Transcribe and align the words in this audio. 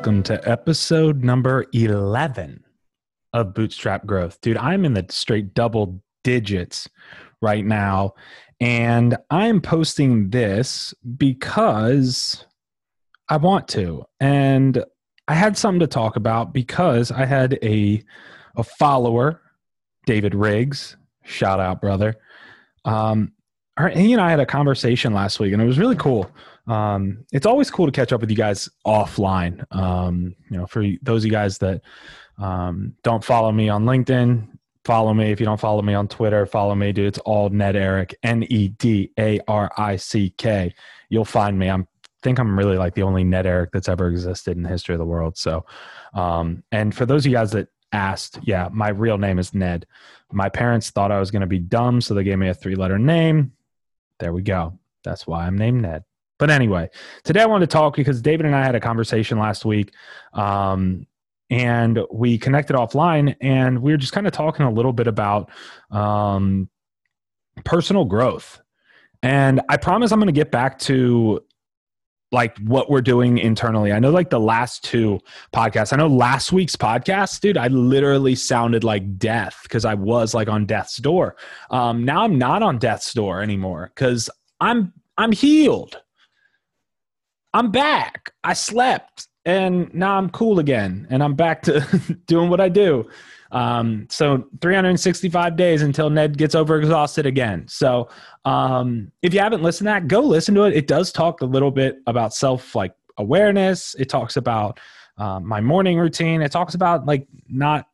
welcome 0.00 0.22
to 0.22 0.50
episode 0.50 1.22
number 1.22 1.66
11 1.74 2.64
of 3.34 3.52
Bootstrap 3.52 4.06
Growth. 4.06 4.40
Dude, 4.40 4.56
I'm 4.56 4.86
in 4.86 4.94
the 4.94 5.04
straight 5.10 5.52
double 5.52 6.02
digits 6.24 6.88
right 7.42 7.62
now, 7.62 8.14
and 8.62 9.18
I'm 9.28 9.60
posting 9.60 10.30
this 10.30 10.94
because 11.18 12.46
I 13.28 13.36
want 13.36 13.68
to. 13.68 14.06
And 14.20 14.82
I 15.28 15.34
had 15.34 15.58
something 15.58 15.80
to 15.80 15.86
talk 15.86 16.16
about 16.16 16.54
because 16.54 17.12
I 17.12 17.26
had 17.26 17.58
a, 17.62 18.02
a 18.56 18.64
follower, 18.64 19.42
David 20.06 20.34
Riggs, 20.34 20.96
shout 21.24 21.60
out, 21.60 21.82
brother. 21.82 22.16
Um, 22.86 23.32
he 23.92 24.14
and 24.14 24.22
I 24.22 24.30
had 24.30 24.40
a 24.40 24.46
conversation 24.46 25.12
last 25.12 25.40
week, 25.40 25.52
and 25.52 25.60
it 25.60 25.66
was 25.66 25.78
really 25.78 25.96
cool 25.96 26.30
um, 26.66 27.24
it's 27.32 27.46
always 27.46 27.70
cool 27.70 27.86
to 27.86 27.92
catch 27.92 28.12
up 28.12 28.20
with 28.20 28.30
you 28.30 28.36
guys 28.36 28.68
offline. 28.86 29.64
Um, 29.74 30.34
you 30.50 30.58
know, 30.58 30.66
for 30.66 30.84
those 31.02 31.22
of 31.22 31.26
you 31.26 31.30
guys 31.30 31.58
that 31.58 31.82
um, 32.38 32.94
don't 33.02 33.24
follow 33.24 33.52
me 33.52 33.68
on 33.68 33.84
LinkedIn, 33.84 34.46
follow 34.84 35.12
me. 35.14 35.30
If 35.30 35.40
you 35.40 35.46
don't 35.46 35.60
follow 35.60 35.82
me 35.82 35.94
on 35.94 36.08
Twitter, 36.08 36.46
follow 36.46 36.74
me, 36.74 36.92
dude. 36.92 37.06
It's 37.06 37.18
all 37.20 37.48
Ned 37.48 37.76
Arick, 37.76 38.14
N 38.22 38.44
E 38.44 38.68
D 38.68 39.10
A 39.18 39.40
R 39.48 39.70
I 39.76 39.96
C 39.96 40.34
K. 40.36 40.74
You'll 41.08 41.24
find 41.24 41.58
me. 41.58 41.68
I'm 41.68 41.86
think 42.22 42.38
I'm 42.38 42.58
really 42.58 42.76
like 42.76 42.94
the 42.94 43.02
only 43.02 43.24
Ned 43.24 43.46
Arick 43.46 43.70
that's 43.72 43.88
ever 43.88 44.08
existed 44.08 44.56
in 44.56 44.62
the 44.62 44.68
history 44.68 44.94
of 44.94 44.98
the 44.98 45.06
world. 45.06 45.36
So, 45.38 45.64
um, 46.14 46.62
and 46.70 46.94
for 46.94 47.06
those 47.06 47.22
of 47.24 47.30
you 47.30 47.36
guys 47.36 47.52
that 47.52 47.68
asked, 47.92 48.38
yeah, 48.42 48.68
my 48.72 48.90
real 48.90 49.18
name 49.18 49.38
is 49.38 49.54
Ned. 49.54 49.86
My 50.32 50.48
parents 50.48 50.90
thought 50.90 51.10
I 51.10 51.18
was 51.18 51.30
going 51.30 51.40
to 51.40 51.46
be 51.46 51.58
dumb, 51.58 52.00
so 52.00 52.14
they 52.14 52.24
gave 52.24 52.38
me 52.38 52.48
a 52.48 52.54
three 52.54 52.76
letter 52.76 52.98
name. 52.98 53.52
There 54.18 54.32
we 54.32 54.42
go. 54.42 54.78
That's 55.02 55.26
why 55.26 55.46
I'm 55.46 55.56
named 55.56 55.82
Ned. 55.82 56.04
But 56.40 56.50
anyway, 56.50 56.88
today 57.22 57.42
I 57.42 57.46
wanted 57.46 57.70
to 57.70 57.72
talk 57.72 57.94
because 57.94 58.20
David 58.20 58.46
and 58.46 58.56
I 58.56 58.64
had 58.64 58.74
a 58.74 58.80
conversation 58.80 59.38
last 59.38 59.64
week. 59.64 59.92
Um, 60.32 61.06
and 61.50 62.00
we 62.10 62.38
connected 62.38 62.74
offline 62.76 63.36
and 63.40 63.82
we 63.82 63.92
were 63.92 63.98
just 63.98 64.12
kind 64.12 64.26
of 64.26 64.32
talking 64.32 64.64
a 64.64 64.70
little 64.70 64.92
bit 64.92 65.06
about 65.06 65.50
um, 65.90 66.68
personal 67.64 68.06
growth. 68.06 68.60
And 69.22 69.60
I 69.68 69.76
promise 69.76 70.12
I'm 70.12 70.18
going 70.18 70.28
to 70.28 70.32
get 70.32 70.50
back 70.50 70.78
to 70.80 71.40
like 72.32 72.56
what 72.58 72.88
we're 72.88 73.02
doing 73.02 73.36
internally. 73.36 73.92
I 73.92 73.98
know 73.98 74.10
like 74.10 74.30
the 74.30 74.40
last 74.40 74.82
two 74.82 75.18
podcasts. 75.52 75.92
I 75.92 75.96
know 75.96 76.06
last 76.06 76.52
week's 76.52 76.76
podcast, 76.76 77.40
dude, 77.40 77.58
I 77.58 77.66
literally 77.66 78.34
sounded 78.34 78.84
like 78.84 79.18
death 79.18 79.58
because 79.64 79.84
I 79.84 79.94
was 79.94 80.32
like 80.32 80.48
on 80.48 80.64
death's 80.64 80.96
door. 80.96 81.36
Um, 81.70 82.04
now 82.04 82.22
I'm 82.22 82.38
not 82.38 82.62
on 82.62 82.78
death's 82.78 83.12
door 83.12 83.42
anymore 83.42 83.90
because 83.94 84.30
I'm 84.60 84.94
I'm 85.18 85.32
healed. 85.32 86.00
I'm 87.52 87.70
back. 87.70 88.32
I 88.44 88.52
slept 88.52 89.28
and 89.44 89.92
now 89.94 90.16
I'm 90.16 90.30
cool 90.30 90.58
again 90.58 91.06
and 91.10 91.22
I'm 91.22 91.34
back 91.34 91.62
to 91.62 91.80
doing 92.26 92.50
what 92.50 92.60
I 92.60 92.68
do. 92.68 93.08
Um, 93.52 94.06
so 94.08 94.44
365 94.60 95.56
days 95.56 95.82
until 95.82 96.08
Ned 96.08 96.38
gets 96.38 96.54
overexhausted 96.54 97.24
again. 97.24 97.66
So 97.66 98.08
um, 98.44 99.10
if 99.22 99.34
you 99.34 99.40
haven't 99.40 99.62
listened 99.62 99.86
to 99.86 99.90
that, 99.92 100.06
go 100.06 100.20
listen 100.20 100.54
to 100.54 100.64
it. 100.64 100.76
It 100.76 100.86
does 100.86 101.10
talk 101.10 101.40
a 101.40 101.46
little 101.46 101.72
bit 101.72 101.98
about 102.06 102.32
self 102.32 102.76
like 102.76 102.94
awareness. 103.16 103.96
It 103.98 104.08
talks 104.08 104.36
about 104.36 104.78
um, 105.18 105.44
my 105.46 105.60
morning 105.60 105.98
routine. 105.98 106.42
It 106.42 106.52
talks 106.52 106.74
about 106.74 107.06
like 107.06 107.26
not 107.48 107.86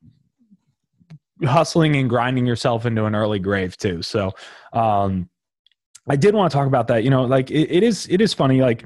hustling 1.44 1.96
and 1.96 2.08
grinding 2.08 2.46
yourself 2.46 2.84
into 2.84 3.06
an 3.06 3.14
early 3.14 3.38
grave 3.38 3.78
too. 3.78 4.02
So 4.02 4.32
um, 4.74 5.30
I 6.08 6.16
did 6.16 6.34
want 6.34 6.50
to 6.50 6.56
talk 6.56 6.66
about 6.66 6.88
that. 6.88 7.02
You 7.02 7.10
know, 7.10 7.24
like 7.24 7.50
it, 7.50 7.70
it 7.70 7.82
is 7.82 8.06
it 8.10 8.20
is 8.20 8.34
funny 8.34 8.60
like 8.60 8.84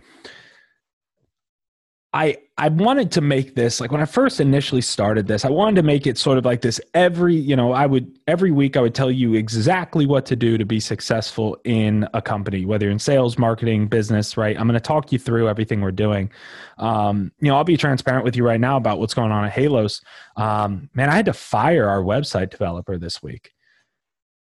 I 2.12 2.38
I 2.58 2.68
wanted 2.68 3.12
to 3.12 3.20
make 3.20 3.54
this 3.54 3.80
like 3.80 3.92
when 3.92 4.00
I 4.00 4.04
first 4.04 4.40
initially 4.40 4.80
started 4.80 5.28
this, 5.28 5.44
I 5.44 5.50
wanted 5.50 5.76
to 5.76 5.82
make 5.84 6.08
it 6.08 6.18
sort 6.18 6.38
of 6.38 6.44
like 6.44 6.60
this 6.60 6.80
every, 6.92 7.36
you 7.36 7.54
know, 7.54 7.72
I 7.72 7.86
would 7.86 8.18
every 8.26 8.50
week 8.50 8.76
I 8.76 8.80
would 8.80 8.96
tell 8.96 9.12
you 9.12 9.34
exactly 9.34 10.06
what 10.06 10.26
to 10.26 10.36
do 10.36 10.58
to 10.58 10.64
be 10.64 10.80
successful 10.80 11.56
in 11.64 12.08
a 12.12 12.20
company, 12.20 12.64
whether 12.64 12.90
in 12.90 12.98
sales, 12.98 13.38
marketing, 13.38 13.86
business, 13.86 14.36
right? 14.36 14.58
I'm 14.58 14.66
going 14.66 14.74
to 14.74 14.80
talk 14.80 15.12
you 15.12 15.20
through 15.20 15.48
everything 15.48 15.82
we're 15.82 15.92
doing. 15.92 16.30
Um, 16.78 17.30
you 17.38 17.48
know, 17.48 17.56
I'll 17.56 17.64
be 17.64 17.76
transparent 17.76 18.24
with 18.24 18.36
you 18.36 18.44
right 18.44 18.60
now 18.60 18.76
about 18.76 18.98
what's 18.98 19.14
going 19.14 19.30
on 19.30 19.44
at 19.44 19.52
Halos. 19.52 20.00
Um, 20.36 20.90
man, 20.94 21.10
I 21.10 21.14
had 21.14 21.26
to 21.26 21.32
fire 21.32 21.88
our 21.88 22.02
website 22.02 22.50
developer 22.50 22.98
this 22.98 23.22
week. 23.22 23.52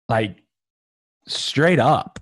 Like 0.08 0.42
straight 1.26 1.80
up. 1.80 2.20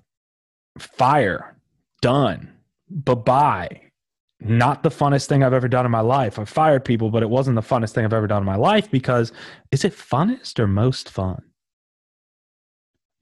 Fire. 0.79 1.55
Done. 2.01 2.53
Bye-bye 2.89 3.86
not 4.39 4.83
the 4.83 4.89
funnest 4.89 5.27
thing 5.27 5.43
I've 5.43 5.53
ever 5.53 5.67
done 5.67 5.85
in 5.85 5.91
my 5.91 6.01
life. 6.01 6.37
I've 6.37 6.49
fired 6.49 6.85
people, 6.85 7.09
but 7.09 7.23
it 7.23 7.29
wasn't 7.29 7.55
the 7.55 7.61
funnest 7.61 7.93
thing 7.93 8.05
I've 8.05 8.13
ever 8.13 8.27
done 8.27 8.41
in 8.41 8.45
my 8.45 8.55
life 8.55 8.89
because 8.91 9.31
is 9.71 9.83
it 9.83 9.93
funnest 9.93 10.59
or 10.59 10.67
most 10.67 11.09
fun? 11.09 11.41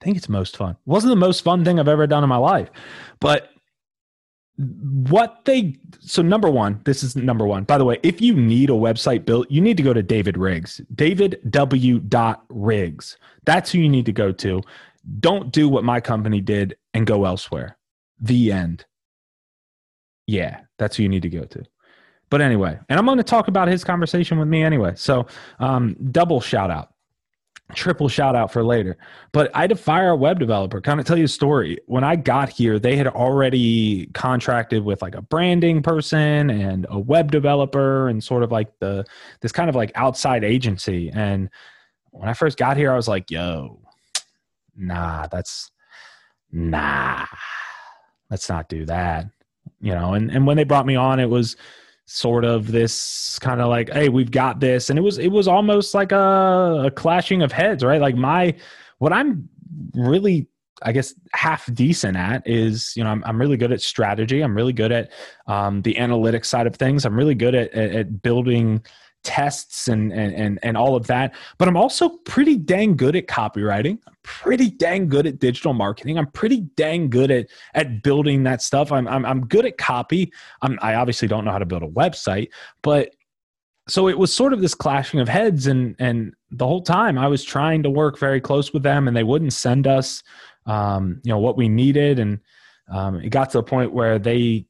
I 0.02 0.06
think 0.06 0.18
it's 0.18 0.30
most 0.30 0.58
fun. 0.58 0.72
It 0.72 0.78
wasn't 0.86 1.12
the 1.12 1.16
most 1.16 1.42
fun 1.42 1.64
thing 1.64 1.80
I've 1.80 1.88
ever 1.88 2.06
done 2.06 2.24
in 2.24 2.30
my 2.30 2.38
life. 2.38 2.70
But 3.20 3.50
what 4.58 5.44
they 5.46 5.76
so 6.00 6.22
number 6.22 6.50
one, 6.50 6.82
this 6.86 7.04
is 7.04 7.16
number 7.16 7.46
one. 7.46 7.64
By 7.64 7.78
the 7.78 7.86
way, 7.86 7.98
if 8.04 8.22
you 8.22 8.36
need 8.36 8.70
a 8.70 8.74
website 8.74 9.26
built, 9.26 9.50
you 9.50 9.62
need 9.62 9.78
to 9.78 9.84
go 9.84 9.94
to 9.94 10.04
David 10.04 10.38
Riggs. 10.38 10.80
David 10.94 11.40
W. 11.50 12.02
Riggs. 12.50 13.18
That's 13.46 13.72
who 13.72 13.80
you 13.80 13.90
need 13.90 14.06
to 14.06 14.14
go 14.14 14.32
to. 14.32 14.62
Don't 15.20 15.52
do 15.52 15.70
what 15.70 15.84
my 15.84 16.00
company 16.00 16.42
did 16.42 16.78
and 16.94 17.06
go 17.06 17.26
elsewhere. 17.26 17.78
The 18.20 18.52
end. 18.52 18.86
Yeah, 20.28 20.62
that's 20.78 20.98
who 20.98 21.04
you 21.04 21.10
need 21.10 21.24
to 21.24 21.30
go 21.30 21.44
to. 21.46 21.64
But 22.30 22.42
anyway, 22.42 22.80
and 22.90 22.98
I'm 22.98 23.06
going 23.06 23.18
to 23.18 23.24
talk 23.24 23.48
about 23.48 23.68
his 23.68 23.84
conversation 23.84 24.40
with 24.40 24.48
me 24.48 24.64
anyway. 24.64 24.94
So, 24.96 25.28
um, 25.60 25.96
double 26.12 26.42
shout 26.42 26.72
out, 26.72 26.94
triple 27.76 28.10
shout 28.10 28.36
out 28.36 28.52
for 28.52 28.64
later. 28.64 28.98
But 29.32 29.52
I 29.56 29.62
had 29.62 29.70
to 29.70 29.76
fire 29.76 30.10
a 30.10 30.16
web 30.16 30.40
developer. 30.40 30.82
Kind 30.82 31.00
of 31.00 31.06
tell 31.06 31.18
you 31.18 31.26
a 31.26 31.30
story. 31.30 31.78
When 31.86 32.04
I 32.04 32.16
got 32.16 32.50
here, 32.50 32.80
they 32.80 32.96
had 32.96 33.08
already 33.08 34.08
contracted 34.08 34.84
with 34.84 35.04
like 35.04 35.14
a 35.14 35.22
branding 35.22 35.84
person 35.84 36.50
and 36.50 36.88
a 36.90 37.00
web 37.00 37.32
developer 37.32 38.10
and 38.10 38.24
sort 38.24 38.42
of 38.42 38.52
like 38.52 38.80
the 38.80 39.06
this 39.42 39.52
kind 39.52 39.70
of 39.70 39.76
like 39.76 39.92
outside 39.94 40.44
agency. 40.44 41.12
And 41.14 41.50
when 42.10 42.28
I 42.28 42.34
first 42.34 42.58
got 42.58 42.76
here, 42.76 42.92
I 42.92 42.96
was 42.96 43.08
like, 43.08 43.30
yo, 43.30 43.80
nah, 44.76 45.28
that's 45.28 45.70
nah, 46.52 47.26
let's 48.32 48.50
not 48.50 48.68
do 48.68 48.86
that 48.86 49.28
you 49.82 49.94
know 49.94 50.14
and, 50.14 50.32
and 50.32 50.46
when 50.46 50.58
they 50.58 50.64
brought 50.64 50.86
me 50.86 50.96
on 50.96 51.20
it 51.20 51.30
was 51.30 51.56
sort 52.06 52.46
of 52.46 52.72
this 52.72 53.40
kind 53.40 53.62
of 53.62 53.68
like 53.68 53.90
hey 53.92 54.10
we've 54.10 54.32
got 54.32 54.60
this 54.60 54.90
and 54.90 55.00
it 55.00 55.02
was 55.02 55.18
it 55.18 55.30
was 55.30 55.48
almost 55.48 55.94
like 55.94 56.12
a, 56.12 56.84
a 56.86 56.92
clashing 56.92 57.42
of 57.42 57.52
heads 57.52 57.84
right 57.84 58.02
like 58.02 58.16
my 58.16 58.54
what 59.00 59.12
i'm 59.12 59.50
really 59.94 60.48
I 60.82 60.92
guess 60.92 61.14
half 61.34 61.74
decent 61.74 62.18
at 62.18 62.48
is 62.48 62.94
you 62.96 63.04
know 63.04 63.10
I'm, 63.10 63.24
I'm 63.26 63.40
really 63.40 63.58
good 63.58 63.72
at 63.72 63.82
strategy. 63.82 64.42
I'm 64.42 64.56
really 64.56 64.74
good 64.74 64.92
at 64.92 65.12
um, 65.48 65.82
the 65.84 65.94
analytics 65.96 66.46
side 66.48 66.68
of 66.68 66.76
things. 66.76 67.06
I'm 67.06 67.16
really 67.16 67.34
good 67.34 67.56
at, 67.56 67.74
at, 67.74 67.92
at 67.96 68.22
building 68.22 68.84
tests 69.26 69.88
and, 69.88 70.14
and 70.14 70.34
and 70.34 70.60
and 70.64 70.78
all 70.78 70.96
of 70.96 71.08
that 71.08 71.36
but 71.58 71.68
i'm 71.68 71.76
also 71.76 72.10
pretty 72.26 72.56
dang 72.58 72.96
good 72.96 73.16
at 73.16 73.28
copywriting. 73.28 73.98
I'm 74.08 74.14
pretty 74.24 74.70
dang 74.70 75.08
good 75.10 75.28
at 75.28 75.40
digital 75.40 75.74
marketing. 75.74 76.18
I'm 76.18 76.32
pretty 76.32 76.62
dang 76.78 77.10
good 77.10 77.32
at 77.32 77.48
at 77.74 78.04
building 78.04 78.44
that 78.44 78.62
stuff. 78.62 78.92
I'm 78.92 79.08
i'm, 79.08 79.26
I'm 79.26 79.46
good 79.48 79.66
at 79.66 79.78
copy. 79.78 80.32
I'm, 80.62 80.80
i 80.82 80.96
obviously 80.96 81.28
don't 81.28 81.44
know 81.44 81.52
how 81.52 81.60
to 81.60 81.66
build 81.66 81.84
a 81.84 81.88
website 81.88 82.50
but 82.82 83.10
so 83.88 84.08
it 84.08 84.18
was 84.18 84.36
sort 84.36 84.54
of 84.54 84.62
this 84.62 84.74
clashing 84.74 85.20
of 85.20 85.28
heads 85.28 85.68
and 85.68 85.96
and 86.00 86.34
the 86.52 86.66
whole 86.66 86.82
time 86.82 87.18
i 87.18 87.28
was 87.28 87.44
trying 87.44 87.84
to 87.84 87.90
work 87.90 88.18
very 88.18 88.42
close 88.42 88.74
with 88.74 88.84
them 88.84 89.08
and 89.08 89.16
they 89.16 89.24
wouldn't 89.24 89.54
send 89.54 89.88
us 89.88 90.24
um, 90.66 91.22
you 91.24 91.32
know 91.32 91.38
what 91.38 91.58
we 91.58 91.70
needed 91.70 92.18
and 92.20 92.40
um, 92.92 93.16
it 93.18 93.30
got 93.30 93.50
to 93.52 93.60
the 93.60 93.64
point 93.64 93.94
where 93.94 94.18
they 94.18 94.66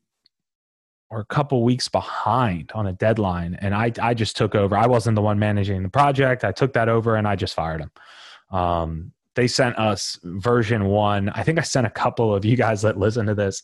or 1.10 1.19
a 1.19 1.25
couple 1.25 1.63
weeks 1.63 1.88
behind 1.88 2.72
on 2.74 2.88
a 2.88 2.94
deadline 2.94 3.56
and 3.62 3.75
I, 3.75 3.92
I 4.02 4.13
just 4.13 4.36
took 4.36 4.56
over. 4.56 4.75
I 4.75 4.88
wasn't 4.88 5.16
the 5.16 5.22
one 5.22 5.38
managing 5.38 5.84
the 5.84 5.90
project. 5.90 6.44
I 6.44 6.52
took 6.52 6.74
that 6.74 6.90
over 6.90 7.16
and 7.16 7.28
i 7.28 7.36
just 7.36 7.54
fired 7.54 7.81
him. 7.81 7.92
Um, 8.52 9.12
they 9.36 9.48
sent 9.48 9.78
us 9.78 10.18
version 10.24 10.86
one. 10.86 11.30
I 11.30 11.44
think 11.44 11.60
i 11.60 11.62
sent 11.62 11.86
a 11.86 11.92
couple 11.92 12.34
of 12.34 12.46
you 12.46 12.56
guys 12.56 12.81
that 12.81 12.98
listen 12.98 13.25
to 13.28 13.36
this 13.36 13.62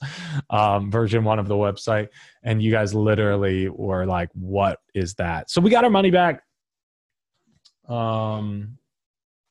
um, 0.50 0.92
version 0.92 1.24
one 1.24 1.40
of 1.40 1.48
the 1.48 1.56
website 1.56 2.10
and 2.44 2.62
you 2.62 2.72
guys 2.72 2.94
literally 2.94 3.70
were 3.70 4.06
like 4.06 4.30
what 4.34 4.80
is 4.94 5.16
that? 5.16 5.50
So 5.50 5.62
we 5.62 5.70
got 5.70 5.84
our 5.84 5.90
money 5.90 6.12
back. 6.12 6.44
Um, 7.88 8.78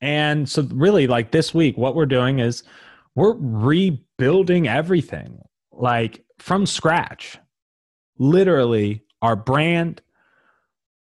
and 0.01 0.49
so 0.49 0.63
really 0.71 1.07
like 1.07 1.31
this 1.31 1.53
week 1.53 1.77
what 1.77 1.95
we're 1.95 2.07
doing 2.07 2.39
is 2.39 2.63
we're 3.15 3.35
rebuilding 3.37 4.69
everything 4.69 5.41
like 5.73 6.25
from 6.39 6.65
scratch 6.65 7.39
literally 8.21 9.03
our 9.21 9.35
brand 9.35 10.01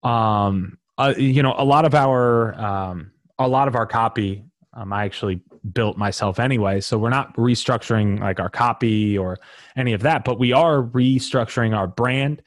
um 0.03 0.77
uh, 0.99 1.15
you 1.17 1.43
know 1.43 1.55
a 1.57 1.65
lot 1.65 1.87
of 1.87 1.95
our 1.95 2.55
um 2.61 3.11
a 3.39 3.49
lot 3.49 3.69
of 3.69 3.75
our 3.75 3.87
copy 3.87 4.45
um, 4.75 4.93
i 4.93 5.05
actually 5.05 5.41
built 5.73 5.97
myself 5.97 6.39
anyway 6.39 6.79
so 6.81 6.99
we're 6.99 7.09
not 7.09 7.35
restructuring 7.37 8.21
like 8.21 8.39
our 8.39 8.51
copy 8.51 9.17
or 9.17 9.39
any 9.77 9.95
of 9.95 10.03
that 10.03 10.25
but 10.25 10.39
we 10.39 10.53
are 10.53 10.83
restructuring 10.83 11.75
our 11.75 11.87
brand 11.87 12.43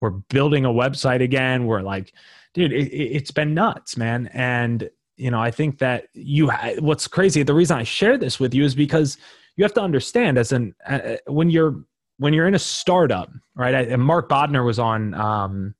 we're 0.00 0.10
building 0.10 0.64
a 0.64 0.70
website 0.70 1.22
again. 1.22 1.66
We're 1.66 1.82
like, 1.82 2.12
dude, 2.54 2.72
it, 2.72 3.12
has 3.20 3.30
been 3.30 3.54
nuts, 3.54 3.96
man. 3.96 4.28
And 4.32 4.88
you 5.16 5.30
know, 5.30 5.40
I 5.40 5.50
think 5.50 5.78
that 5.78 6.06
you. 6.14 6.50
What's 6.78 7.06
crazy? 7.06 7.42
The 7.42 7.54
reason 7.54 7.76
I 7.76 7.82
share 7.82 8.16
this 8.16 8.40
with 8.40 8.54
you 8.54 8.64
is 8.64 8.74
because 8.74 9.18
you 9.56 9.64
have 9.64 9.74
to 9.74 9.82
understand 9.82 10.38
as 10.38 10.52
an 10.52 10.74
uh, 10.86 11.16
when 11.26 11.50
you're 11.50 11.84
when 12.20 12.34
you're 12.34 12.46
in 12.46 12.54
a 12.54 12.58
startup, 12.58 13.30
right? 13.54 13.74
And 13.88 14.02
Mark 14.02 14.28
Bodner 14.28 14.64
was 14.64 14.78
on 14.78 15.14
um, 15.14 15.74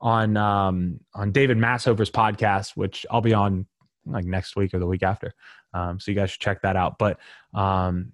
on 0.00 0.34
um, 0.38 1.00
on 1.14 1.32
David 1.32 1.58
Massover's 1.58 2.10
podcast, 2.10 2.70
which 2.76 3.04
I'll 3.10 3.20
be 3.20 3.34
on 3.34 3.66
like 4.06 4.24
next 4.24 4.56
week 4.56 4.72
or 4.72 4.78
the 4.78 4.86
week 4.86 5.02
after. 5.02 5.34
Um, 5.74 6.00
so 6.00 6.10
you 6.10 6.16
guys 6.16 6.30
should 6.30 6.40
check 6.40 6.62
that 6.62 6.76
out. 6.76 6.98
But 6.98 7.18
um, 7.52 8.12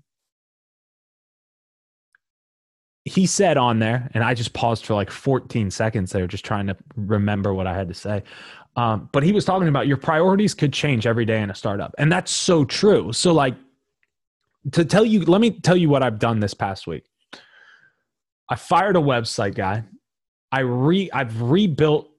he 3.04 3.26
said 3.26 3.56
on 3.56 3.78
there, 3.78 4.10
and 4.12 4.24
I 4.24 4.34
just 4.34 4.54
paused 4.54 4.84
for 4.84 4.94
like 4.94 5.10
14 5.10 5.70
seconds 5.70 6.10
there, 6.10 6.26
just 6.26 6.44
trying 6.44 6.66
to 6.66 6.76
remember 6.96 7.54
what 7.54 7.68
I 7.68 7.74
had 7.74 7.86
to 7.88 7.94
say. 7.94 8.24
Um, 8.74 9.08
but 9.12 9.22
he 9.22 9.30
was 9.30 9.44
talking 9.44 9.68
about 9.68 9.86
your 9.86 9.98
priorities 9.98 10.52
could 10.52 10.72
change 10.72 11.06
every 11.06 11.26
day 11.26 11.40
in 11.40 11.48
a 11.48 11.54
startup, 11.54 11.94
and 11.96 12.10
that's 12.10 12.32
so 12.32 12.64
true. 12.64 13.12
So, 13.12 13.32
like, 13.32 13.54
to 14.72 14.84
tell 14.84 15.04
you, 15.04 15.24
let 15.26 15.40
me 15.40 15.52
tell 15.60 15.76
you 15.76 15.88
what 15.88 16.02
I've 16.02 16.18
done 16.18 16.40
this 16.40 16.54
past 16.54 16.88
week. 16.88 17.04
I 18.52 18.54
fired 18.54 18.96
a 18.96 19.00
website 19.00 19.54
guy. 19.54 19.82
I 20.52 20.60
re 20.60 21.08
I've 21.14 21.40
rebuilt 21.40 22.10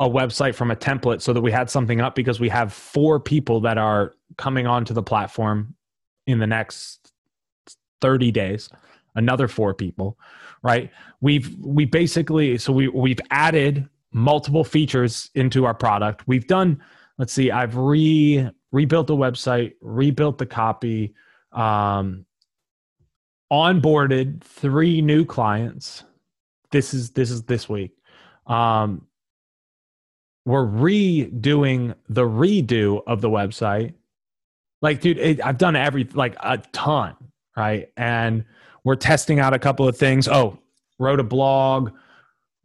a 0.00 0.06
website 0.06 0.54
from 0.54 0.70
a 0.70 0.76
template 0.76 1.22
so 1.22 1.32
that 1.32 1.40
we 1.40 1.50
had 1.50 1.70
something 1.70 1.98
up 1.98 2.14
because 2.14 2.38
we 2.38 2.50
have 2.50 2.74
four 2.74 3.18
people 3.18 3.58
that 3.60 3.78
are 3.78 4.12
coming 4.36 4.66
onto 4.66 4.92
the 4.92 5.02
platform 5.02 5.74
in 6.26 6.38
the 6.38 6.46
next 6.46 7.12
30 8.02 8.30
days 8.32 8.68
another 9.14 9.48
four 9.48 9.72
people 9.72 10.18
right 10.62 10.90
we've 11.22 11.56
we 11.58 11.86
basically 11.86 12.58
so 12.58 12.70
we 12.70 12.88
we've 12.88 13.20
added 13.30 13.88
multiple 14.12 14.64
features 14.64 15.30
into 15.34 15.64
our 15.64 15.74
product 15.74 16.22
we've 16.26 16.46
done 16.46 16.82
let's 17.16 17.32
see 17.32 17.50
i've 17.50 17.76
re 17.76 18.46
rebuilt 18.72 19.06
the 19.06 19.16
website 19.16 19.72
rebuilt 19.80 20.36
the 20.36 20.46
copy 20.46 21.14
um 21.52 22.26
onboarded 23.52 24.40
three 24.40 25.02
new 25.02 25.24
clients 25.24 26.04
this 26.70 26.94
is 26.94 27.10
this 27.10 27.30
is 27.30 27.42
this 27.44 27.68
week 27.68 27.92
um 28.46 29.06
we're 30.44 30.66
redoing 30.66 31.94
the 32.08 32.22
redo 32.22 33.02
of 33.06 33.20
the 33.20 33.28
website 33.28 33.92
like 34.80 35.00
dude 35.00 35.18
it, 35.18 35.44
i've 35.44 35.58
done 35.58 35.76
every 35.76 36.04
like 36.14 36.34
a 36.40 36.58
ton 36.72 37.14
right 37.56 37.90
and 37.96 38.44
we're 38.84 38.96
testing 38.96 39.38
out 39.38 39.54
a 39.54 39.58
couple 39.58 39.86
of 39.86 39.96
things. 39.96 40.28
Oh, 40.28 40.58
wrote 40.98 41.20
a 41.20 41.24
blog, 41.24 41.92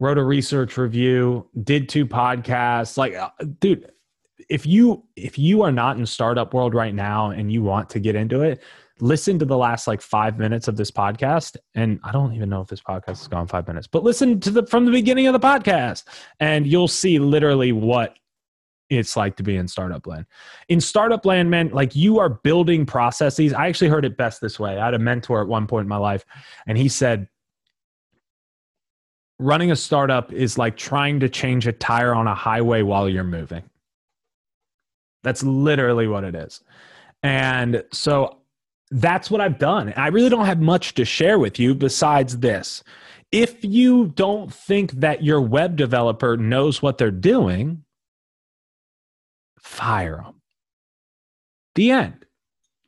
wrote 0.00 0.18
a 0.18 0.24
research 0.24 0.76
review, 0.76 1.46
did 1.62 1.88
two 1.88 2.06
podcasts. 2.06 2.96
Like, 2.96 3.14
uh, 3.14 3.30
dude, 3.60 3.90
if 4.48 4.66
you 4.66 5.04
if 5.16 5.38
you 5.38 5.62
are 5.62 5.72
not 5.72 5.96
in 5.96 6.06
startup 6.06 6.54
world 6.54 6.74
right 6.74 6.94
now 6.94 7.30
and 7.30 7.52
you 7.52 7.62
want 7.62 7.90
to 7.90 8.00
get 8.00 8.14
into 8.14 8.42
it, 8.42 8.62
listen 9.00 9.38
to 9.38 9.44
the 9.44 9.56
last 9.56 9.86
like 9.86 10.00
five 10.00 10.38
minutes 10.38 10.68
of 10.68 10.76
this 10.76 10.90
podcast. 10.90 11.56
And 11.74 12.00
I 12.04 12.12
don't 12.12 12.34
even 12.34 12.48
know 12.48 12.60
if 12.60 12.68
this 12.68 12.80
podcast 12.80 13.06
has 13.06 13.28
gone 13.28 13.46
five 13.46 13.66
minutes, 13.68 13.86
but 13.86 14.02
listen 14.02 14.40
to 14.40 14.50
the 14.50 14.66
from 14.66 14.84
the 14.84 14.92
beginning 14.92 15.26
of 15.26 15.32
the 15.32 15.40
podcast, 15.40 16.04
and 16.40 16.66
you'll 16.66 16.88
see 16.88 17.18
literally 17.18 17.72
what 17.72 18.18
it's 18.90 19.16
like 19.16 19.36
to 19.36 19.42
be 19.42 19.56
in 19.56 19.68
startup 19.68 20.06
land. 20.06 20.26
In 20.68 20.80
startup 20.80 21.26
land, 21.26 21.50
man, 21.50 21.68
like 21.70 21.94
you 21.94 22.18
are 22.18 22.30
building 22.30 22.86
processes. 22.86 23.52
I 23.52 23.68
actually 23.68 23.88
heard 23.88 24.04
it 24.04 24.16
best 24.16 24.40
this 24.40 24.58
way. 24.58 24.78
I 24.78 24.86
had 24.86 24.94
a 24.94 24.98
mentor 24.98 25.42
at 25.42 25.48
one 25.48 25.66
point 25.66 25.84
in 25.84 25.88
my 25.88 25.98
life, 25.98 26.24
and 26.66 26.78
he 26.78 26.88
said, 26.88 27.28
running 29.38 29.70
a 29.70 29.76
startup 29.76 30.32
is 30.32 30.58
like 30.58 30.76
trying 30.76 31.20
to 31.20 31.28
change 31.28 31.66
a 31.66 31.72
tire 31.72 32.14
on 32.14 32.26
a 32.26 32.34
highway 32.34 32.82
while 32.82 33.08
you're 33.08 33.24
moving. 33.24 33.62
That's 35.22 35.42
literally 35.42 36.06
what 36.06 36.24
it 36.24 36.34
is. 36.34 36.60
And 37.22 37.84
so 37.92 38.38
that's 38.90 39.30
what 39.30 39.40
I've 39.40 39.58
done. 39.58 39.92
I 39.96 40.08
really 40.08 40.30
don't 40.30 40.46
have 40.46 40.60
much 40.60 40.94
to 40.94 41.04
share 41.04 41.38
with 41.38 41.58
you 41.58 41.74
besides 41.74 42.38
this. 42.38 42.82
If 43.30 43.62
you 43.62 44.06
don't 44.06 44.52
think 44.52 44.92
that 44.92 45.22
your 45.22 45.40
web 45.40 45.76
developer 45.76 46.36
knows 46.36 46.80
what 46.80 46.96
they're 46.96 47.10
doing, 47.10 47.84
fire 49.60 50.16
them. 50.16 50.40
The 51.74 51.90
end. 51.90 52.24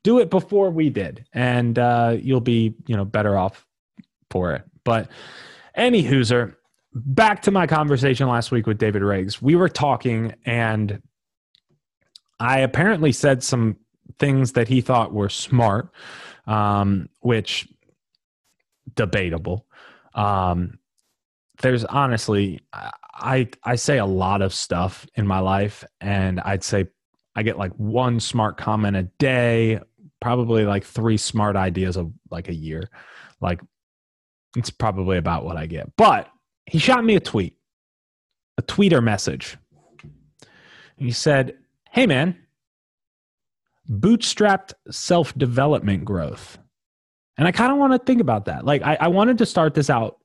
Do 0.03 0.19
it 0.19 0.31
before 0.31 0.71
we 0.71 0.89
did, 0.89 1.27
and 1.35 1.79
uh, 1.79 2.17
you'll 2.19 2.41
be, 2.41 2.75
you 2.87 2.97
know, 2.97 3.05
better 3.05 3.37
off 3.37 3.67
for 4.31 4.55
it. 4.55 4.63
But 4.83 5.11
any 5.75 6.03
hooser, 6.03 6.55
back 6.95 7.43
to 7.43 7.51
my 7.51 7.67
conversation 7.67 8.27
last 8.27 8.51
week 8.51 8.67
with 8.67 8.79
David 8.79 9.03
Riggs. 9.03 9.43
We 9.43 9.57
were 9.57 9.69
talking, 9.69 10.35
and 10.47 11.03
I 12.39 12.61
apparently 12.61 13.13
said 13.13 13.43
some 13.43 13.77
things 14.19 14.53
that 14.53 14.69
he 14.69 14.81
thought 14.81 15.13
were 15.13 15.29
smart, 15.29 15.91
um, 16.47 17.09
which 17.21 17.69
debatable. 18.95 19.67
Um, 20.15 20.79
there's 21.63 21.85
honestly 21.85 22.61
I 22.73 23.49
I 23.65 23.77
say 23.77 23.99
a 23.99 24.07
lot 24.07 24.43
of 24.43 24.55
stuff 24.55 25.07
in 25.15 25.27
my 25.27 25.41
life, 25.41 25.85
and 26.01 26.41
I'd 26.41 26.65
say 26.65 26.89
I 27.37 27.43
get 27.43 27.59
like 27.59 27.73
one 27.75 28.21
smart 28.21 28.57
comment 28.57 28.97
a 28.97 29.05
day, 29.19 29.81
probably 30.21 30.65
like 30.65 30.85
three 30.85 31.17
smart 31.17 31.57
ideas 31.57 31.97
of 31.97 32.13
like 32.31 32.49
a 32.49 32.55
year. 32.55 32.91
Like 33.41 33.61
it's 34.57 34.71
probably 34.71 35.19
about 35.19 35.45
what 35.45 35.57
I 35.57 35.67
get. 35.67 35.95
But 35.97 36.29
he 36.67 36.79
shot 36.79 37.05
me 37.05 37.15
a 37.17 37.21
tweet, 37.21 37.57
a 38.59 38.63
tweeter 38.63 39.03
message. 39.03 39.57
He 40.97 41.13
said, 41.13 41.57
"Hey 41.91 42.07
man, 42.07 42.37
bootstrapped 43.91 44.73
self 44.91 45.37
development 45.37 46.05
growth." 46.05 46.59
And 47.37 47.49
I 47.49 47.53
kind 47.53 47.73
of 47.73 47.79
want 47.79 47.95
to 47.95 47.99
think 47.99 48.21
about 48.21 48.45
that. 48.47 48.65
Like 48.65 48.83
I, 48.83 48.99
I 49.01 49.09
wanted 49.09 49.39
to 49.39 49.47
start 49.47 49.75
this 49.75 49.89
out 49.89 50.19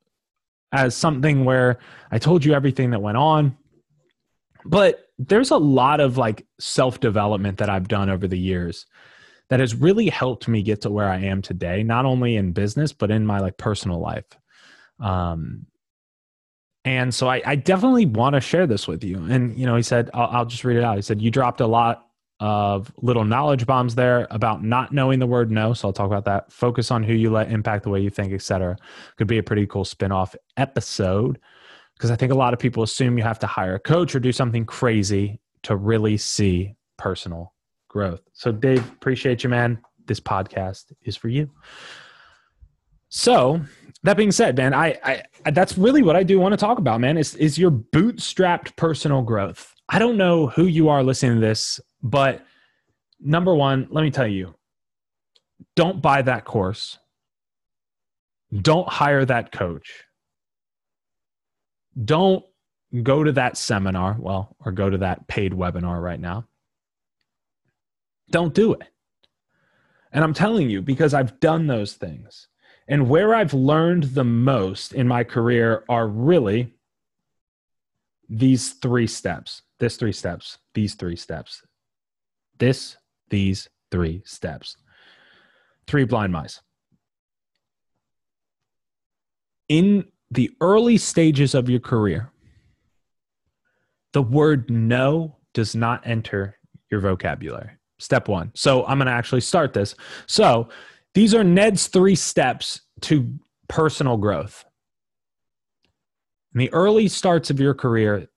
as 0.71 0.95
something 0.95 1.45
where 1.45 1.77
I 2.11 2.19
told 2.19 2.43
you 2.43 2.53
everything 2.53 2.91
that 2.91 3.01
went 3.01 3.17
on. 3.17 3.57
But 4.65 5.07
there's 5.17 5.51
a 5.51 5.57
lot 5.57 5.99
of 6.01 6.17
like 6.17 6.45
self 6.59 6.99
development 6.99 7.59
that 7.59 7.69
I've 7.69 7.87
done 7.87 8.09
over 8.09 8.27
the 8.27 8.37
years 8.37 8.85
that 9.49 9.59
has 9.59 9.75
really 9.75 10.09
helped 10.09 10.47
me 10.47 10.61
get 10.61 10.81
to 10.81 10.89
where 10.89 11.07
I 11.07 11.19
am 11.19 11.41
today, 11.41 11.83
not 11.83 12.05
only 12.05 12.35
in 12.35 12.51
business, 12.51 12.91
but 12.91 13.11
in 13.11 13.25
my 13.25 13.39
like 13.39 13.57
personal 13.57 13.99
life. 13.99 14.25
Um, 14.99 15.67
and 16.83 17.13
so 17.13 17.27
I, 17.27 17.41
I 17.45 17.55
definitely 17.55 18.07
want 18.07 18.33
to 18.33 18.41
share 18.41 18.67
this 18.67 18.87
with 18.87 19.03
you. 19.03 19.23
And, 19.23 19.57
you 19.57 19.65
know, 19.65 19.75
he 19.75 19.83
said, 19.83 20.09
I'll, 20.13 20.27
I'll 20.27 20.45
just 20.45 20.63
read 20.63 20.77
it 20.77 20.83
out. 20.83 20.95
He 20.95 21.01
said, 21.01 21.21
You 21.21 21.31
dropped 21.31 21.61
a 21.61 21.67
lot 21.67 22.04
of 22.39 22.91
little 22.97 23.23
knowledge 23.23 23.65
bombs 23.65 23.95
there 23.95 24.27
about 24.29 24.63
not 24.63 24.91
knowing 24.93 25.19
the 25.19 25.27
word 25.27 25.51
no. 25.51 25.73
So 25.73 25.87
I'll 25.87 25.93
talk 25.93 26.07
about 26.07 26.25
that. 26.25 26.51
Focus 26.51 26.91
on 26.91 27.03
who 27.03 27.13
you 27.13 27.29
let 27.29 27.51
impact 27.51 27.83
the 27.83 27.89
way 27.89 28.01
you 28.01 28.09
think, 28.09 28.33
etc. 28.33 28.77
Could 29.17 29.27
be 29.27 29.37
a 29.37 29.43
pretty 29.43 29.65
cool 29.65 29.85
spin-off 29.85 30.35
episode 30.57 31.39
because 31.95 32.11
I 32.11 32.15
think 32.15 32.31
a 32.31 32.35
lot 32.35 32.53
of 32.53 32.59
people 32.59 32.83
assume 32.83 33.17
you 33.17 33.23
have 33.23 33.39
to 33.39 33.47
hire 33.47 33.75
a 33.75 33.79
coach 33.79 34.15
or 34.15 34.19
do 34.19 34.31
something 34.31 34.65
crazy 34.65 35.39
to 35.63 35.75
really 35.75 36.17
see 36.17 36.75
personal 36.97 37.53
growth. 37.87 38.21
So 38.33 38.51
Dave, 38.51 38.85
appreciate 38.91 39.43
you, 39.43 39.49
man. 39.49 39.79
This 40.05 40.19
podcast 40.19 40.91
is 41.03 41.15
for 41.15 41.29
you. 41.29 41.49
So 43.09 43.61
that 44.03 44.17
being 44.17 44.31
said, 44.31 44.57
man, 44.57 44.73
I, 44.73 45.23
I 45.45 45.51
that's 45.51 45.77
really 45.77 46.03
what 46.03 46.15
I 46.15 46.23
do 46.23 46.39
want 46.39 46.53
to 46.53 46.57
talk 46.57 46.79
about, 46.79 46.99
man. 46.99 47.17
Is 47.17 47.33
is 47.35 47.57
your 47.57 47.71
bootstrapped 47.71 48.75
personal 48.75 49.21
growth. 49.21 49.73
I 49.89 49.99
don't 49.99 50.17
know 50.17 50.47
who 50.47 50.65
you 50.65 50.89
are 50.89 51.03
listening 51.03 51.35
to 51.35 51.41
this 51.41 51.79
but 52.05 52.45
number 53.19 53.55
one, 53.55 53.87
let 53.89 54.03
me 54.03 54.11
tell 54.11 54.27
you 54.27 54.53
don't 55.75 56.03
buy 56.03 56.21
that 56.21 56.45
course, 56.45 56.99
don't 58.53 58.87
hire 58.87 59.25
that 59.25 59.51
coach, 59.51 60.03
don't 62.03 62.45
go 63.01 63.23
to 63.23 63.31
that 63.31 63.57
seminar, 63.57 64.15
well, 64.19 64.55
or 64.63 64.71
go 64.71 64.87
to 64.87 64.99
that 64.99 65.27
paid 65.27 65.51
webinar 65.51 65.99
right 65.99 66.19
now. 66.19 66.45
Don't 68.29 68.53
do 68.53 68.73
it. 68.73 68.83
And 70.11 70.23
I'm 70.23 70.35
telling 70.35 70.69
you 70.69 70.83
because 70.83 71.15
I've 71.15 71.39
done 71.39 71.65
those 71.65 71.95
things. 71.95 72.49
And 72.87 73.09
where 73.09 73.33
I've 73.33 73.55
learned 73.55 74.03
the 74.03 74.23
most 74.23 74.93
in 74.93 75.07
my 75.07 75.23
career 75.23 75.83
are 75.89 76.07
really 76.07 76.71
these 78.29 78.73
three 78.73 79.07
steps. 79.07 79.63
This 79.79 79.97
three 79.97 80.13
steps, 80.13 80.59
these 80.75 80.93
three 80.93 81.15
steps. 81.15 81.63
This, 82.57 82.97
these 83.29 83.69
three 83.91 84.21
steps. 84.25 84.77
Three 85.87 86.05
blind 86.05 86.33
mice. 86.33 86.61
In 89.67 90.05
the 90.31 90.51
early 90.61 90.97
stages 90.97 91.55
of 91.55 91.69
your 91.69 91.79
career, 91.79 92.31
the 94.13 94.21
word 94.21 94.69
no 94.69 95.37
does 95.53 95.75
not 95.75 96.05
enter 96.05 96.57
your 96.89 97.01
vocabulary. 97.01 97.71
Step 97.97 98.27
one. 98.27 98.51
So 98.55 98.85
I'm 98.85 98.97
going 98.97 99.07
to 99.07 99.11
actually 99.11 99.41
start 99.41 99.73
this. 99.73 99.95
So 100.27 100.69
these 101.13 101.33
are 101.33 101.43
Ned's 101.43 101.87
three 101.87 102.15
steps 102.15 102.81
to 103.01 103.33
personal 103.67 104.17
growth. 104.17 104.65
in 106.53 106.59
the 106.59 106.73
early 106.73 107.07
starts 107.07 107.49
of 107.49 107.59
your 107.59 107.73
career, 107.73 108.27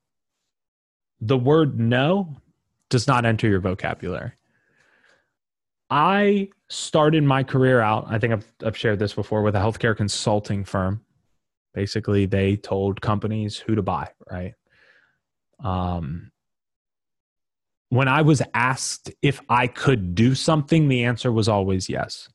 the 1.20 1.38
word 1.38 1.78
no 1.78 2.36
does 2.90 3.06
not 3.06 3.24
enter 3.24 3.48
your 3.48 3.60
vocabulary. 3.60 4.32
I 5.90 6.50
started 6.68 7.24
my 7.24 7.42
career 7.42 7.80
out, 7.80 8.06
I 8.08 8.18
think 8.18 8.32
I've, 8.34 8.52
I've 8.64 8.76
shared 8.76 8.98
this 8.98 9.14
before, 9.14 9.42
with 9.42 9.56
a 9.56 9.58
healthcare 9.58 9.96
consulting 9.96 10.64
firm. 10.64 11.02
Basically, 11.74 12.26
they 12.26 12.56
told 12.56 13.00
companies 13.00 13.56
who 13.56 13.74
to 13.74 13.82
buy, 13.82 14.10
right? 14.30 14.54
Um, 15.62 16.30
when 17.90 18.08
I 18.08 18.22
was 18.22 18.42
asked 18.52 19.10
if 19.22 19.40
I 19.48 19.66
could 19.66 20.14
do 20.14 20.34
something, 20.34 20.88
the 20.88 21.04
answer 21.04 21.32
was 21.32 21.48
always 21.48 21.88
yes. 21.88 22.28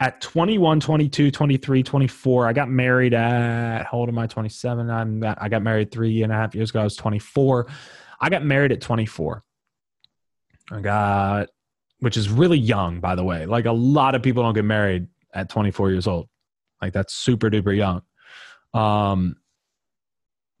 At 0.00 0.20
21, 0.20 0.80
22, 0.80 1.30
23, 1.30 1.82
24, 1.82 2.46
I 2.46 2.52
got 2.52 2.68
married 2.68 3.14
at, 3.14 3.84
how 3.84 3.98
old 3.98 4.08
am 4.08 4.18
I? 4.18 4.26
27. 4.26 4.90
I'm, 4.90 5.24
I 5.24 5.48
got 5.48 5.62
married 5.62 5.90
three 5.90 6.22
and 6.22 6.32
a 6.32 6.34
half 6.34 6.54
years 6.54 6.70
ago. 6.70 6.80
I 6.80 6.84
was 6.84 6.96
24. 6.96 7.66
I 8.20 8.30
got 8.30 8.44
married 8.44 8.72
at 8.72 8.80
24. 8.80 9.42
I 10.72 10.80
got, 10.80 11.48
which 12.00 12.16
is 12.16 12.28
really 12.28 12.58
young, 12.58 13.00
by 13.00 13.14
the 13.14 13.24
way. 13.24 13.46
Like 13.46 13.66
a 13.66 13.72
lot 13.72 14.14
of 14.14 14.22
people 14.22 14.42
don't 14.42 14.54
get 14.54 14.64
married 14.64 15.06
at 15.32 15.48
24 15.48 15.90
years 15.90 16.06
old. 16.06 16.28
Like 16.80 16.92
that's 16.92 17.14
super 17.14 17.50
duper 17.50 17.76
young. 17.76 18.02
Um, 18.74 19.36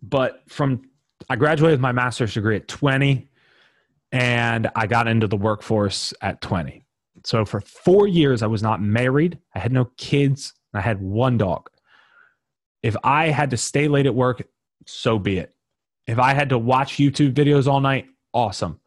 but 0.02 0.42
from, 0.48 0.82
I 1.28 1.36
graduated 1.36 1.74
with 1.74 1.80
my 1.80 1.92
master's 1.92 2.34
degree 2.34 2.56
at 2.56 2.68
20 2.68 3.28
and 4.12 4.70
I 4.74 4.86
got 4.86 5.08
into 5.08 5.26
the 5.26 5.36
workforce 5.36 6.14
at 6.20 6.40
20. 6.40 6.84
So 7.24 7.44
for 7.44 7.60
four 7.60 8.06
years, 8.06 8.42
I 8.42 8.46
was 8.46 8.62
not 8.62 8.80
married. 8.80 9.38
I 9.54 9.58
had 9.58 9.72
no 9.72 9.86
kids. 9.96 10.52
I 10.72 10.80
had 10.80 11.00
one 11.00 11.38
dog. 11.38 11.68
If 12.82 12.96
I 13.02 13.28
had 13.28 13.50
to 13.50 13.56
stay 13.56 13.88
late 13.88 14.06
at 14.06 14.14
work, 14.14 14.46
so 14.86 15.18
be 15.18 15.38
it. 15.38 15.55
If 16.06 16.18
I 16.18 16.34
had 16.34 16.50
to 16.50 16.58
watch 16.58 16.96
YouTube 16.96 17.32
videos 17.32 17.66
all 17.66 17.80
night, 17.80 18.06
awesome. 18.32 18.80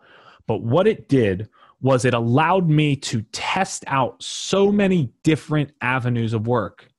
But 0.47 0.61
what 0.61 0.88
it 0.88 1.09
did 1.09 1.49
was 1.81 2.05
it 2.05 2.13
allowed 2.13 2.69
me 2.69 2.95
to 2.95 3.21
test 3.31 3.83
out 3.88 4.21
so 4.21 4.71
many 4.71 5.11
different 5.23 5.71
avenues 5.81 6.33
of 6.33 6.47
work 6.47 6.89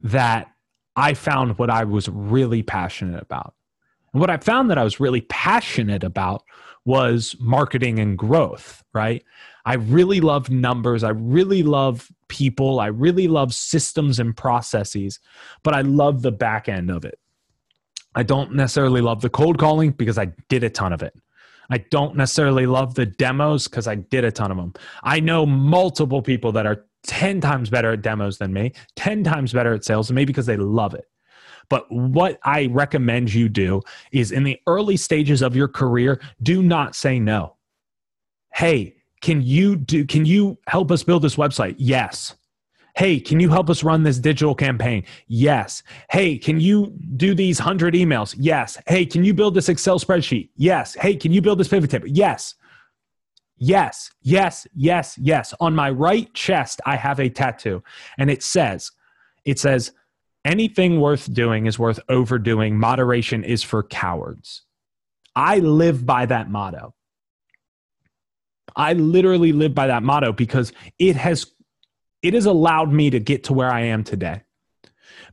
that 0.00 0.48
I 0.96 1.14
found 1.14 1.58
what 1.58 1.70
I 1.70 1.84
was 1.84 2.08
really 2.08 2.62
passionate 2.62 3.22
about. 3.22 3.54
And 4.12 4.20
what 4.20 4.30
I 4.30 4.36
found 4.36 4.70
that 4.70 4.78
I 4.78 4.84
was 4.84 5.00
really 5.00 5.22
passionate 5.22 6.04
about 6.04 6.42
was 6.84 7.36
marketing 7.38 7.98
and 7.98 8.18
growth, 8.18 8.82
right? 8.92 9.24
I 9.64 9.74
really 9.74 10.20
love 10.20 10.50
numbers. 10.50 11.04
I 11.04 11.10
really 11.10 11.62
love 11.62 12.10
people. 12.28 12.80
I 12.80 12.86
really 12.86 13.28
love 13.28 13.54
systems 13.54 14.18
and 14.18 14.36
processes, 14.36 15.20
but 15.62 15.74
I 15.74 15.82
love 15.82 16.22
the 16.22 16.32
back 16.32 16.68
end 16.68 16.90
of 16.90 17.04
it. 17.04 17.18
I 18.14 18.22
don't 18.22 18.54
necessarily 18.54 19.00
love 19.00 19.20
the 19.22 19.30
cold 19.30 19.58
calling 19.58 19.90
because 19.92 20.18
I 20.18 20.26
did 20.48 20.64
a 20.64 20.70
ton 20.70 20.92
of 20.92 21.02
it. 21.02 21.14
I 21.70 21.78
don't 21.78 22.16
necessarily 22.16 22.66
love 22.66 22.94
the 22.94 23.06
demos 23.06 23.66
because 23.68 23.86
I 23.86 23.94
did 23.94 24.24
a 24.24 24.30
ton 24.30 24.50
of 24.50 24.56
them. 24.56 24.74
I 25.02 25.20
know 25.20 25.46
multiple 25.46 26.20
people 26.20 26.52
that 26.52 26.66
are 26.66 26.84
10 27.04 27.40
times 27.40 27.70
better 27.70 27.92
at 27.92 28.02
demos 28.02 28.38
than 28.38 28.52
me, 28.52 28.72
10 28.96 29.24
times 29.24 29.52
better 29.52 29.72
at 29.72 29.84
sales 29.84 30.08
than 30.08 30.16
me 30.16 30.24
because 30.24 30.46
they 30.46 30.56
love 30.56 30.94
it. 30.94 31.06
But 31.68 31.90
what 31.90 32.38
I 32.44 32.66
recommend 32.66 33.32
you 33.32 33.48
do 33.48 33.80
is 34.10 34.32
in 34.32 34.44
the 34.44 34.60
early 34.66 34.96
stages 34.96 35.40
of 35.40 35.56
your 35.56 35.68
career, 35.68 36.20
do 36.42 36.62
not 36.62 36.94
say 36.94 37.18
no. 37.18 37.56
Hey, 38.52 38.96
can 39.22 39.40
you 39.40 39.76
do 39.76 40.04
can 40.04 40.26
you 40.26 40.58
help 40.66 40.90
us 40.90 41.02
build 41.02 41.22
this 41.22 41.36
website? 41.36 41.76
Yes. 41.78 42.34
Hey, 42.94 43.18
can 43.20 43.40
you 43.40 43.48
help 43.48 43.70
us 43.70 43.82
run 43.82 44.02
this 44.02 44.18
digital 44.18 44.54
campaign? 44.54 45.04
Yes. 45.26 45.82
Hey, 46.10 46.36
can 46.36 46.60
you 46.60 46.92
do 47.16 47.34
these 47.34 47.58
100 47.58 47.94
emails? 47.94 48.34
Yes. 48.38 48.78
Hey, 48.86 49.06
can 49.06 49.24
you 49.24 49.32
build 49.32 49.54
this 49.54 49.68
Excel 49.68 49.98
spreadsheet? 49.98 50.50
Yes. 50.56 50.94
Hey, 50.94 51.16
can 51.16 51.32
you 51.32 51.40
build 51.40 51.58
this 51.58 51.68
pivot 51.68 51.90
table? 51.90 52.08
Yes. 52.08 52.54
Yes, 53.64 54.10
yes, 54.22 54.66
yes, 54.74 55.16
yes. 55.18 55.54
On 55.60 55.72
my 55.72 55.88
right 55.88 56.34
chest, 56.34 56.80
I 56.84 56.96
have 56.96 57.20
a 57.20 57.28
tattoo, 57.28 57.80
and 58.18 58.28
it 58.28 58.42
says, 58.42 58.90
it 59.44 59.60
says, 59.60 59.92
anything 60.44 61.00
worth 61.00 61.32
doing 61.32 61.66
is 61.66 61.78
worth 61.78 62.00
overdoing. 62.08 62.76
Moderation 62.76 63.44
is 63.44 63.62
for 63.62 63.84
cowards. 63.84 64.62
I 65.36 65.60
live 65.60 66.04
by 66.04 66.26
that 66.26 66.50
motto. 66.50 66.94
I 68.74 68.94
literally 68.94 69.52
live 69.52 69.76
by 69.76 69.86
that 69.86 70.02
motto 70.02 70.32
because 70.32 70.72
it 70.98 71.14
has 71.14 71.46
it 72.22 72.34
has 72.34 72.46
allowed 72.46 72.92
me 72.92 73.10
to 73.10 73.20
get 73.20 73.44
to 73.44 73.52
where 73.52 73.70
I 73.70 73.80
am 73.82 74.04
today. 74.04 74.42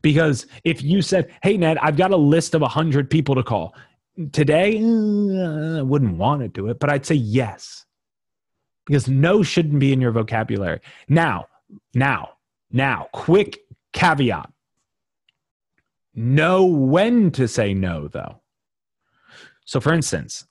Because 0.01 0.47
if 0.63 0.81
you 0.81 1.01
said, 1.01 1.31
"Hey 1.43 1.57
Ned, 1.57 1.77
I've 1.77 1.97
got 1.97 2.11
a 2.11 2.17
list 2.17 2.55
of 2.55 2.61
100 2.61 3.09
people 3.09 3.35
to 3.35 3.43
call." 3.43 3.75
Today, 4.31 4.77
uh, 4.77 5.79
I 5.79 5.81
wouldn't 5.81 6.17
want 6.17 6.41
to 6.41 6.47
do 6.47 6.67
it, 6.67 6.79
but 6.79 6.89
I'd 6.89 7.05
say 7.05 7.15
yes. 7.15 7.85
Because 8.85 9.07
no 9.07 9.43
shouldn't 9.43 9.79
be 9.79 9.93
in 9.93 10.01
your 10.01 10.11
vocabulary. 10.11 10.79
Now, 11.07 11.45
now, 11.93 12.31
now, 12.71 13.07
quick 13.13 13.59
caveat 13.93 14.51
know 16.15 16.65
when 16.65 17.31
to 17.31 17.47
say 17.47 17.73
no, 17.73 18.07
though. 18.07 18.41
So, 19.65 19.79
for 19.79 19.93
instance, 19.93 20.45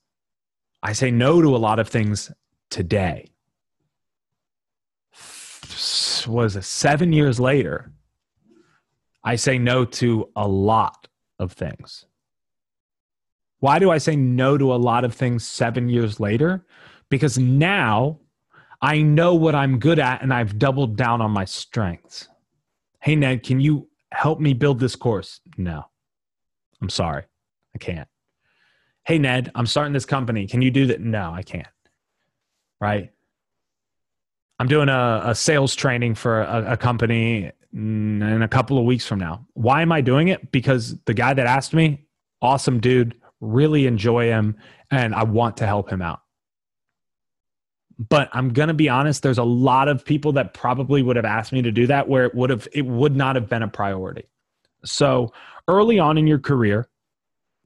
I 0.82 0.92
say 0.92 1.10
no 1.10 1.42
to 1.42 1.56
a 1.56 1.58
lot 1.58 1.78
of 1.78 1.88
things 1.88 2.30
today. 2.70 3.30
Was 6.26 6.56
it 6.56 6.64
seven 6.64 7.12
years 7.12 7.38
later? 7.38 7.92
I 9.24 9.36
say 9.36 9.58
no 9.58 9.84
to 9.84 10.30
a 10.36 10.46
lot 10.46 11.08
of 11.38 11.52
things. 11.52 12.06
Why 13.60 13.78
do 13.78 13.90
I 13.90 13.98
say 13.98 14.16
no 14.16 14.56
to 14.56 14.72
a 14.72 14.76
lot 14.76 15.04
of 15.04 15.14
things 15.14 15.46
seven 15.46 15.88
years 15.88 16.20
later? 16.20 16.64
Because 17.08 17.38
now 17.38 18.20
I 18.80 19.02
know 19.02 19.34
what 19.34 19.54
I'm 19.54 19.78
good 19.78 19.98
at 19.98 20.22
and 20.22 20.32
I've 20.32 20.58
doubled 20.58 20.96
down 20.96 21.20
on 21.20 21.30
my 21.32 21.44
strengths. 21.44 22.28
Hey, 23.00 23.16
Ned, 23.16 23.42
can 23.42 23.60
you 23.60 23.88
help 24.12 24.40
me 24.40 24.52
build 24.52 24.78
this 24.78 24.96
course? 24.96 25.40
No, 25.56 25.84
I'm 26.80 26.88
sorry. 26.88 27.24
I 27.74 27.78
can't. 27.78 28.08
Hey, 29.04 29.18
Ned, 29.18 29.50
I'm 29.54 29.66
starting 29.66 29.92
this 29.92 30.06
company. 30.06 30.46
Can 30.46 30.62
you 30.62 30.70
do 30.70 30.86
that? 30.86 31.00
No, 31.00 31.32
I 31.32 31.42
can't. 31.42 31.66
Right. 32.80 33.10
I'm 34.58 34.66
doing 34.66 34.88
a, 34.88 35.22
a 35.24 35.34
sales 35.34 35.74
training 35.74 36.14
for 36.14 36.42
a, 36.42 36.72
a 36.72 36.76
company 36.76 37.52
in 37.72 38.42
a 38.42 38.48
couple 38.48 38.78
of 38.78 38.84
weeks 38.84 39.06
from 39.06 39.20
now. 39.20 39.46
Why 39.54 39.82
am 39.82 39.92
I 39.92 40.00
doing 40.00 40.28
it? 40.28 40.50
Because 40.50 40.98
the 41.04 41.14
guy 41.14 41.34
that 41.34 41.46
asked 41.46 41.74
me, 41.74 42.06
awesome 42.42 42.80
dude, 42.80 43.14
really 43.40 43.86
enjoy 43.86 44.26
him, 44.26 44.56
and 44.90 45.14
I 45.14 45.22
want 45.24 45.56
to 45.58 45.66
help 45.66 45.90
him 45.90 46.02
out. 46.02 46.22
But 47.98 48.30
I'm 48.32 48.52
gonna 48.52 48.74
be 48.74 48.88
honest, 48.88 49.22
there's 49.22 49.38
a 49.38 49.44
lot 49.44 49.88
of 49.88 50.04
people 50.04 50.32
that 50.32 50.54
probably 50.54 51.02
would 51.02 51.16
have 51.16 51.24
asked 51.24 51.52
me 51.52 51.62
to 51.62 51.72
do 51.72 51.86
that 51.88 52.08
where 52.08 52.24
it 52.24 52.34
would 52.34 52.50
have 52.50 52.68
it 52.72 52.86
would 52.86 53.16
not 53.16 53.34
have 53.34 53.48
been 53.48 53.62
a 53.62 53.68
priority. 53.68 54.28
So 54.84 55.32
early 55.66 55.98
on 55.98 56.16
in 56.16 56.26
your 56.26 56.38
career, 56.38 56.88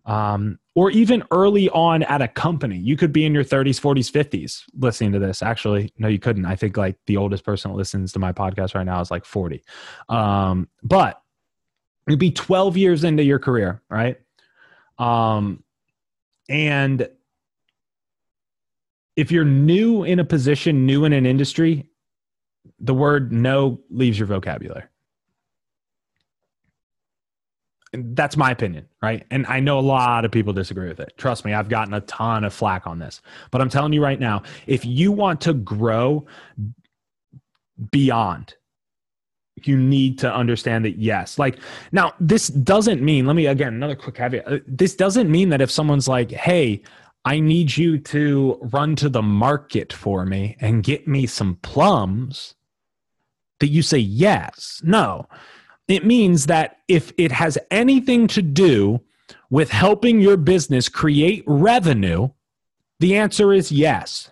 um, 0.07 0.59
or 0.75 0.91
even 0.91 1.23
early 1.31 1.69
on 1.71 2.03
at 2.05 2.23
a 2.23 2.29
company, 2.29 2.79
you 2.79 2.97
could 2.97 3.13
be 3.13 3.27
in 3.27 3.35
your 3.35 3.45
30s, 3.45 3.81
40s, 3.81 4.11
50s 4.11 4.63
listening 4.79 5.13
to 5.13 5.19
this. 5.19 5.43
Actually, 5.43 5.93
no, 5.99 6.09
you 6.09 6.19
couldn't. 6.19 6.47
I 6.47 6.57
think 6.57 6.77
like 6.77 6.97
the 7.07 7.19
oldest 7.19 7.45
person 7.45 7.71
that 7.71 7.77
listens 7.77 8.13
to 8.13 8.19
my 8.19 8.33
podcast 8.33 8.75
right 8.75 8.87
now 8.87 9.01
is 9.01 9.11
like 9.11 9.25
40. 9.25 9.63
Um, 10.09 10.69
but 10.83 11.23
you'd 12.09 12.19
be 12.19 12.31
12 12.31 12.77
years 12.77 13.05
into 13.05 13.23
your 13.23 13.39
career, 13.39 13.83
right? 13.91 14.19
Um, 14.99 15.63
and 16.49 17.09
if 19.15 19.31
you're 19.31 19.45
new 19.45 20.05
in 20.05 20.21
a 20.21 20.25
position, 20.25 20.87
new 20.87 21.05
in 21.05 21.13
an 21.13 21.27
industry, 21.27 21.87
the 22.81 22.95
word 22.95 23.31
no 23.31 23.81
leaves 23.91 24.19
your 24.19 24.27
vocabulary 24.27 24.85
that's 27.93 28.37
my 28.37 28.51
opinion, 28.51 28.89
right? 29.03 29.27
And 29.31 29.47
I 29.47 29.61
know 29.61 29.79
a 29.79 29.81
lot 29.81 30.25
of 30.25 30.31
people 30.31 30.53
disagree 30.53 30.89
with 30.89 31.01
it. 31.01 31.13
Trust 31.19 31.45
me, 31.45 31.53
I've 31.53 31.69
gotten 31.69 31.93
a 31.93 32.01
ton 32.03 32.45
of 32.45 32.55
flack 32.55 32.87
on 32.87 32.99
this. 32.99 33.21
But 33.51 33.61
I'm 33.61 33.69
telling 33.69 33.93
you 33.93 34.03
right 34.03 34.19
now, 34.19 34.43
if 34.67 34.85
you 34.85 35.13
want 35.13 35.41
to 35.43 35.53
grow 35.53 36.27
beyond, 37.91 38.55
you 39.65 39.77
need 39.77 40.19
to 40.21 40.35
understand 40.35 40.85
that 40.87 40.99
yes. 40.99 41.39
Like 41.39 41.59
now 41.93 42.15
this 42.19 42.49
doesn't 42.49 43.03
mean, 43.03 43.27
let 43.27 43.37
me 43.37 43.47
again, 43.47 43.75
another 43.75 43.95
quick 43.95 44.15
caveat. 44.15 44.49
Uh, 44.51 44.59
this 44.67 44.95
doesn't 44.95 45.31
mean 45.31 45.51
that 45.51 45.61
if 45.61 45.71
someone's 45.71 46.09
like, 46.09 46.31
"Hey, 46.31 46.83
I 47.25 47.39
need 47.39 47.77
you 47.77 47.99
to 47.99 48.59
run 48.73 48.97
to 48.97 49.09
the 49.09 49.23
market 49.23 49.93
for 49.93 50.25
me 50.25 50.57
and 50.61 50.83
get 50.83 51.07
me 51.07 51.27
some 51.27 51.57
plums," 51.57 52.55
that 53.61 53.69
you 53.69 53.83
say 53.83 53.99
yes. 53.99 54.81
No 54.83 55.29
it 55.89 56.05
means 56.05 56.47
that 56.47 56.79
if 56.89 57.13
it 57.19 57.33
has 57.33 57.59
anything 57.71 58.27
to 58.29 58.43
do 58.43 59.01
with 59.51 59.71
helping 59.71 60.21
your 60.21 60.37
business 60.37 60.89
create 60.89 61.45
revenue, 61.47 62.29
the 63.01 63.17
answer 63.17 63.53
is 63.53 63.73
yes. 63.73 64.31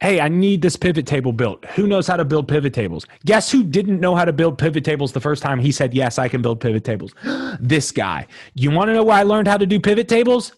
Hey, 0.00 0.20
I 0.20 0.28
need 0.28 0.60
this 0.60 0.76
pivot 0.76 1.06
table 1.06 1.32
built. 1.32 1.64
Who 1.76 1.86
knows 1.86 2.06
how 2.06 2.16
to 2.16 2.24
build 2.24 2.46
pivot 2.48 2.74
tables? 2.74 3.06
Guess 3.24 3.50
who 3.50 3.62
didn't 3.62 4.00
know 4.00 4.14
how 4.14 4.24
to 4.24 4.32
build 4.32 4.58
pivot 4.58 4.84
tables 4.84 5.12
the 5.12 5.20
first 5.20 5.42
time 5.42 5.58
he 5.58 5.72
said, 5.72 5.94
Yes, 5.94 6.18
I 6.18 6.28
can 6.28 6.42
build 6.42 6.60
pivot 6.60 6.84
tables? 6.84 7.14
this 7.60 7.90
guy. 7.90 8.26
You 8.54 8.70
want 8.70 8.88
to 8.88 8.94
know 8.94 9.04
where 9.04 9.16
I 9.16 9.22
learned 9.22 9.48
how 9.48 9.56
to 9.56 9.66
do 9.66 9.80
pivot 9.80 10.08
tables? 10.08 10.52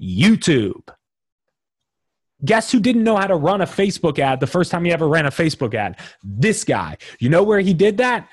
YouTube. 0.00 0.82
Guess 2.44 2.72
who 2.72 2.80
didn't 2.80 3.04
know 3.04 3.16
how 3.16 3.26
to 3.26 3.36
run 3.36 3.60
a 3.60 3.66
Facebook 3.66 4.18
ad 4.18 4.40
the 4.40 4.46
first 4.46 4.70
time 4.70 4.84
he 4.84 4.92
ever 4.92 5.08
ran 5.08 5.26
a 5.26 5.30
Facebook 5.30 5.74
ad? 5.74 5.98
This 6.22 6.64
guy. 6.64 6.96
You 7.18 7.28
know 7.28 7.42
where 7.42 7.60
he 7.60 7.74
did 7.74 7.98
that? 7.98 8.28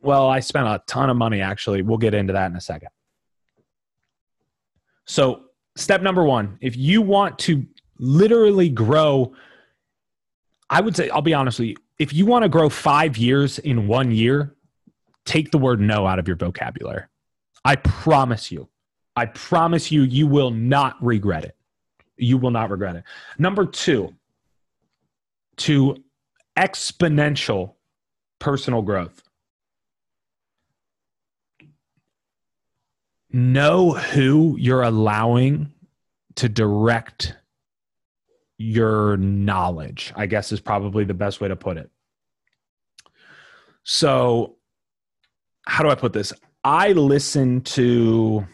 Well, 0.00 0.28
I 0.28 0.40
spent 0.40 0.66
a 0.66 0.82
ton 0.86 1.10
of 1.10 1.16
money 1.16 1.40
actually. 1.40 1.82
We'll 1.82 1.98
get 1.98 2.14
into 2.14 2.32
that 2.34 2.50
in 2.50 2.56
a 2.56 2.60
second. 2.60 2.88
So, 5.06 5.44
step 5.76 6.02
number 6.02 6.24
one 6.24 6.58
if 6.60 6.76
you 6.76 7.02
want 7.02 7.38
to 7.40 7.66
literally 7.98 8.68
grow, 8.68 9.32
I 10.68 10.80
would 10.80 10.96
say, 10.96 11.08
I'll 11.10 11.22
be 11.22 11.34
honest 11.34 11.58
with 11.58 11.68
you, 11.70 11.76
if 11.98 12.12
you 12.12 12.26
want 12.26 12.42
to 12.42 12.48
grow 12.48 12.68
five 12.68 13.16
years 13.16 13.58
in 13.58 13.88
one 13.88 14.10
year, 14.10 14.54
take 15.24 15.50
the 15.50 15.58
word 15.58 15.80
no 15.80 16.06
out 16.06 16.18
of 16.18 16.26
your 16.28 16.36
vocabulary. 16.36 17.04
I 17.64 17.76
promise 17.76 18.52
you. 18.52 18.68
I 19.16 19.26
promise 19.26 19.90
you, 19.90 20.02
you 20.02 20.26
will 20.26 20.50
not 20.50 21.02
regret 21.02 21.44
it. 21.44 21.55
You 22.16 22.38
will 22.38 22.50
not 22.50 22.70
regret 22.70 22.96
it. 22.96 23.04
Number 23.38 23.66
two, 23.66 24.14
to 25.58 25.96
exponential 26.56 27.74
personal 28.38 28.82
growth. 28.82 29.22
Know 33.30 33.92
who 33.92 34.56
you're 34.58 34.82
allowing 34.82 35.72
to 36.36 36.48
direct 36.48 37.34
your 38.58 39.16
knowledge, 39.18 40.12
I 40.16 40.26
guess 40.26 40.52
is 40.52 40.60
probably 40.60 41.04
the 41.04 41.14
best 41.14 41.40
way 41.40 41.48
to 41.48 41.56
put 41.56 41.76
it. 41.76 41.90
So, 43.84 44.56
how 45.66 45.82
do 45.82 45.90
I 45.90 45.94
put 45.94 46.12
this? 46.12 46.32
I 46.64 46.92
listen 46.92 47.60
to 47.62 48.46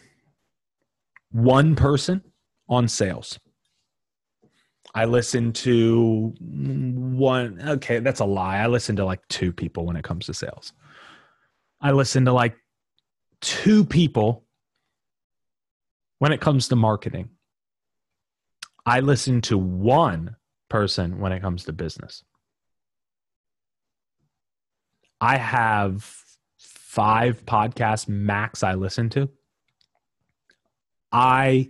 one 1.31 1.75
person 1.75 2.21
on 2.67 2.87
sales. 2.87 3.39
I 4.95 5.05
listen 5.05 5.53
to 5.53 6.33
one, 6.39 7.61
okay, 7.67 7.99
that's 7.99 8.19
a 8.19 8.25
lie. 8.25 8.57
I 8.57 8.67
listen 8.67 8.95
to 8.97 9.05
like 9.05 9.27
two 9.27 9.51
people 9.51 9.85
when 9.85 9.95
it 9.95 10.03
comes 10.03 10.27
to 10.27 10.33
sales. 10.33 10.73
I 11.81 11.91
listen 11.91 12.25
to 12.25 12.33
like 12.33 12.55
two 13.41 13.83
people 13.83 14.45
when 16.19 16.31
it 16.31 16.41
comes 16.41 16.67
to 16.67 16.75
marketing. 16.75 17.29
I 18.85 18.99
listen 18.99 19.41
to 19.41 19.57
one 19.57 20.35
person 20.69 21.19
when 21.19 21.31
it 21.31 21.41
comes 21.41 21.65
to 21.65 21.73
business. 21.73 22.23
I 25.19 25.37
have 25.37 26.03
five 26.57 27.45
podcasts 27.45 28.07
max 28.07 28.61
I 28.61 28.75
listen 28.75 29.09
to. 29.11 29.29
I 31.11 31.69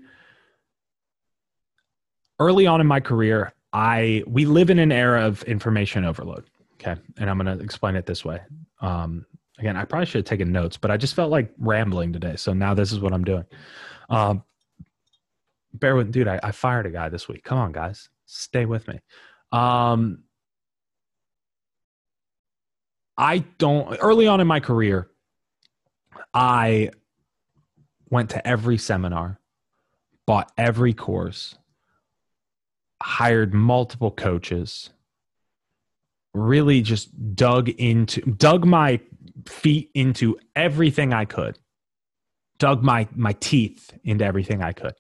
early 2.44 2.68
on 2.68 2.82
in 2.82 2.88
my 2.88 3.00
career, 3.00 3.54
I 3.72 4.24
we 4.28 4.46
live 4.46 4.70
in 4.70 4.80
an 4.80 4.92
era 4.92 5.26
of 5.26 5.44
information 5.44 6.04
overload. 6.04 6.50
Okay, 6.76 7.00
and 7.18 7.30
I'm 7.30 7.38
going 7.40 7.58
to 7.58 7.64
explain 7.64 7.96
it 7.96 8.06
this 8.06 8.26
way. 8.26 8.42
Um, 8.82 9.26
again, 9.58 9.78
I 9.78 9.86
probably 9.86 10.06
should 10.06 10.20
have 10.20 10.26
taken 10.26 10.52
notes, 10.52 10.76
but 10.76 10.92
I 10.92 10.98
just 10.98 11.16
felt 11.16 11.32
like 11.32 11.52
rambling 11.58 12.12
today, 12.12 12.36
so 12.36 12.52
now 12.54 12.74
this 12.74 12.92
is 12.92 13.00
what 13.00 13.14
I'm 13.14 13.24
doing. 13.24 13.46
Um, 14.10 14.44
bear 15.74 15.96
with, 15.96 16.12
dude. 16.12 16.28
I, 16.28 16.40
I 16.44 16.52
fired 16.52 16.86
a 16.86 16.90
guy 16.90 17.08
this 17.08 17.28
week. 17.30 17.44
Come 17.44 17.58
on, 17.58 17.72
guys, 17.72 18.10
stay 18.26 18.66
with 18.66 18.88
me. 18.88 19.00
Um, 19.54 20.24
I 23.18 23.40
don't. 23.58 23.98
Early 24.02 24.28
on 24.28 24.42
in 24.42 24.48
my 24.48 24.60
career, 24.60 25.10
I 26.34 26.90
went 28.10 28.32
to 28.32 28.46
every 28.46 28.78
seminar, 28.78 29.40
bought 30.26 30.52
every 30.58 30.94
course, 30.94 31.56
hired 33.04 33.54
multiple 33.54 34.12
coaches, 34.12 34.90
really 36.34 36.82
just 36.82 37.36
dug 37.36 37.68
into 37.68 38.22
dug 38.22 38.66
my 38.66 39.02
feet 39.46 39.92
into 39.94 40.40
everything 40.56 41.12
I 41.14 41.26
could. 41.26 41.60
Dug 42.60 42.82
my 42.82 43.10
my 43.14 43.34
teeth 43.34 43.94
into 44.06 44.24
everything 44.24 44.64
I 44.64 44.72
could. 44.72 44.94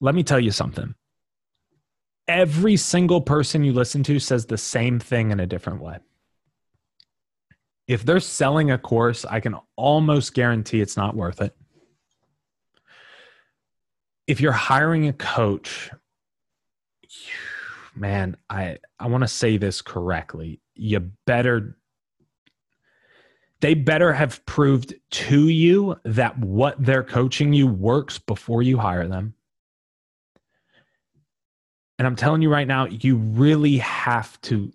Let 0.00 0.14
me 0.14 0.22
tell 0.22 0.38
you 0.38 0.52
something. 0.52 0.94
Every 2.28 2.76
single 2.76 3.20
person 3.20 3.64
you 3.64 3.72
listen 3.72 4.04
to 4.04 4.20
says 4.20 4.46
the 4.46 4.56
same 4.56 5.00
thing 5.00 5.32
in 5.32 5.40
a 5.40 5.46
different 5.46 5.82
way. 5.82 5.98
If 7.88 8.04
they're 8.04 8.20
selling 8.20 8.70
a 8.70 8.78
course, 8.78 9.24
I 9.24 9.40
can 9.40 9.56
almost 9.74 10.34
guarantee 10.34 10.80
it's 10.80 10.96
not 10.96 11.16
worth 11.16 11.40
it. 11.42 11.56
If 14.28 14.40
you're 14.40 14.52
hiring 14.52 15.08
a 15.08 15.12
coach, 15.12 15.90
man, 17.94 18.36
I 18.48 18.78
I 18.98 19.06
want 19.06 19.22
to 19.22 19.28
say 19.28 19.56
this 19.56 19.82
correctly. 19.82 20.60
You 20.74 21.00
better 21.26 21.76
they 23.60 23.74
better 23.74 24.12
have 24.12 24.44
proved 24.44 24.94
to 25.10 25.48
you 25.48 25.96
that 26.04 26.36
what 26.38 26.84
they're 26.84 27.04
coaching 27.04 27.52
you 27.52 27.68
works 27.68 28.18
before 28.18 28.60
you 28.62 28.76
hire 28.76 29.06
them. 29.06 29.34
And 31.98 32.06
I'm 32.08 32.16
telling 32.16 32.42
you 32.42 32.50
right 32.50 32.66
now, 32.66 32.86
you 32.86 33.16
really 33.16 33.78
have 33.78 34.40
to 34.42 34.72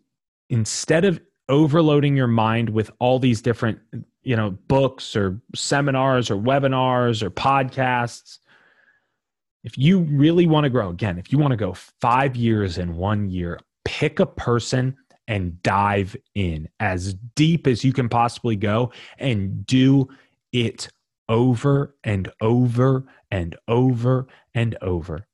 instead 0.50 1.04
of 1.04 1.20
overloading 1.50 2.16
your 2.16 2.28
mind 2.28 2.70
with 2.70 2.90
all 3.00 3.20
these 3.20 3.42
different, 3.42 3.80
you 4.24 4.36
know, 4.36 4.52
books 4.52 5.16
or 5.16 5.42
seminars 5.54 6.32
or 6.32 6.38
webinars 6.38 7.22
or 7.22 7.30
podcasts, 7.30 8.40
if 9.68 9.78
you 9.78 10.00
really 10.00 10.48
want 10.48 10.64
to 10.64 10.70
grow, 10.70 10.88
again, 10.88 11.20
if 11.20 11.30
you 11.30 11.38
want 11.38 11.52
to 11.52 11.58
go 11.58 11.74
five 11.74 12.38
years 12.38 12.78
in 12.78 12.96
one 12.96 13.30
year, 13.30 13.60
pick 13.84 14.22
a 14.22 14.26
person 14.26 14.96
and 15.28 15.62
dive 15.62 16.16
in 16.36 16.70
as 16.80 17.16
deep 17.36 17.68
as 17.68 17.84
you 17.84 17.92
can 17.92 18.08
possibly 18.08 18.56
go 18.56 18.94
and 19.18 19.66
do 19.66 20.08
it 20.54 20.88
over 21.28 21.98
and 22.06 22.32
over 22.40 23.04
and 23.30 23.58
over 23.68 24.28
and 24.54 24.78
over. 24.82 25.28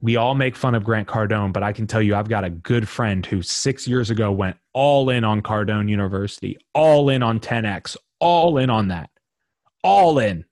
We 0.00 0.16
all 0.16 0.34
make 0.34 0.56
fun 0.56 0.74
of 0.74 0.82
Grant 0.82 1.06
Cardone, 1.06 1.52
but 1.52 1.62
I 1.62 1.72
can 1.72 1.86
tell 1.86 2.02
you, 2.02 2.16
I've 2.16 2.28
got 2.28 2.42
a 2.42 2.50
good 2.50 2.88
friend 2.88 3.24
who 3.24 3.40
six 3.40 3.86
years 3.86 4.10
ago 4.10 4.32
went 4.32 4.56
all 4.72 5.10
in 5.10 5.22
on 5.22 5.42
Cardone 5.42 5.88
University, 5.88 6.58
all 6.74 7.08
in 7.08 7.22
on 7.22 7.38
10X, 7.38 7.96
all 8.18 8.58
in 8.58 8.68
on 8.68 8.88
that, 8.88 9.10
all 9.84 10.18
in. 10.18 10.44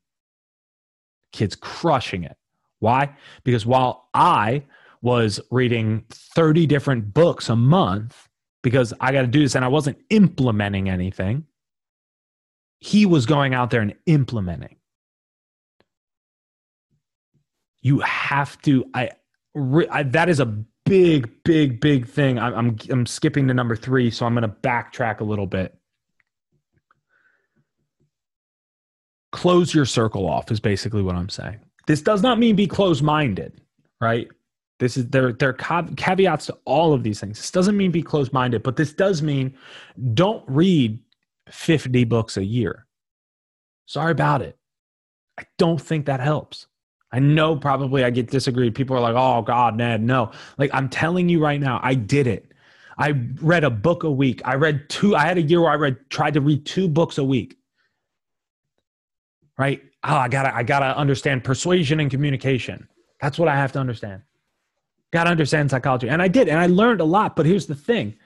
Kid's 1.32 1.56
crushing 1.56 2.22
it. 2.22 2.36
Why? 2.78 3.16
Because 3.44 3.64
while 3.64 4.08
I 4.14 4.64
was 5.02 5.40
reading 5.50 6.04
30 6.10 6.66
different 6.66 7.14
books 7.14 7.48
a 7.48 7.56
month 7.56 8.28
because 8.62 8.92
I 9.00 9.12
got 9.12 9.22
to 9.22 9.26
do 9.26 9.40
this 9.40 9.54
and 9.54 9.64
I 9.64 9.68
wasn't 9.68 9.98
implementing 10.10 10.88
anything, 10.88 11.44
he 12.80 13.06
was 13.06 13.26
going 13.26 13.54
out 13.54 13.70
there 13.70 13.80
and 13.80 13.94
implementing. 14.06 14.76
You 17.80 18.00
have 18.00 18.60
to, 18.62 18.84
I, 18.92 19.10
I 19.90 20.02
that 20.02 20.28
is 20.28 20.40
a 20.40 20.46
big, 20.84 21.30
big, 21.44 21.80
big 21.80 22.06
thing. 22.06 22.38
I'm, 22.38 22.54
I'm, 22.54 22.76
I'm 22.90 23.06
skipping 23.06 23.48
to 23.48 23.54
number 23.54 23.76
three, 23.76 24.10
so 24.10 24.26
I'm 24.26 24.34
going 24.34 24.42
to 24.42 24.48
backtrack 24.48 25.20
a 25.20 25.24
little 25.24 25.46
bit. 25.46 25.76
Close 29.32 29.74
your 29.74 29.84
circle 29.84 30.28
off 30.28 30.50
is 30.50 30.60
basically 30.60 31.02
what 31.02 31.14
I'm 31.14 31.28
saying. 31.28 31.60
This 31.86 32.02
does 32.02 32.22
not 32.22 32.38
mean 32.38 32.56
be 32.56 32.66
closed 32.66 33.02
minded, 33.02 33.60
right? 34.00 34.28
This 34.78 34.96
is 34.96 35.08
there. 35.08 35.32
There 35.32 35.56
are 35.58 35.82
caveats 35.96 36.46
to 36.46 36.58
all 36.64 36.92
of 36.92 37.02
these 37.02 37.20
things. 37.20 37.38
This 37.38 37.50
doesn't 37.50 37.76
mean 37.76 37.90
be 37.90 38.02
closed 38.02 38.32
minded, 38.32 38.62
but 38.62 38.76
this 38.76 38.92
does 38.92 39.22
mean 39.22 39.56
don't 40.14 40.44
read 40.46 40.98
50 41.50 42.04
books 42.04 42.36
a 42.36 42.44
year. 42.44 42.86
Sorry 43.86 44.12
about 44.12 44.42
it. 44.42 44.58
I 45.38 45.44
don't 45.58 45.80
think 45.80 46.06
that 46.06 46.20
helps. 46.20 46.66
I 47.12 47.20
know 47.20 47.56
probably 47.56 48.04
I 48.04 48.10
get 48.10 48.30
disagreed. 48.30 48.74
People 48.74 48.96
are 48.96 49.00
like, 49.00 49.14
oh, 49.16 49.42
God, 49.42 49.76
Ned, 49.76 50.02
no. 50.02 50.32
Like, 50.58 50.70
I'm 50.74 50.88
telling 50.88 51.28
you 51.28 51.40
right 51.40 51.60
now, 51.60 51.80
I 51.82 51.94
did 51.94 52.26
it. 52.26 52.52
I 52.98 53.10
read 53.40 53.64
a 53.64 53.70
book 53.70 54.02
a 54.02 54.10
week. 54.10 54.42
I 54.44 54.54
read 54.54 54.88
two, 54.88 55.14
I 55.14 55.24
had 55.26 55.38
a 55.38 55.42
year 55.42 55.60
where 55.60 55.70
I 55.70 55.76
read, 55.76 55.98
tried 56.10 56.34
to 56.34 56.40
read 56.40 56.66
two 56.66 56.88
books 56.88 57.18
a 57.18 57.24
week. 57.24 57.56
Right? 59.56 59.82
Oh, 60.06 60.16
I 60.16 60.28
gotta, 60.28 60.54
I 60.54 60.62
gotta 60.62 60.96
understand 60.96 61.44
persuasion 61.44 62.00
and 62.00 62.10
communication. 62.10 62.88
That's 63.20 63.38
what 63.38 63.48
I 63.48 63.56
have 63.56 63.72
to 63.72 63.78
understand. 63.78 64.22
Gotta 65.12 65.30
understand 65.30 65.70
psychology. 65.70 66.08
And 66.08 66.20
I 66.20 66.28
did, 66.28 66.48
and 66.48 66.58
I 66.58 66.66
learned 66.66 67.00
a 67.00 67.04
lot. 67.04 67.36
But 67.36 67.46
here's 67.46 67.66
the 67.66 67.74
thing 67.74 68.16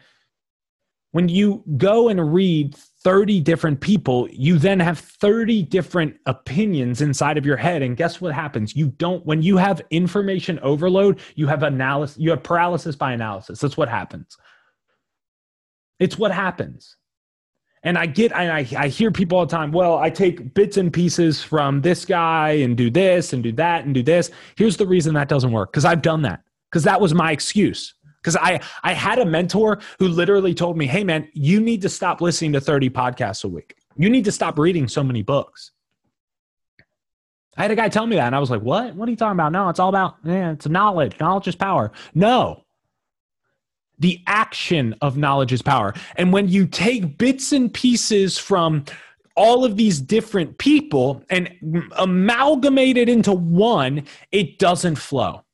when 1.12 1.28
you 1.28 1.64
go 1.76 2.08
and 2.08 2.32
read 2.32 2.76
30 3.02 3.40
different 3.40 3.80
people, 3.80 4.28
you 4.30 4.58
then 4.58 4.78
have 4.78 4.98
30 4.98 5.62
different 5.64 6.16
opinions 6.26 7.00
inside 7.00 7.38
of 7.38 7.46
your 7.46 7.56
head. 7.56 7.82
And 7.82 7.96
guess 7.96 8.20
what 8.20 8.34
happens? 8.34 8.76
You 8.76 8.88
don't, 8.88 9.24
when 9.26 9.42
you 9.42 9.56
have 9.56 9.82
information 9.90 10.58
overload, 10.60 11.18
you 11.34 11.46
have 11.46 11.62
analysis, 11.62 12.18
you 12.18 12.30
have 12.30 12.42
paralysis 12.42 12.94
by 12.94 13.12
analysis. 13.12 13.58
That's 13.58 13.76
what 13.76 13.88
happens. 13.88 14.36
It's 15.98 16.18
what 16.18 16.30
happens. 16.30 16.96
And 17.82 17.96
I 17.96 18.06
get, 18.06 18.34
I, 18.36 18.66
I 18.76 18.88
hear 18.88 19.10
people 19.10 19.38
all 19.38 19.46
the 19.46 19.56
time, 19.56 19.72
well, 19.72 19.98
I 19.98 20.10
take 20.10 20.52
bits 20.52 20.76
and 20.76 20.92
pieces 20.92 21.42
from 21.42 21.80
this 21.80 22.04
guy 22.04 22.50
and 22.50 22.76
do 22.76 22.90
this 22.90 23.32
and 23.32 23.42
do 23.42 23.52
that 23.52 23.86
and 23.86 23.94
do 23.94 24.02
this. 24.02 24.30
Here's 24.56 24.76
the 24.76 24.86
reason 24.86 25.14
that 25.14 25.28
doesn't 25.28 25.50
work 25.50 25.72
because 25.72 25.86
I've 25.86 26.02
done 26.02 26.22
that 26.22 26.42
because 26.70 26.84
that 26.84 27.00
was 27.00 27.14
my 27.14 27.32
excuse. 27.32 27.94
Because 28.22 28.36
I, 28.36 28.60
I 28.82 28.92
had 28.92 29.18
a 29.18 29.24
mentor 29.24 29.80
who 29.98 30.08
literally 30.08 30.52
told 30.52 30.76
me, 30.76 30.86
hey, 30.86 31.04
man, 31.04 31.26
you 31.32 31.58
need 31.58 31.80
to 31.82 31.88
stop 31.88 32.20
listening 32.20 32.52
to 32.52 32.60
30 32.60 32.90
podcasts 32.90 33.44
a 33.44 33.48
week. 33.48 33.76
You 33.96 34.10
need 34.10 34.26
to 34.26 34.32
stop 34.32 34.58
reading 34.58 34.88
so 34.88 35.02
many 35.02 35.22
books. 35.22 35.72
I 37.56 37.62
had 37.62 37.70
a 37.70 37.76
guy 37.76 37.88
tell 37.88 38.06
me 38.06 38.16
that, 38.16 38.26
and 38.26 38.36
I 38.36 38.38
was 38.38 38.50
like, 38.50 38.62
what? 38.62 38.94
What 38.94 39.08
are 39.08 39.10
you 39.10 39.16
talking 39.16 39.36
about? 39.36 39.52
No, 39.52 39.68
it's 39.70 39.80
all 39.80 39.88
about, 39.88 40.16
yeah, 40.22 40.52
it's 40.52 40.68
knowledge. 40.68 41.18
Knowledge 41.18 41.48
is 41.48 41.56
power. 41.56 41.92
No. 42.14 42.64
The 44.00 44.20
action 44.26 44.94
of 45.00 45.16
knowledge 45.16 45.52
is 45.52 45.62
power. 45.62 45.94
And 46.16 46.32
when 46.32 46.48
you 46.48 46.66
take 46.66 47.18
bits 47.18 47.52
and 47.52 47.72
pieces 47.72 48.38
from 48.38 48.84
all 49.36 49.64
of 49.64 49.76
these 49.76 50.00
different 50.00 50.58
people 50.58 51.22
and 51.30 51.50
amalgamate 51.96 52.96
it 52.96 53.08
into 53.08 53.32
one, 53.32 54.06
it 54.32 54.58
doesn't 54.58 54.96
flow. 54.96 55.44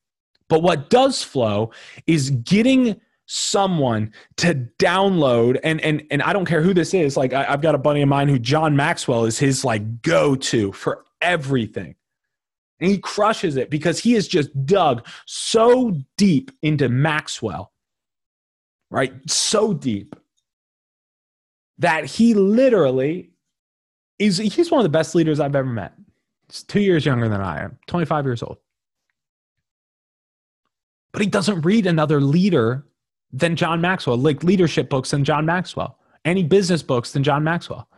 But 0.48 0.62
what 0.62 0.90
does 0.90 1.22
flow 1.22 1.72
is 2.06 2.30
getting 2.30 3.00
someone 3.26 4.12
to 4.36 4.54
download 4.78 5.58
and 5.64 5.80
and 5.80 6.04
and 6.10 6.22
I 6.22 6.32
don't 6.32 6.44
care 6.46 6.62
who 6.62 6.72
this 6.72 6.94
is. 6.94 7.16
Like 7.16 7.32
I, 7.32 7.44
have 7.44 7.60
got 7.60 7.74
a 7.74 7.78
buddy 7.78 8.00
of 8.02 8.08
mine 8.08 8.28
who 8.28 8.38
John 8.38 8.76
Maxwell 8.76 9.24
is 9.24 9.38
his 9.38 9.64
like 9.64 10.02
go-to 10.02 10.72
for 10.72 11.04
everything. 11.20 11.96
And 12.80 12.90
he 12.90 12.98
crushes 12.98 13.56
it 13.56 13.70
because 13.70 13.98
he 13.98 14.12
has 14.12 14.28
just 14.28 14.50
dug 14.66 15.06
so 15.24 15.96
deep 16.16 16.50
into 16.62 16.88
Maxwell, 16.88 17.72
right? 18.90 19.12
So 19.28 19.72
deep 19.74 20.16
that 21.78 22.04
he 22.04 22.34
literally 22.34 23.30
is 24.18 24.38
he's 24.38 24.70
one 24.70 24.80
of 24.80 24.84
the 24.84 24.88
best 24.88 25.14
leaders 25.14 25.40
I've 25.40 25.56
ever 25.56 25.68
met. 25.68 25.92
He's 26.48 26.62
two 26.62 26.80
years 26.80 27.04
younger 27.04 27.28
than 27.28 27.40
I 27.40 27.62
am, 27.62 27.78
25 27.86 28.24
years 28.24 28.42
old 28.42 28.58
but 31.16 31.22
he 31.22 31.30
doesn't 31.30 31.62
read 31.62 31.86
another 31.86 32.20
leader 32.20 32.84
than 33.32 33.56
John 33.56 33.80
Maxwell, 33.80 34.18
like 34.18 34.44
leadership 34.44 34.90
books 34.90 35.12
than 35.12 35.24
John 35.24 35.46
Maxwell, 35.46 35.98
any 36.26 36.42
business 36.42 36.82
books 36.82 37.12
than 37.12 37.24
John 37.24 37.42
Maxwell. 37.42 37.88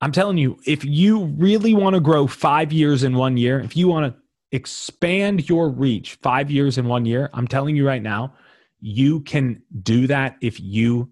I'm 0.00 0.12
telling 0.12 0.38
you, 0.38 0.56
if 0.64 0.84
you 0.84 1.24
really 1.36 1.74
want 1.74 1.94
to 1.94 2.00
grow 2.00 2.28
five 2.28 2.72
years 2.72 3.02
in 3.02 3.16
one 3.16 3.36
year, 3.36 3.58
if 3.58 3.76
you 3.76 3.88
want 3.88 4.14
to 4.14 4.21
expand 4.52 5.48
your 5.48 5.68
reach 5.68 6.14
five 6.22 6.50
years 6.50 6.78
in 6.78 6.86
one 6.86 7.04
year, 7.04 7.30
I'm 7.32 7.48
telling 7.48 7.74
you 7.74 7.86
right 7.86 8.02
now, 8.02 8.34
you 8.80 9.20
can 9.20 9.62
do 9.82 10.06
that 10.06 10.36
if 10.40 10.60
you 10.60 11.10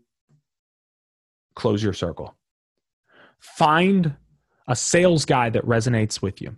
close 1.54 1.82
your 1.82 1.92
circle. 1.92 2.36
Find 3.40 4.14
a 4.68 4.76
sales 4.76 5.24
guy 5.24 5.50
that 5.50 5.64
resonates 5.64 6.22
with 6.22 6.40
you 6.40 6.56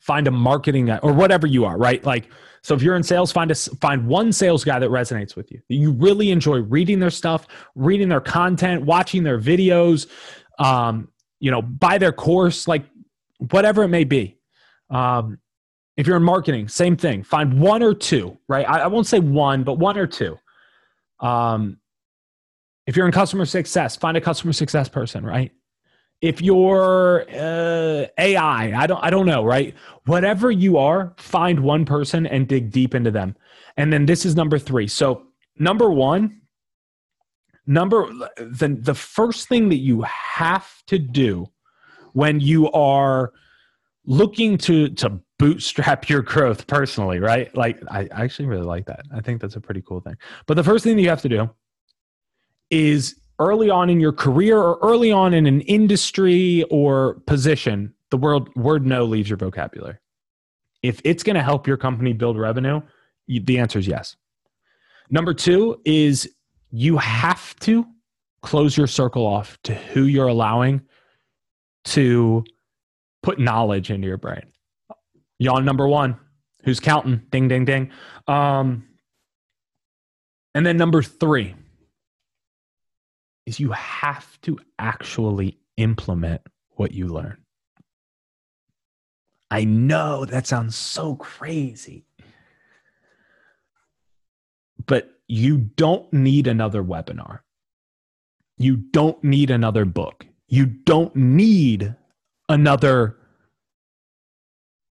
find 0.00 0.26
a 0.26 0.30
marketing 0.30 0.86
guy 0.86 0.98
or 0.98 1.12
whatever 1.12 1.46
you 1.46 1.64
are, 1.64 1.78
right? 1.78 2.04
Like, 2.04 2.28
so 2.62 2.74
if 2.74 2.82
you're 2.82 2.96
in 2.96 3.02
sales, 3.02 3.30
find 3.30 3.50
a 3.50 3.54
find 3.54 4.06
one 4.06 4.32
sales 4.32 4.64
guy 4.64 4.78
that 4.78 4.90
resonates 4.90 5.36
with 5.36 5.52
you. 5.52 5.60
You 5.68 5.92
really 5.92 6.30
enjoy 6.30 6.58
reading 6.58 6.98
their 6.98 7.10
stuff, 7.10 7.46
reading 7.74 8.08
their 8.08 8.20
content, 8.20 8.84
watching 8.84 9.22
their 9.22 9.38
videos, 9.38 10.08
um, 10.58 11.08
you 11.38 11.50
know, 11.50 11.62
buy 11.62 11.98
their 11.98 12.12
course, 12.12 12.66
like 12.66 12.84
whatever 13.38 13.84
it 13.84 13.88
may 13.88 14.04
be. 14.04 14.36
Um, 14.90 15.38
if 15.96 16.06
you're 16.06 16.16
in 16.16 16.22
marketing, 16.22 16.68
same 16.68 16.96
thing. 16.96 17.22
Find 17.22 17.60
one 17.60 17.82
or 17.82 17.94
two, 17.94 18.38
right? 18.48 18.68
I, 18.68 18.80
I 18.80 18.86
won't 18.86 19.06
say 19.06 19.20
one, 19.20 19.64
but 19.64 19.74
one 19.78 19.98
or 19.98 20.06
two. 20.06 20.38
Um, 21.20 21.78
if 22.86 22.96
you're 22.96 23.06
in 23.06 23.12
customer 23.12 23.44
success, 23.44 23.96
find 23.96 24.16
a 24.16 24.20
customer 24.20 24.52
success 24.52 24.88
person, 24.88 25.24
right? 25.24 25.52
if 26.20 26.42
you're 26.42 27.22
uh, 27.30 28.06
AI, 28.18 28.72
I 28.76 28.86
don't 28.86 29.02
I 29.02 29.10
don't 29.10 29.26
know, 29.26 29.44
right? 29.44 29.74
Whatever 30.04 30.50
you 30.50 30.76
are, 30.76 31.14
find 31.16 31.60
one 31.60 31.84
person 31.84 32.26
and 32.26 32.46
dig 32.46 32.70
deep 32.70 32.94
into 32.94 33.10
them. 33.10 33.36
And 33.76 33.92
then 33.92 34.06
this 34.06 34.26
is 34.26 34.36
number 34.36 34.58
3. 34.58 34.86
So, 34.88 35.22
number 35.58 35.90
1, 35.90 36.40
number 37.66 38.06
the 38.36 38.78
the 38.80 38.94
first 38.94 39.48
thing 39.48 39.70
that 39.70 39.76
you 39.76 40.02
have 40.02 40.70
to 40.88 40.98
do 40.98 41.46
when 42.12 42.40
you 42.40 42.70
are 42.72 43.32
looking 44.10 44.58
to 44.58 44.88
to 44.88 45.20
bootstrap 45.38 46.08
your 46.08 46.20
growth 46.20 46.66
personally, 46.66 47.20
right? 47.20 47.54
Like 47.56 47.80
I, 47.88 48.08
actually 48.10 48.46
really 48.46 48.64
like 48.64 48.86
that. 48.86 49.06
I 49.14 49.20
think 49.20 49.40
that's 49.40 49.54
a 49.54 49.60
pretty 49.60 49.82
cool 49.82 50.00
thing. 50.00 50.16
But 50.46 50.54
the 50.54 50.64
first 50.64 50.82
thing 50.82 50.96
that 50.96 51.02
you 51.02 51.08
have 51.08 51.22
to 51.22 51.28
do 51.28 51.48
is 52.70 53.20
early 53.38 53.70
on 53.70 53.88
in 53.88 54.00
your 54.00 54.12
career 54.12 54.58
or 54.58 54.80
early 54.82 55.12
on 55.12 55.32
in 55.32 55.46
an 55.46 55.60
industry 55.62 56.64
or 56.70 57.20
position, 57.26 57.94
the 58.10 58.16
word, 58.16 58.52
word 58.56 58.84
no 58.84 59.04
leaves 59.04 59.30
your 59.30 59.38
vocabulary. 59.38 59.96
If 60.82 61.00
it's 61.04 61.22
going 61.22 61.36
to 61.36 61.42
help 61.42 61.68
your 61.68 61.76
company 61.76 62.12
build 62.12 62.36
revenue, 62.36 62.80
you, 63.28 63.40
the 63.40 63.58
answer 63.60 63.78
is 63.78 63.86
yes. 63.86 64.16
Number 65.08 65.32
two 65.32 65.80
is 65.84 66.28
you 66.72 66.96
have 66.96 67.54
to 67.60 67.86
close 68.42 68.76
your 68.76 68.88
circle 68.88 69.24
off 69.24 69.56
to 69.62 69.74
who 69.74 70.02
you're 70.02 70.28
allowing 70.28 70.82
to 71.84 72.44
put 73.22 73.38
knowledge 73.38 73.90
into 73.90 74.06
your 74.06 74.16
brain. 74.16 74.52
Yawn 75.38 75.64
number 75.64 75.88
one, 75.88 76.16
who's 76.64 76.80
counting? 76.80 77.22
Ding, 77.30 77.48
ding, 77.48 77.64
ding. 77.64 77.90
Um, 78.26 78.86
and 80.54 80.66
then 80.66 80.76
number 80.76 81.02
three, 81.02 81.54
is 83.46 83.58
you 83.58 83.72
have 83.72 84.40
to 84.42 84.58
actually 84.78 85.58
implement 85.76 86.42
what 86.76 86.92
you 86.92 87.08
learn. 87.08 87.38
I 89.50 89.64
know 89.64 90.24
that 90.24 90.46
sounds 90.46 90.76
so 90.76 91.16
crazy. 91.16 92.04
But 94.86 95.10
you 95.26 95.58
don't 95.58 96.12
need 96.12 96.46
another 96.46 96.82
webinar. 96.82 97.40
You 98.56 98.76
don't 98.76 99.22
need 99.24 99.50
another 99.50 99.84
book. 99.84 100.26
You 100.48 100.66
don't 100.66 101.14
need 101.16 101.94
another 102.50 103.16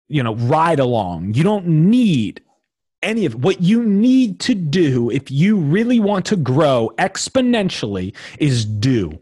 you 0.09 0.23
know 0.23 0.35
ride 0.35 0.81
along. 0.81 1.35
You 1.35 1.45
don't 1.45 1.67
need 1.67 2.43
any 3.03 3.27
of 3.27 3.35
what 3.45 3.61
you 3.61 3.85
need 3.85 4.41
to 4.41 4.55
do 4.55 5.11
if 5.11 5.31
you 5.31 5.57
really 5.57 6.01
want 6.01 6.27
to 6.27 6.37
grow 6.37 6.91
exponentially 6.99 8.15
is 8.39 8.65
do. 8.65 9.19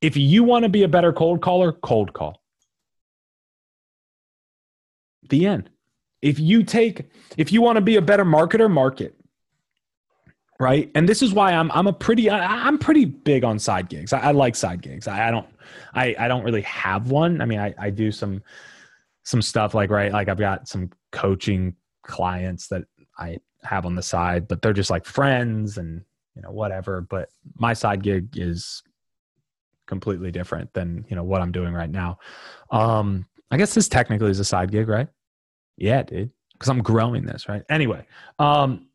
If 0.00 0.16
you 0.16 0.44
want 0.44 0.64
to 0.64 0.68
be 0.68 0.82
a 0.82 0.88
better 0.88 1.12
cold 1.12 1.42
caller, 1.42 1.72
cold 1.72 2.12
call. 2.12 2.40
The 5.28 5.46
end. 5.46 5.70
If 6.22 6.38
you 6.38 6.62
take, 6.62 7.10
if 7.36 7.52
you 7.52 7.62
want 7.62 7.76
to 7.76 7.82
be 7.82 7.96
a 7.96 8.02
better 8.02 8.24
marketer, 8.24 8.70
market. 8.70 9.17
Right. 10.60 10.90
And 10.96 11.08
this 11.08 11.22
is 11.22 11.32
why 11.32 11.52
I'm 11.52 11.70
I'm 11.70 11.86
a 11.86 11.92
pretty 11.92 12.28
I, 12.28 12.66
am 12.66 12.78
pretty 12.78 13.04
big 13.04 13.44
on 13.44 13.60
side 13.60 13.88
gigs. 13.88 14.12
I, 14.12 14.18
I 14.18 14.30
like 14.32 14.56
side 14.56 14.82
gigs. 14.82 15.06
I, 15.06 15.28
I, 15.28 15.30
don't 15.30 15.46
I, 15.94 16.16
I 16.18 16.26
don't 16.26 16.42
really 16.42 16.62
have 16.62 17.10
one. 17.10 17.40
I 17.40 17.44
mean, 17.44 17.60
I, 17.60 17.72
I 17.78 17.90
do 17.90 18.10
some 18.10 18.42
some 19.22 19.40
stuff 19.40 19.74
like 19.74 19.90
right, 19.90 20.10
like 20.10 20.28
I've 20.28 20.38
got 20.38 20.66
some 20.66 20.90
coaching 21.12 21.76
clients 22.02 22.66
that 22.68 22.82
I 23.18 23.38
have 23.62 23.86
on 23.86 23.94
the 23.94 24.02
side, 24.02 24.48
but 24.48 24.60
they're 24.60 24.72
just 24.72 24.90
like 24.90 25.04
friends 25.04 25.78
and 25.78 26.02
you 26.34 26.42
know 26.42 26.50
whatever. 26.50 27.02
But 27.02 27.28
my 27.54 27.72
side 27.72 28.02
gig 28.02 28.36
is 28.36 28.82
completely 29.86 30.30
different 30.32 30.72
than 30.74 31.04
you 31.08 31.14
know 31.14 31.24
what 31.24 31.40
I'm 31.40 31.52
doing 31.52 31.72
right 31.72 31.90
now. 31.90 32.18
Um, 32.70 33.26
I 33.50 33.58
guess 33.58 33.74
this 33.74 33.88
technically 33.88 34.30
is 34.30 34.40
a 34.40 34.44
side 34.44 34.72
gig, 34.72 34.88
right? 34.88 35.08
Yeah, 35.76 36.02
dude, 36.02 36.30
because 36.52 36.68
I'm 36.68 36.82
growing 36.82 37.24
this, 37.24 37.48
right? 37.48 37.62
Anyway, 37.68 38.06
um, 38.38 38.87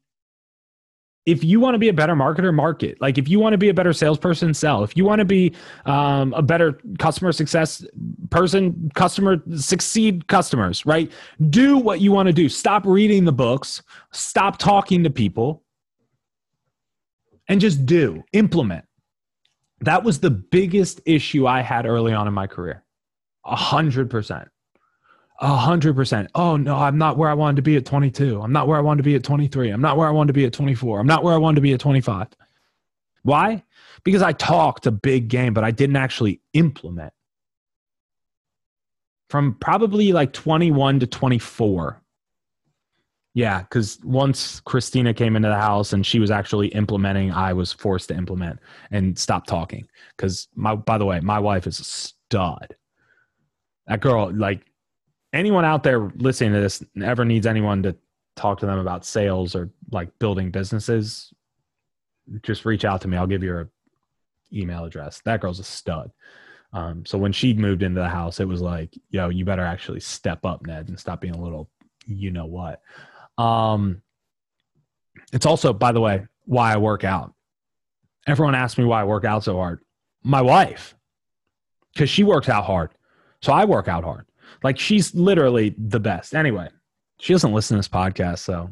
if 1.25 1.43
you 1.43 1.59
want 1.59 1.73
to 1.75 1.79
be 1.79 1.87
a 1.87 1.93
better 1.93 2.15
marketer, 2.15 2.53
market. 2.53 2.99
Like 2.99 3.17
if 3.17 3.29
you 3.29 3.39
want 3.39 3.53
to 3.53 3.57
be 3.57 3.69
a 3.69 3.73
better 3.73 3.93
salesperson, 3.93 4.53
sell. 4.53 4.83
If 4.83 4.97
you 4.97 5.05
want 5.05 5.19
to 5.19 5.25
be 5.25 5.53
um, 5.85 6.33
a 6.33 6.41
better 6.41 6.79
customer 6.99 7.31
success 7.31 7.85
person, 8.29 8.91
customer 8.93 9.41
succeed 9.55 10.27
customers, 10.27 10.85
right? 10.85 11.11
Do 11.49 11.77
what 11.77 12.01
you 12.01 12.11
want 12.11 12.27
to 12.27 12.33
do. 12.33 12.49
Stop 12.49 12.85
reading 12.85 13.23
the 13.23 13.31
books. 13.31 13.81
Stop 14.11 14.57
talking 14.57 15.03
to 15.03 15.09
people, 15.09 15.63
and 17.47 17.61
just 17.61 17.85
do. 17.85 18.23
Implement. 18.33 18.85
That 19.81 20.03
was 20.03 20.19
the 20.19 20.29
biggest 20.29 21.01
issue 21.05 21.47
I 21.47 21.61
had 21.61 21.85
early 21.85 22.13
on 22.13 22.27
in 22.27 22.33
my 22.33 22.47
career. 22.47 22.83
A 23.45 23.55
hundred 23.55 24.09
percent. 24.09 24.47
A 25.39 25.55
hundred 25.55 25.95
percent. 25.95 26.29
Oh 26.35 26.55
no, 26.57 26.75
I'm 26.75 26.97
not 26.97 27.17
where 27.17 27.29
I 27.29 27.33
wanted 27.33 27.57
to 27.57 27.61
be 27.63 27.75
at 27.75 27.85
22. 27.85 28.41
I'm 28.41 28.51
not 28.51 28.67
where 28.67 28.77
I 28.77 28.81
wanted 28.81 28.99
to 28.99 29.03
be 29.03 29.15
at 29.15 29.23
23. 29.23 29.69
I'm 29.69 29.81
not 29.81 29.97
where 29.97 30.07
I 30.07 30.11
wanted 30.11 30.27
to 30.27 30.33
be 30.33 30.45
at 30.45 30.53
24. 30.53 30.99
I'm 30.99 31.07
not 31.07 31.23
where 31.23 31.33
I 31.33 31.37
wanted 31.37 31.55
to 31.55 31.61
be 31.61 31.73
at 31.73 31.79
25. 31.79 32.27
Why? 33.23 33.63
because 34.03 34.21
I 34.21 34.33
talked 34.33 34.85
a 34.85 34.91
big 34.91 35.27
game, 35.27 35.53
but 35.53 35.63
I 35.63 35.71
didn't 35.71 35.95
actually 35.95 36.41
implement. 36.53 37.13
From 39.29 39.55
probably 39.55 40.11
like 40.11 40.33
21 40.33 40.99
to 40.99 41.07
24. 41.07 42.01
Yeah, 43.35 43.61
because 43.61 43.97
once 44.03 44.59
Christina 44.59 45.13
came 45.13 45.35
into 45.35 45.47
the 45.47 45.55
house 45.55 45.91
and 45.91 46.05
she 46.05 46.19
was 46.19 46.29
actually 46.29 46.67
implementing, 46.67 47.31
I 47.31 47.53
was 47.53 47.73
forced 47.73 48.09
to 48.09 48.15
implement 48.15 48.59
and 48.91 49.17
stop 49.17 49.47
talking. 49.47 49.87
Because 50.15 50.47
my, 50.53 50.75
by 50.75 50.99
the 50.99 51.05
way, 51.05 51.19
my 51.19 51.39
wife 51.39 51.65
is 51.65 51.79
a 51.79 51.83
stud. 51.83 52.75
That 53.87 54.01
girl, 54.01 54.31
like 54.31 54.61
anyone 55.33 55.65
out 55.65 55.83
there 55.83 56.11
listening 56.15 56.53
to 56.53 56.61
this, 56.61 56.83
ever 57.01 57.25
needs 57.25 57.45
anyone 57.47 57.83
to 57.83 57.95
talk 58.35 58.59
to 58.59 58.65
them 58.65 58.79
about 58.79 59.05
sales 59.05 59.55
or 59.55 59.69
like 59.91 60.17
building 60.19 60.51
businesses, 60.51 61.33
just 62.43 62.65
reach 62.65 62.85
out 62.85 63.01
to 63.01 63.07
me. 63.07 63.17
I'll 63.17 63.27
give 63.27 63.43
you 63.43 63.51
her 63.51 63.69
email 64.53 64.85
address. 64.85 65.21
That 65.25 65.41
girl's 65.41 65.59
a 65.59 65.63
stud. 65.63 66.11
Um, 66.71 67.05
so 67.05 67.17
when 67.17 67.31
she 67.31 67.53
moved 67.53 67.83
into 67.83 68.01
the 68.01 68.09
house, 68.09 68.39
it 68.39 68.47
was 68.47 68.61
like, 68.61 68.97
yo, 69.09 69.29
you 69.29 69.45
better 69.45 69.63
actually 69.63 69.99
step 69.99 70.45
up, 70.45 70.65
Ned, 70.65 70.89
and 70.89 70.99
stop 70.99 71.21
being 71.21 71.35
a 71.35 71.41
little, 71.41 71.69
you 72.07 72.31
know 72.31 72.45
what. 72.45 72.81
Um, 73.37 74.01
it's 75.31 75.45
also, 75.45 75.73
by 75.73 75.91
the 75.91 76.01
way, 76.01 76.25
why 76.45 76.73
I 76.73 76.77
work 76.77 77.03
out. 77.03 77.33
Everyone 78.25 78.55
asks 78.55 78.77
me 78.77 78.85
why 78.85 79.01
I 79.01 79.05
work 79.05 79.25
out 79.25 79.43
so 79.43 79.55
hard. 79.57 79.81
My 80.23 80.41
wife, 80.41 80.95
because 81.93 82.09
she 82.09 82.23
works 82.23 82.49
out 82.49 82.65
hard. 82.65 82.91
So 83.41 83.53
I 83.53 83.65
work 83.65 83.87
out 83.87 84.03
hard. 84.03 84.25
Like 84.63 84.79
she's 84.79 85.13
literally 85.13 85.75
the 85.77 85.99
best. 85.99 86.33
Anyway, 86.33 86.69
she 87.19 87.33
doesn't 87.33 87.53
listen 87.53 87.75
to 87.75 87.79
this 87.79 87.87
podcast, 87.87 88.39
so 88.39 88.71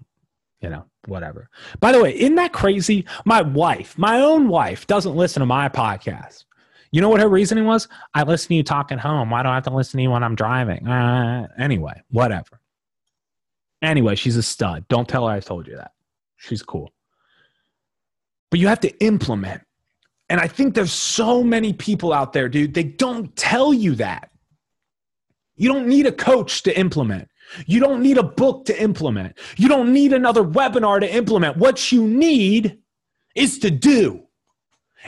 you 0.61 0.69
know, 0.69 0.85
whatever. 1.07 1.49
By 1.79 1.91
the 1.91 2.01
way, 2.01 2.17
isn't 2.17 2.35
that 2.35 2.53
crazy? 2.53 3.05
My 3.25 3.41
wife, 3.41 3.97
my 3.97 4.21
own 4.21 4.47
wife, 4.47 4.87
doesn't 4.87 5.15
listen 5.15 5.39
to 5.41 5.45
my 5.45 5.69
podcast. 5.69 6.45
You 6.91 7.01
know 7.01 7.09
what 7.09 7.21
her 7.21 7.29
reasoning 7.29 7.65
was? 7.65 7.87
I 8.13 8.23
listen 8.23 8.49
to 8.49 8.55
you 8.55 8.63
talking 8.63 8.97
home. 8.97 9.29
Why 9.29 9.43
do 9.43 9.49
I 9.49 9.55
have 9.55 9.63
to 9.63 9.69
listen 9.73 9.97
to 9.97 10.03
you 10.03 10.11
when 10.11 10.23
I'm 10.23 10.35
driving? 10.35 10.87
Uh, 10.87 11.47
anyway, 11.57 12.01
whatever. 12.11 12.59
Anyway, 13.81 14.15
she's 14.15 14.37
a 14.37 14.43
stud. 14.43 14.87
Don't 14.89 15.07
tell 15.07 15.27
her 15.27 15.33
I 15.33 15.39
told 15.39 15.67
you 15.67 15.77
that. 15.77 15.93
She's 16.37 16.61
cool. 16.61 16.91
But 18.49 18.59
you 18.59 18.67
have 18.67 18.81
to 18.81 18.89
implement. 19.03 19.61
And 20.29 20.39
I 20.39 20.47
think 20.47 20.75
there's 20.75 20.91
so 20.91 21.43
many 21.43 21.73
people 21.73 22.13
out 22.13 22.33
there, 22.33 22.49
dude, 22.49 22.73
they 22.73 22.83
don't 22.83 23.35
tell 23.35 23.73
you 23.73 23.95
that. 23.95 24.30
You 25.55 25.69
don't 25.69 25.87
need 25.87 26.05
a 26.05 26.11
coach 26.11 26.63
to 26.63 26.79
implement. 26.79 27.29
You 27.65 27.79
don't 27.79 28.01
need 28.01 28.17
a 28.17 28.23
book 28.23 28.65
to 28.65 28.81
implement. 28.81 29.37
You 29.57 29.67
don't 29.67 29.91
need 29.91 30.13
another 30.13 30.43
webinar 30.43 30.99
to 31.01 31.13
implement. 31.13 31.57
What 31.57 31.91
you 31.91 32.07
need 32.07 32.79
is 33.35 33.59
to 33.59 33.71
do. 33.71 34.27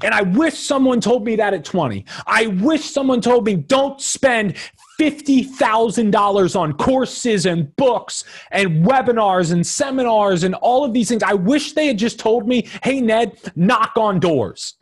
And 0.02 0.14
I 0.14 0.24
wish 0.24 0.58
someone 0.58 1.00
told 1.00 1.24
me 1.24 1.36
that 1.36 1.54
at 1.54 1.64
20. 1.64 2.06
I 2.26 2.48
wish 2.48 2.84
someone 2.84 3.22
told 3.22 3.46
me 3.46 3.56
don't 3.56 4.02
spend 4.02 4.56
$50,000 5.00 6.60
on 6.60 6.74
courses 6.74 7.46
and 7.46 7.76
books 7.76 8.24
and 8.52 8.86
webinars 8.86 9.52
and 9.52 9.66
seminars 9.66 10.44
and 10.44 10.56
all 10.56 10.84
of 10.84 10.94
these 10.94 11.10
things. 11.10 11.22
I 11.22 11.34
wish 11.34 11.74
they 11.74 11.88
had 11.88 11.98
just 11.98 12.20
told 12.20 12.48
me, 12.48 12.68
hey, 12.82 13.02
Ned, 13.02 13.38
knock 13.56 13.92
on 13.96 14.20
doors. 14.20 14.76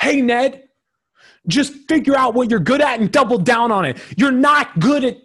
Hey, 0.00 0.22
Ned, 0.22 0.67
just 1.46 1.72
figure 1.88 2.16
out 2.16 2.34
what 2.34 2.50
you're 2.50 2.60
good 2.60 2.80
at 2.80 3.00
and 3.00 3.10
double 3.10 3.38
down 3.38 3.72
on 3.72 3.84
it. 3.84 3.98
You're 4.16 4.32
not 4.32 4.78
good 4.80 5.04
at 5.04 5.18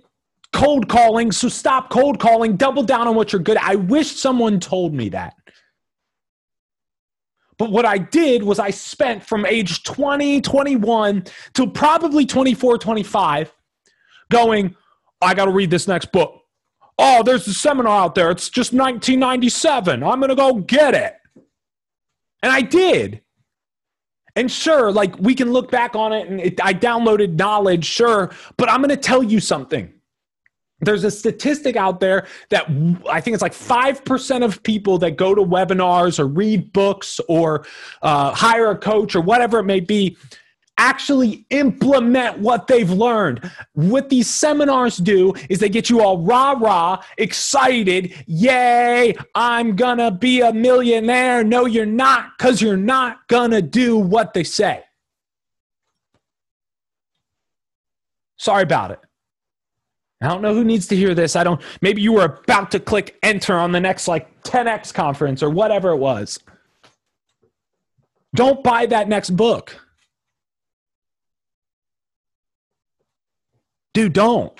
cold 0.53 0.87
calling, 0.87 1.31
so 1.31 1.49
stop 1.49 1.89
cold 1.89 2.19
calling, 2.19 2.55
double 2.55 2.83
down 2.83 3.07
on 3.07 3.15
what 3.15 3.33
you're 3.33 3.41
good 3.41 3.57
at. 3.57 3.63
I 3.63 3.75
wish 3.75 4.15
someone 4.15 4.59
told 4.59 4.93
me 4.93 5.09
that. 5.09 5.33
But 7.57 7.71
what 7.71 7.85
I 7.85 7.97
did 7.97 8.43
was 8.43 8.59
I 8.59 8.71
spent 8.71 9.23
from 9.23 9.45
age 9.45 9.83
20, 9.83 10.41
21 10.41 11.25
to 11.53 11.67
probably 11.67 12.25
24, 12.25 12.77
25 12.77 13.53
going, 14.31 14.75
I 15.21 15.33
got 15.33 15.45
to 15.45 15.51
read 15.51 15.69
this 15.69 15.87
next 15.87 16.11
book. 16.11 16.41
Oh, 16.97 17.23
there's 17.23 17.47
a 17.47 17.53
seminar 17.53 18.03
out 18.03 18.15
there. 18.15 18.29
It's 18.31 18.49
just 18.49 18.73
1997. 18.73 20.03
I'm 20.03 20.19
going 20.19 20.29
to 20.29 20.35
go 20.35 20.55
get 20.55 20.93
it. 20.93 21.15
And 22.41 22.51
I 22.51 22.61
did. 22.61 23.22
And 24.35 24.51
sure, 24.51 24.91
like 24.91 25.17
we 25.19 25.35
can 25.35 25.51
look 25.51 25.69
back 25.69 25.95
on 25.95 26.11
it 26.11 26.27
and 26.27 26.39
it, 26.39 26.63
I 26.63 26.73
downloaded 26.73 27.37
knowledge, 27.37 27.85
sure, 27.85 28.31
but 28.57 28.69
I'm 28.69 28.79
going 28.79 28.89
to 28.89 28.97
tell 28.97 29.21
you 29.21 29.39
something. 29.39 29.93
There's 30.81 31.03
a 31.03 31.11
statistic 31.11 31.75
out 31.75 31.99
there 31.99 32.27
that 32.49 32.65
I 33.09 33.21
think 33.21 33.33
it's 33.33 33.41
like 33.41 33.53
5% 33.53 34.43
of 34.43 34.61
people 34.63 34.97
that 34.97 35.11
go 35.11 35.33
to 35.33 35.41
webinars 35.41 36.19
or 36.19 36.27
read 36.27 36.73
books 36.73 37.21
or 37.29 37.65
uh, 38.01 38.33
hire 38.33 38.71
a 38.71 38.77
coach 38.77 39.15
or 39.15 39.21
whatever 39.21 39.59
it 39.59 39.63
may 39.63 39.79
be 39.79 40.17
actually 40.83 41.45
implement 41.49 42.37
what 42.39 42.67
they've 42.67 42.89
learned. 42.91 43.49
What 43.71 44.09
these 44.09 44.29
seminars 44.29 44.97
do 44.97 45.33
is 45.49 45.59
they 45.59 45.69
get 45.69 45.89
you 45.89 46.01
all 46.01 46.17
rah 46.17 46.51
rah, 46.51 47.01
excited. 47.17 48.13
Yay, 48.27 49.15
I'm 49.33 49.77
gonna 49.77 50.11
be 50.11 50.41
a 50.41 50.51
millionaire. 50.51 51.41
No, 51.41 51.65
you're 51.65 51.85
not, 51.85 52.37
because 52.37 52.61
you're 52.61 52.75
not 52.75 53.25
gonna 53.29 53.61
do 53.61 53.97
what 53.97 54.33
they 54.33 54.43
say. 54.43 54.83
Sorry 58.37 58.63
about 58.63 58.91
it. 58.91 58.99
I 60.21 60.27
don't 60.27 60.41
know 60.41 60.53
who 60.53 60.65
needs 60.65 60.87
to 60.87 60.97
hear 60.97 61.15
this. 61.15 61.37
I 61.37 61.45
don't, 61.45 61.61
maybe 61.81 62.01
you 62.01 62.11
were 62.11 62.41
about 62.43 62.71
to 62.71 62.79
click 62.81 63.17
enter 63.23 63.53
on 63.53 63.71
the 63.71 63.79
next 63.79 64.09
like 64.09 64.43
10X 64.43 64.93
conference 64.93 65.41
or 65.41 65.49
whatever 65.49 65.91
it 65.91 65.97
was. 65.97 66.39
Don't 68.35 68.61
buy 68.63 68.85
that 68.87 69.07
next 69.07 69.29
book. 69.29 69.82
Dude, 73.93 74.13
don't. 74.13 74.53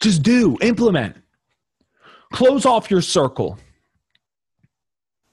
Just 0.00 0.22
do, 0.22 0.58
implement. 0.60 1.16
Close 2.32 2.66
off 2.66 2.90
your 2.90 3.00
circle. 3.00 3.58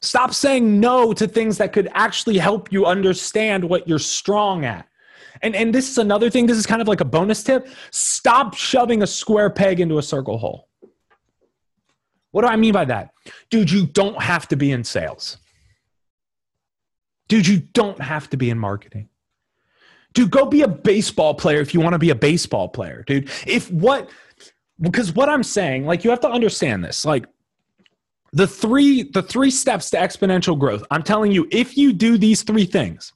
Stop 0.01 0.33
saying 0.33 0.79
no 0.79 1.11
to 1.13 1.27
things 1.27 1.57
that 1.57 1.73
could 1.73 1.89
actually 1.93 2.37
help 2.37 2.71
you 2.71 2.85
understand 2.85 3.63
what 3.63 3.87
you're 3.87 3.99
strong 3.99 4.63
at. 4.63 4.87
And, 5.41 5.55
and 5.55 5.73
this 5.73 5.89
is 5.89 5.97
another 5.97 6.29
thing, 6.29 6.45
this 6.45 6.57
is 6.57 6.65
kind 6.65 6.81
of 6.81 6.87
like 6.87 7.01
a 7.01 7.05
bonus 7.05 7.43
tip. 7.43 7.67
Stop 7.91 8.55
shoving 8.55 9.03
a 9.03 9.07
square 9.07 9.49
peg 9.49 9.79
into 9.79 9.97
a 9.97 10.03
circle 10.03 10.37
hole. 10.37 10.67
What 12.31 12.41
do 12.43 12.47
I 12.47 12.55
mean 12.55 12.73
by 12.73 12.85
that? 12.85 13.11
Dude, 13.49 13.71
you 13.71 13.87
don't 13.87 14.21
have 14.21 14.47
to 14.49 14.55
be 14.55 14.71
in 14.71 14.83
sales. 14.83 15.37
Dude, 17.27 17.47
you 17.47 17.59
don't 17.59 18.01
have 18.01 18.29
to 18.29 18.37
be 18.37 18.49
in 18.49 18.57
marketing. 18.57 19.09
Dude, 20.13 20.31
go 20.31 20.45
be 20.45 20.61
a 20.61 20.67
baseball 20.67 21.33
player 21.33 21.59
if 21.59 21.73
you 21.73 21.79
want 21.79 21.93
to 21.93 21.99
be 21.99 22.09
a 22.09 22.15
baseball 22.15 22.67
player, 22.67 23.03
dude. 23.05 23.29
If 23.45 23.71
what, 23.71 24.09
because 24.81 25.13
what 25.13 25.29
I'm 25.29 25.43
saying, 25.43 25.85
like, 25.85 26.03
you 26.03 26.09
have 26.09 26.19
to 26.21 26.29
understand 26.29 26.83
this. 26.83 27.05
Like, 27.05 27.25
the 28.33 28.47
three 28.47 29.09
the 29.11 29.23
three 29.23 29.49
steps 29.49 29.89
to 29.89 29.97
exponential 29.97 30.57
growth 30.57 30.83
i'm 30.91 31.03
telling 31.03 31.31
you 31.31 31.47
if 31.51 31.75
you 31.77 31.91
do 31.91 32.17
these 32.17 32.43
three 32.43 32.65
things 32.65 33.13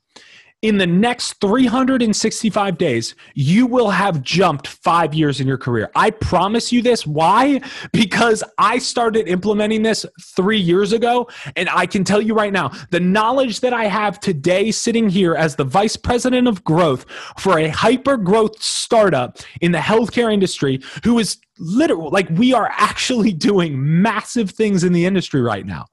in 0.63 0.77
the 0.77 0.87
next 0.87 1.33
365 1.41 2.77
days, 2.77 3.15
you 3.35 3.67
will 3.67 3.89
have 3.89 4.23
jumped 4.23 4.67
five 4.67 5.13
years 5.13 5.41
in 5.41 5.47
your 5.47 5.57
career. 5.57 5.91
I 5.93 6.09
promise 6.09 6.71
you 6.71 6.81
this. 6.81 7.05
Why? 7.05 7.59
Because 7.91 8.43
I 8.57 8.77
started 8.77 9.27
implementing 9.27 9.83
this 9.83 10.05
three 10.21 10.59
years 10.59 10.93
ago. 10.93 11.27
And 11.57 11.69
I 11.69 11.85
can 11.85 12.05
tell 12.05 12.21
you 12.21 12.33
right 12.33 12.53
now 12.53 12.71
the 12.91 13.01
knowledge 13.01 13.59
that 13.59 13.73
I 13.73 13.85
have 13.85 14.21
today, 14.21 14.71
sitting 14.71 15.09
here 15.09 15.35
as 15.35 15.57
the 15.57 15.65
vice 15.65 15.97
president 15.97 16.47
of 16.47 16.63
growth 16.63 17.05
for 17.37 17.59
a 17.59 17.67
hyper 17.67 18.15
growth 18.15 18.63
startup 18.63 19.39
in 19.59 19.73
the 19.73 19.79
healthcare 19.79 20.33
industry, 20.33 20.81
who 21.03 21.19
is 21.19 21.37
literal, 21.59 22.09
like 22.09 22.29
we 22.29 22.53
are 22.53 22.69
actually 22.71 23.33
doing 23.43 24.01
massive 24.01 24.51
things 24.51 24.85
in 24.85 24.93
the 24.93 25.05
industry 25.05 25.41
right 25.41 25.65
now 25.65 25.85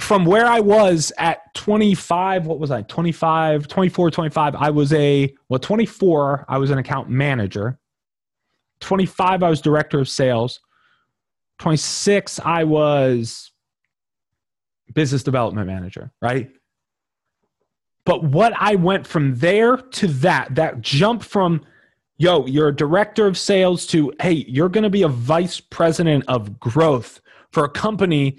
from 0.00 0.24
where 0.26 0.46
I 0.46 0.60
was 0.60 1.12
at 1.18 1.54
25, 1.54 2.46
what 2.46 2.58
was 2.58 2.70
I? 2.70 2.82
25, 2.82 3.66
24, 3.66 4.10
25, 4.10 4.54
I 4.54 4.70
was 4.70 4.92
a, 4.92 5.34
well, 5.48 5.58
24, 5.58 6.44
I 6.48 6.58
was 6.58 6.70
an 6.70 6.78
account 6.78 7.08
manager. 7.08 7.78
25, 8.80 9.42
I 9.42 9.48
was 9.48 9.60
director 9.60 9.98
of 9.98 10.08
sales. 10.08 10.60
26, 11.58 12.40
I 12.40 12.64
was 12.64 13.52
business 14.92 15.22
development 15.22 15.66
manager, 15.66 16.12
right? 16.20 16.50
But 18.04 18.22
what 18.22 18.52
I 18.56 18.76
went 18.76 19.06
from 19.06 19.34
there 19.36 19.78
to 19.78 20.06
that, 20.06 20.54
that 20.54 20.82
jump 20.82 21.22
from, 21.22 21.64
yo, 22.18 22.46
you're 22.46 22.68
a 22.68 22.76
director 22.76 23.26
of 23.26 23.38
sales 23.38 23.86
to, 23.88 24.12
hey, 24.20 24.44
you're 24.46 24.68
going 24.68 24.84
to 24.84 24.90
be 24.90 25.02
a 25.02 25.08
vice 25.08 25.58
president 25.58 26.24
of 26.28 26.60
growth 26.60 27.20
for 27.50 27.64
a 27.64 27.68
company 27.68 28.38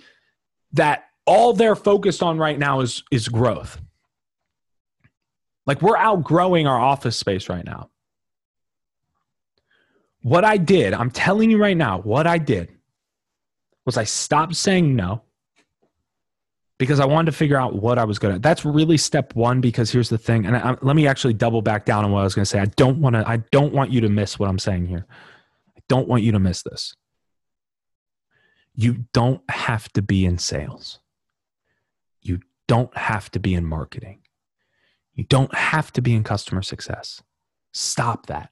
that 0.71 1.06
all 1.27 1.53
they're 1.53 1.75
focused 1.75 2.23
on 2.23 2.39
right 2.39 2.57
now 2.57 2.79
is 2.81 3.03
is 3.11 3.27
growth. 3.27 3.79
Like 5.67 5.81
we're 5.81 5.97
outgrowing 5.97 6.65
our 6.67 6.79
office 6.79 7.17
space 7.17 7.49
right 7.49 7.65
now. 7.65 7.89
What 10.21 10.45
I 10.45 10.57
did, 10.57 10.93
I'm 10.93 11.11
telling 11.11 11.51
you 11.51 11.57
right 11.57 11.77
now, 11.77 11.99
what 11.99 12.27
I 12.27 12.37
did 12.37 12.69
was 13.85 13.97
I 13.97 14.05
stopped 14.05 14.55
saying 14.55 14.95
no. 14.95 15.23
because 16.77 16.99
I 16.99 17.05
wanted 17.05 17.31
to 17.31 17.37
figure 17.37 17.57
out 17.57 17.75
what 17.75 17.97
I 17.97 18.03
was 18.03 18.19
going 18.19 18.35
to. 18.35 18.39
That's 18.39 18.63
really 18.65 18.97
step 18.97 19.35
one. 19.35 19.61
Because 19.61 19.91
here's 19.91 20.09
the 20.09 20.17
thing, 20.17 20.45
and 20.45 20.55
I, 20.55 20.75
let 20.81 20.95
me 20.95 21.07
actually 21.07 21.33
double 21.33 21.61
back 21.61 21.85
down 21.85 22.05
on 22.05 22.11
what 22.11 22.21
I 22.21 22.23
was 22.23 22.35
going 22.35 22.43
to 22.43 22.49
say. 22.49 22.59
I 22.59 22.65
don't 22.65 22.99
want 22.99 23.15
to. 23.15 23.27
I 23.27 23.37
don't 23.51 23.73
want 23.73 23.91
you 23.91 24.01
to 24.01 24.09
miss 24.09 24.37
what 24.37 24.49
I'm 24.49 24.59
saying 24.59 24.87
here. 24.87 25.05
I 25.75 25.81
don't 25.87 26.07
want 26.07 26.23
you 26.23 26.31
to 26.33 26.39
miss 26.39 26.63
this. 26.63 26.95
You 28.75 29.05
don't 29.13 29.41
have 29.49 29.91
to 29.93 30.01
be 30.01 30.25
in 30.25 30.37
sales. 30.37 30.99
Don't 32.67 32.95
have 32.97 33.31
to 33.31 33.39
be 33.39 33.53
in 33.53 33.65
marketing. 33.65 34.19
You 35.13 35.23
don't 35.23 35.53
have 35.55 35.91
to 35.93 36.01
be 36.01 36.13
in 36.13 36.23
customer 36.23 36.61
success. 36.61 37.21
Stop 37.73 38.27
that. 38.27 38.51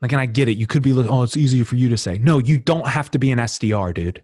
Like, 0.00 0.12
and 0.12 0.20
I 0.20 0.26
get 0.26 0.48
it. 0.48 0.56
You 0.56 0.66
could 0.66 0.82
be 0.82 0.92
like, 0.92 1.10
oh, 1.10 1.22
it's 1.24 1.36
easier 1.36 1.64
for 1.64 1.76
you 1.76 1.88
to 1.88 1.96
say. 1.96 2.18
No, 2.18 2.38
you 2.38 2.58
don't 2.58 2.86
have 2.86 3.10
to 3.12 3.18
be 3.18 3.32
an 3.32 3.38
SDR, 3.38 3.92
dude. 3.92 4.22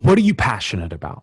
What 0.00 0.18
are 0.18 0.22
you 0.22 0.34
passionate 0.34 0.92
about? 0.92 1.22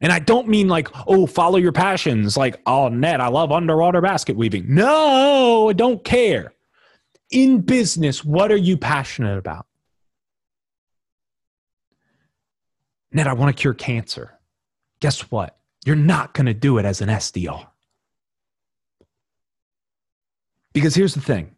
And 0.00 0.12
I 0.12 0.18
don't 0.18 0.48
mean 0.48 0.68
like, 0.68 0.88
oh, 1.06 1.26
follow 1.26 1.58
your 1.58 1.72
passions. 1.72 2.36
Like, 2.36 2.60
oh, 2.66 2.88
Ned, 2.88 3.20
I 3.20 3.28
love 3.28 3.52
underwater 3.52 4.00
basket 4.00 4.36
weaving. 4.36 4.72
No, 4.72 5.68
I 5.68 5.72
don't 5.72 6.02
care. 6.04 6.54
In 7.30 7.60
business, 7.60 8.24
what 8.24 8.50
are 8.50 8.56
you 8.56 8.78
passionate 8.78 9.36
about? 9.36 9.66
Ned, 13.12 13.26
I 13.26 13.32
want 13.32 13.54
to 13.54 13.60
cure 13.60 13.74
cancer. 13.74 14.38
Guess 15.00 15.30
what? 15.30 15.56
You're 15.84 15.96
not 15.96 16.34
going 16.34 16.46
to 16.46 16.54
do 16.54 16.78
it 16.78 16.84
as 16.84 17.00
an 17.00 17.08
SDR. 17.08 17.66
Because 20.72 20.94
here's 20.94 21.14
the 21.14 21.20
thing 21.20 21.54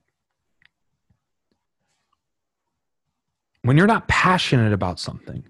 when 3.62 3.76
you're 3.76 3.86
not 3.86 4.08
passionate 4.08 4.72
about 4.72 4.98
something, 4.98 5.44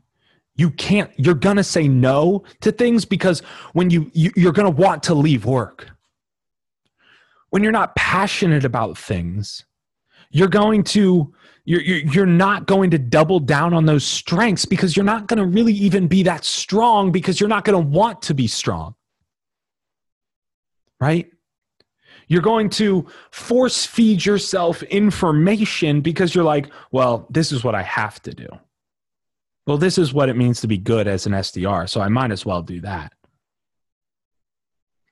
you 0.56 0.70
can't, 0.70 1.10
you're 1.16 1.34
going 1.34 1.56
to 1.56 1.64
say 1.64 1.86
no 1.86 2.42
to 2.60 2.72
things 2.72 3.04
because 3.04 3.40
when 3.72 3.90
you, 3.90 4.10
you 4.12 4.32
you're 4.36 4.52
going 4.52 4.72
to 4.72 4.82
want 4.82 5.02
to 5.04 5.14
leave 5.14 5.44
work. 5.44 5.88
When 7.50 7.62
you're 7.62 7.72
not 7.72 7.94
passionate 7.96 8.64
about 8.64 8.96
things, 8.96 9.64
you're 10.30 10.48
going 10.48 10.84
to 10.84 11.32
you're, 11.78 11.98
you're, 12.12 12.26
not 12.26 12.66
going 12.66 12.90
to 12.90 12.98
double 12.98 13.38
down 13.38 13.72
on 13.72 13.87
those 13.87 14.04
strengths 14.04 14.64
because 14.64 14.96
you're 14.96 15.04
not 15.04 15.26
going 15.28 15.38
to 15.38 15.46
really 15.46 15.74
even 15.74 16.09
be 16.09 16.22
that 16.24 16.44
strong 16.44 17.12
because 17.12 17.38
you're 17.38 17.48
not 17.48 17.64
going 17.64 17.80
to 17.80 17.88
want 17.88 18.22
to 18.22 18.35
be 18.35 18.46
strong 18.46 18.94
right 21.00 21.30
you're 22.30 22.40
going 22.40 22.70
to 22.70 23.06
force 23.33 23.85
feed 23.85 24.24
yourself 24.24 24.85
information 24.85 26.00
because 26.00 26.33
you're 26.33 26.44
like, 26.44 26.70
well, 26.92 27.26
this 27.28 27.50
is 27.50 27.64
what 27.64 27.74
I 27.74 27.83
have 27.83 28.22
to 28.22 28.33
do. 28.33 28.46
Well, 29.66 29.78
this 29.78 29.98
is 29.98 30.14
what 30.14 30.28
it 30.28 30.37
means 30.37 30.61
to 30.61 30.68
be 30.68 30.78
good 30.78 31.09
as 31.09 31.26
an 31.26 31.33
SDR, 31.33 31.88
so 31.88 32.00
I 32.00 32.09
might 32.09 32.30
as 32.30 32.46
well 32.46 32.62
do 32.62 32.80
that. 32.83 33.12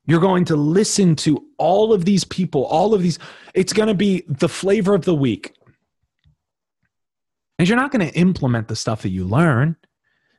You're 0.07 0.21
going 0.21 0.45
to 0.47 0.57
listen 0.57 1.17
to 1.17 1.45
all 1.59 1.93
of 1.93 2.05
these 2.05 2.23
people, 2.23 2.65
all 2.67 2.95
of 2.95 3.03
these. 3.03 3.19
It's 3.53 3.73
going 3.73 3.89
to 3.89 3.95
be 3.95 4.23
the 4.29 4.49
flavor 4.49 4.95
of 4.95 5.05
the 5.05 5.15
week. 5.15 5.55
And 7.59 7.69
you're 7.69 7.77
not 7.77 7.91
going 7.91 8.07
to 8.07 8.15
implement 8.15 8.69
the 8.69 8.77
stuff 8.77 9.03
that 9.03 9.11
you 9.11 9.25
learn 9.25 9.77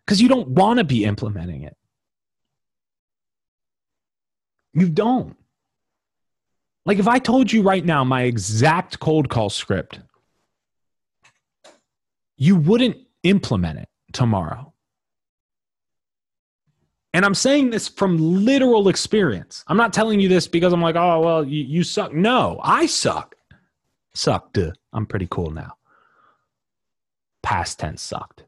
because 0.05 0.21
you 0.21 0.29
don't 0.29 0.49
want 0.49 0.79
to 0.79 0.83
be 0.83 1.03
implementing 1.03 1.63
it. 1.63 1.75
You 4.73 4.89
don't. 4.89 5.35
Like 6.85 6.99
if 6.99 7.07
I 7.07 7.19
told 7.19 7.51
you 7.51 7.61
right 7.61 7.83
now 7.83 8.03
my 8.03 8.23
exact 8.23 8.99
cold 8.99 9.29
call 9.29 9.49
script, 9.49 9.99
you 12.37 12.55
wouldn't 12.55 12.97
implement 13.23 13.79
it 13.79 13.89
tomorrow. 14.13 14.73
And 17.13 17.25
I'm 17.25 17.35
saying 17.35 17.71
this 17.71 17.87
from 17.87 18.17
literal 18.45 18.87
experience. 18.87 19.63
I'm 19.67 19.77
not 19.77 19.93
telling 19.93 20.19
you 20.19 20.29
this 20.29 20.47
because 20.47 20.71
I'm 20.73 20.81
like, 20.81 20.95
oh, 20.95 21.19
well, 21.19 21.43
you, 21.43 21.63
you 21.63 21.83
suck. 21.83 22.13
No, 22.13 22.59
I 22.63 22.85
suck. 22.85 23.35
Sucked. 24.13 24.59
I'm 24.93 25.05
pretty 25.05 25.27
cool 25.29 25.49
now. 25.49 25.73
Past 27.41 27.79
tense 27.79 28.01
sucked. 28.01 28.43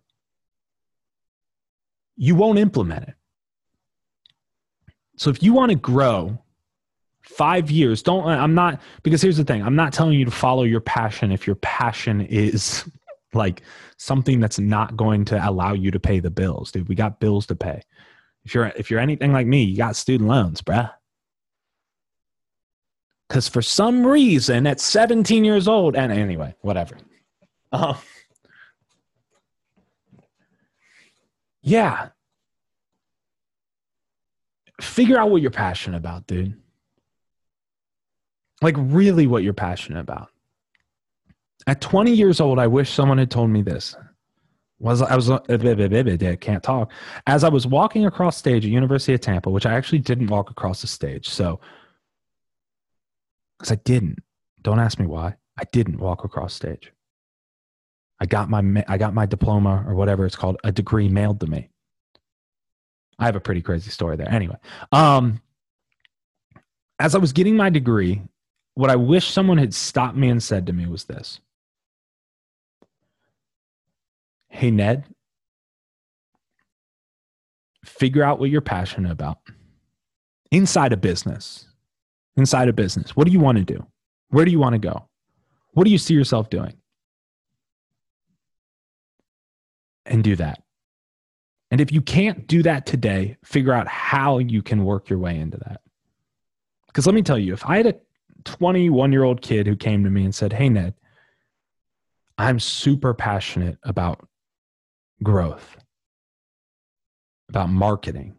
You 2.17 2.35
won't 2.35 2.59
implement 2.59 3.07
it. 3.07 3.15
So 5.17 5.29
if 5.29 5.41
you 5.41 5.53
want 5.53 5.71
to 5.71 5.77
grow 5.77 6.39
five 7.21 7.69
years 7.69 8.01
don't 8.01 8.25
i'm 8.27 8.53
not 8.53 8.81
because 9.03 9.21
here's 9.21 9.37
the 9.37 9.43
thing 9.43 9.61
i'm 9.61 9.75
not 9.75 9.93
telling 9.93 10.17
you 10.17 10.25
to 10.25 10.31
follow 10.31 10.63
your 10.63 10.79
passion 10.79 11.31
if 11.31 11.45
your 11.45 11.55
passion 11.57 12.21
is 12.21 12.83
like 13.33 13.61
something 13.97 14.39
that's 14.39 14.59
not 14.59 14.97
going 14.97 15.23
to 15.23 15.49
allow 15.49 15.73
you 15.73 15.91
to 15.91 15.99
pay 15.99 16.19
the 16.19 16.31
bills 16.31 16.71
dude 16.71 16.89
we 16.89 16.95
got 16.95 17.19
bills 17.19 17.45
to 17.45 17.55
pay 17.55 17.81
if 18.43 18.53
you're 18.53 18.67
if 18.75 18.89
you're 18.89 18.99
anything 18.99 19.31
like 19.31 19.47
me 19.47 19.63
you 19.63 19.77
got 19.77 19.95
student 19.95 20.29
loans 20.29 20.61
bruh 20.61 20.91
because 23.27 23.47
for 23.47 23.61
some 23.61 24.05
reason 24.05 24.67
at 24.67 24.79
17 24.79 25.45
years 25.45 25.67
old 25.67 25.95
and 25.95 26.11
anyway 26.11 26.53
whatever 26.61 26.97
uh, 27.71 27.93
yeah 31.61 32.09
figure 34.79 35.17
out 35.17 35.29
what 35.29 35.41
you're 35.41 35.51
passionate 35.51 35.97
about 35.97 36.25
dude 36.27 36.55
like 38.61 38.75
really 38.77 39.27
what 39.27 39.43
you're 39.43 39.53
passionate 39.53 39.99
about. 39.99 40.29
At 41.67 41.81
20 41.81 42.11
years 42.11 42.39
old, 42.39 42.59
I 42.59 42.67
wish 42.67 42.91
someone 42.91 43.17
had 43.17 43.31
told 43.31 43.49
me 43.49 43.61
this. 43.61 43.95
Was 44.79 45.03
I 45.03 45.15
was 45.15 45.29
uh, 45.29 45.39
can't 46.41 46.63
talk 46.63 46.91
as 47.27 47.43
I 47.43 47.49
was 47.49 47.67
walking 47.67 48.07
across 48.07 48.35
stage 48.35 48.65
at 48.65 48.71
University 48.71 49.13
of 49.13 49.21
Tampa, 49.21 49.51
which 49.51 49.67
I 49.67 49.73
actually 49.73 49.99
didn't 49.99 50.27
walk 50.27 50.49
across 50.49 50.81
the 50.81 50.87
stage. 50.87 51.29
So, 51.29 51.59
because 53.59 53.71
I 53.71 53.75
didn't. 53.75 54.17
Don't 54.63 54.79
ask 54.79 54.97
me 54.97 55.05
why. 55.05 55.35
I 55.59 55.65
didn't 55.71 55.99
walk 55.99 56.23
across 56.23 56.55
stage. 56.55 56.91
I 58.21 58.27
got 58.27 58.51
my 58.51 58.85
I 58.87 58.99
got 58.99 59.15
my 59.15 59.25
diploma 59.25 59.83
or 59.87 59.95
whatever 59.95 60.27
it's 60.27 60.35
called, 60.35 60.57
a 60.63 60.71
degree 60.71 61.09
mailed 61.09 61.39
to 61.39 61.47
me. 61.47 61.69
I 63.17 63.25
have 63.25 63.35
a 63.35 63.39
pretty 63.39 63.63
crazy 63.63 63.89
story 63.89 64.15
there. 64.15 64.29
Anyway, 64.29 64.57
um, 64.91 65.41
as 66.99 67.15
I 67.15 67.17
was 67.17 67.33
getting 67.33 67.57
my 67.57 67.71
degree, 67.71 68.21
what 68.75 68.91
I 68.91 68.95
wish 68.95 69.31
someone 69.31 69.57
had 69.57 69.73
stopped 69.73 70.15
me 70.15 70.29
and 70.29 70.41
said 70.41 70.67
to 70.67 70.73
me 70.73 70.85
was 70.85 71.05
this 71.05 71.39
Hey, 74.49 74.69
Ned, 74.69 75.03
figure 77.83 78.23
out 78.23 78.39
what 78.39 78.51
you're 78.51 78.61
passionate 78.61 79.11
about 79.11 79.39
inside 80.51 80.93
a 80.93 80.97
business. 80.97 81.65
Inside 82.37 82.69
a 82.69 82.73
business. 82.73 83.15
What 83.15 83.25
do 83.25 83.33
you 83.33 83.39
want 83.39 83.57
to 83.57 83.63
do? 83.63 83.85
Where 84.29 84.45
do 84.45 84.51
you 84.51 84.59
want 84.59 84.73
to 84.73 84.79
go? 84.79 85.07
What 85.73 85.85
do 85.85 85.89
you 85.89 85.97
see 85.97 86.13
yourself 86.13 86.49
doing? 86.51 86.73
And 90.05 90.23
do 90.23 90.35
that. 90.35 90.63
And 91.69 91.79
if 91.79 91.91
you 91.91 92.01
can't 92.01 92.47
do 92.47 92.63
that 92.63 92.85
today, 92.85 93.37
figure 93.45 93.71
out 93.71 93.87
how 93.87 94.39
you 94.39 94.61
can 94.61 94.83
work 94.83 95.09
your 95.09 95.19
way 95.19 95.39
into 95.39 95.57
that. 95.57 95.81
Because 96.87 97.05
let 97.05 97.15
me 97.15 97.21
tell 97.21 97.39
you, 97.39 97.53
if 97.53 97.65
I 97.65 97.77
had 97.77 97.85
a 97.85 97.95
21 98.43 99.11
year 99.11 99.23
old 99.23 99.41
kid 99.41 99.67
who 99.67 99.75
came 99.75 100.03
to 100.03 100.09
me 100.09 100.25
and 100.25 100.35
said, 100.35 100.51
Hey, 100.51 100.67
Ned, 100.67 100.93
I'm 102.37 102.59
super 102.59 103.13
passionate 103.13 103.77
about 103.83 104.27
growth, 105.23 105.77
about 107.47 107.69
marketing, 107.69 108.35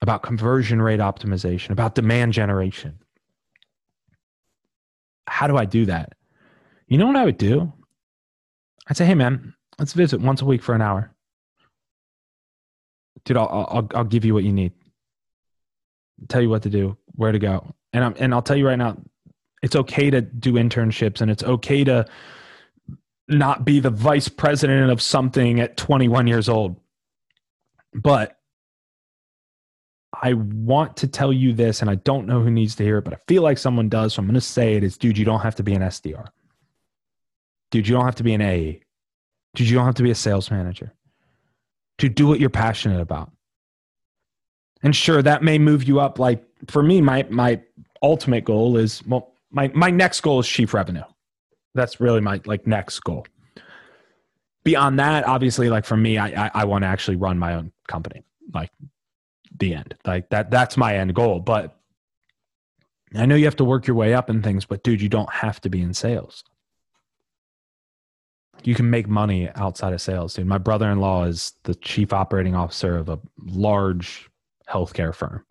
about 0.00 0.22
conversion 0.22 0.80
rate 0.80 1.00
optimization, 1.00 1.70
about 1.70 1.94
demand 1.94 2.32
generation. 2.32 2.98
How 5.26 5.46
do 5.46 5.56
I 5.56 5.64
do 5.64 5.86
that? 5.86 6.14
You 6.86 6.98
know 6.98 7.06
what 7.06 7.16
I 7.16 7.24
would 7.24 7.38
do? 7.38 7.72
I'd 8.88 8.96
say, 8.96 9.06
Hey, 9.06 9.14
man, 9.14 9.54
let's 9.78 9.92
visit 9.92 10.20
once 10.20 10.42
a 10.42 10.44
week 10.44 10.62
for 10.62 10.74
an 10.74 10.82
hour. 10.82 11.14
Dude, 13.24 13.36
I'll, 13.36 13.68
I'll, 13.70 13.88
I'll 13.94 14.04
give 14.04 14.24
you 14.24 14.34
what 14.34 14.44
you 14.44 14.52
need 14.52 14.72
tell 16.28 16.42
you 16.42 16.48
what 16.48 16.62
to 16.62 16.70
do, 16.70 16.96
where 17.14 17.32
to 17.32 17.38
go. 17.38 17.74
And 17.92 18.04
I'm, 18.04 18.14
and 18.18 18.34
I'll 18.34 18.42
tell 18.42 18.56
you 18.56 18.66
right 18.66 18.78
now, 18.78 18.96
it's 19.62 19.76
okay 19.76 20.10
to 20.10 20.20
do 20.20 20.54
internships 20.54 21.20
and 21.20 21.30
it's 21.30 21.42
okay 21.42 21.84
to 21.84 22.06
not 23.28 23.64
be 23.64 23.80
the 23.80 23.90
vice 23.90 24.28
president 24.28 24.90
of 24.90 25.00
something 25.00 25.60
at 25.60 25.76
21 25.76 26.26
years 26.26 26.48
old. 26.48 26.80
But 27.94 28.38
I 30.12 30.34
want 30.34 30.96
to 30.98 31.08
tell 31.08 31.32
you 31.32 31.52
this, 31.52 31.80
and 31.80 31.90
I 31.90 31.94
don't 31.96 32.26
know 32.26 32.40
who 32.40 32.50
needs 32.50 32.74
to 32.76 32.84
hear 32.84 32.98
it, 32.98 33.04
but 33.04 33.14
I 33.14 33.18
feel 33.28 33.42
like 33.42 33.58
someone 33.58 33.88
does. 33.88 34.14
So 34.14 34.20
I'm 34.20 34.26
going 34.26 34.34
to 34.34 34.40
say 34.40 34.74
it 34.74 34.84
is, 34.84 34.96
dude, 34.96 35.18
you 35.18 35.24
don't 35.24 35.40
have 35.40 35.54
to 35.56 35.62
be 35.62 35.74
an 35.74 35.82
SDR. 35.82 36.26
Dude, 37.72 37.88
you 37.88 37.94
don't 37.94 38.04
have 38.04 38.14
to 38.16 38.22
be 38.22 38.34
an 38.34 38.42
AE. 38.42 38.80
Dude, 39.54 39.68
you 39.68 39.74
don't 39.74 39.86
have 39.86 39.96
to 39.96 40.02
be 40.02 40.10
a 40.10 40.14
sales 40.14 40.50
manager. 40.50 40.94
To 41.98 42.08
do 42.08 42.28
what 42.28 42.38
you're 42.38 42.50
passionate 42.50 43.00
about. 43.00 43.32
And 44.82 44.94
sure, 44.94 45.22
that 45.22 45.42
may 45.42 45.58
move 45.58 45.84
you 45.84 45.98
up. 45.98 46.18
Like 46.18 46.44
for 46.68 46.82
me, 46.82 47.00
my 47.00 47.26
my 47.30 47.60
ultimate 48.02 48.44
goal 48.44 48.76
is 48.76 49.04
well, 49.06 49.32
my 49.50 49.70
my 49.74 49.90
next 49.90 50.20
goal 50.20 50.38
is 50.38 50.46
chief 50.46 50.74
revenue. 50.74 51.02
That's 51.74 52.00
really 52.00 52.20
my 52.20 52.40
like 52.44 52.66
next 52.66 53.00
goal. 53.00 53.26
beyond 54.64 54.98
that, 54.98 55.26
obviously, 55.26 55.70
like 55.70 55.84
for 55.84 55.96
me, 55.96 56.18
I, 56.18 56.46
I, 56.46 56.50
I 56.54 56.64
want 56.64 56.82
to 56.82 56.88
actually 56.88 57.16
run 57.16 57.38
my 57.38 57.54
own 57.54 57.72
company. 57.88 58.22
Like 58.52 58.70
the 59.58 59.74
end. 59.74 59.94
Like 60.04 60.28
that 60.30 60.50
that's 60.50 60.76
my 60.76 60.96
end 60.96 61.14
goal. 61.14 61.40
But 61.40 61.76
I 63.14 63.26
know 63.26 63.34
you 63.34 63.44
have 63.44 63.56
to 63.56 63.64
work 63.64 63.86
your 63.86 63.96
way 63.96 64.14
up 64.14 64.28
and 64.28 64.42
things, 64.42 64.64
but 64.66 64.82
dude, 64.82 65.00
you 65.00 65.08
don't 65.08 65.32
have 65.32 65.60
to 65.62 65.70
be 65.70 65.80
in 65.80 65.94
sales. 65.94 66.44
You 68.64 68.74
can 68.74 68.90
make 68.90 69.08
money 69.08 69.48
outside 69.56 69.92
of 69.92 70.00
sales, 70.00 70.34
dude. 70.34 70.46
My 70.46 70.58
brother-in-law 70.58 71.24
is 71.24 71.52
the 71.64 71.74
chief 71.74 72.12
operating 72.12 72.54
officer 72.54 72.96
of 72.96 73.08
a 73.08 73.18
large 73.44 74.28
healthcare 74.68 75.14
firm. 75.14 75.44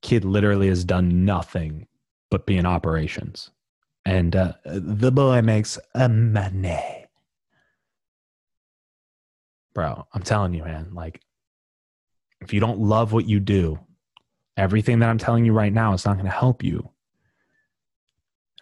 Kid 0.00 0.24
literally 0.24 0.68
has 0.68 0.84
done 0.84 1.24
nothing 1.24 1.86
but 2.30 2.46
be 2.46 2.56
in 2.56 2.66
operations. 2.66 3.50
And 4.04 4.34
uh, 4.34 4.54
the 4.64 5.12
boy 5.12 5.42
makes 5.42 5.78
a 5.94 6.08
money. 6.08 7.06
Bro, 9.74 10.06
I'm 10.12 10.22
telling 10.22 10.54
you, 10.54 10.64
man, 10.64 10.90
like 10.92 11.20
if 12.40 12.52
you 12.52 12.60
don't 12.60 12.80
love 12.80 13.12
what 13.12 13.26
you 13.26 13.38
do, 13.38 13.78
everything 14.56 14.98
that 14.98 15.08
I'm 15.08 15.18
telling 15.18 15.44
you 15.44 15.52
right 15.52 15.72
now 15.72 15.92
is 15.92 16.04
not 16.04 16.14
going 16.14 16.26
to 16.26 16.30
help 16.30 16.62
you. 16.62 16.91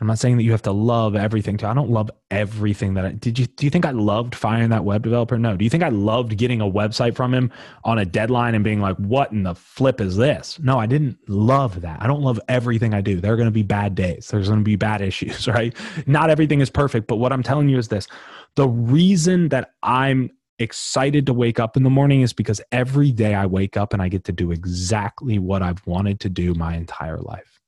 I'm 0.00 0.06
not 0.06 0.18
saying 0.18 0.38
that 0.38 0.44
you 0.44 0.52
have 0.52 0.62
to 0.62 0.72
love 0.72 1.14
everything 1.14 1.58
too. 1.58 1.66
I 1.66 1.74
don't 1.74 1.90
love 1.90 2.10
everything 2.30 2.94
that 2.94 3.04
I 3.04 3.12
did 3.12 3.38
you 3.38 3.46
do 3.46 3.66
you 3.66 3.70
think 3.70 3.84
I 3.84 3.90
loved 3.90 4.34
firing 4.34 4.70
that 4.70 4.84
web 4.84 5.02
developer? 5.02 5.38
No. 5.38 5.56
Do 5.56 5.64
you 5.64 5.70
think 5.70 5.82
I 5.82 5.90
loved 5.90 6.36
getting 6.38 6.62
a 6.62 6.70
website 6.70 7.14
from 7.14 7.34
him 7.34 7.52
on 7.84 7.98
a 7.98 8.06
deadline 8.06 8.54
and 8.54 8.64
being 8.64 8.80
like, 8.80 8.96
what 8.96 9.30
in 9.30 9.42
the 9.42 9.54
flip 9.54 10.00
is 10.00 10.16
this? 10.16 10.58
No, 10.60 10.78
I 10.78 10.86
didn't 10.86 11.18
love 11.28 11.82
that. 11.82 12.02
I 12.02 12.06
don't 12.06 12.22
love 12.22 12.40
everything 12.48 12.94
I 12.94 13.02
do. 13.02 13.20
There 13.20 13.32
are 13.32 13.36
going 13.36 13.46
to 13.46 13.52
be 13.52 13.62
bad 13.62 13.94
days. 13.94 14.28
There's 14.28 14.48
going 14.48 14.60
to 14.60 14.64
be 14.64 14.76
bad 14.76 15.00
issues, 15.10 15.46
right? 15.46 15.76
Not 16.06 16.30
everything 16.30 16.60
is 16.60 16.70
perfect, 16.70 17.06
but 17.06 17.16
what 17.16 17.32
I'm 17.32 17.42
telling 17.42 17.68
you 17.68 17.76
is 17.76 17.88
this. 17.88 18.08
The 18.54 18.68
reason 18.68 19.50
that 19.50 19.74
I'm 19.82 20.30
excited 20.58 21.26
to 21.26 21.32
wake 21.32 21.60
up 21.60 21.76
in 21.76 21.82
the 21.82 21.90
morning 21.90 22.22
is 22.22 22.32
because 22.32 22.60
every 22.72 23.12
day 23.12 23.34
I 23.34 23.46
wake 23.46 23.76
up 23.76 23.92
and 23.92 24.02
I 24.02 24.08
get 24.08 24.24
to 24.24 24.32
do 24.32 24.50
exactly 24.50 25.38
what 25.38 25.62
I've 25.62 25.86
wanted 25.86 26.20
to 26.20 26.28
do 26.28 26.54
my 26.54 26.76
entire 26.76 27.18
life. 27.18 27.59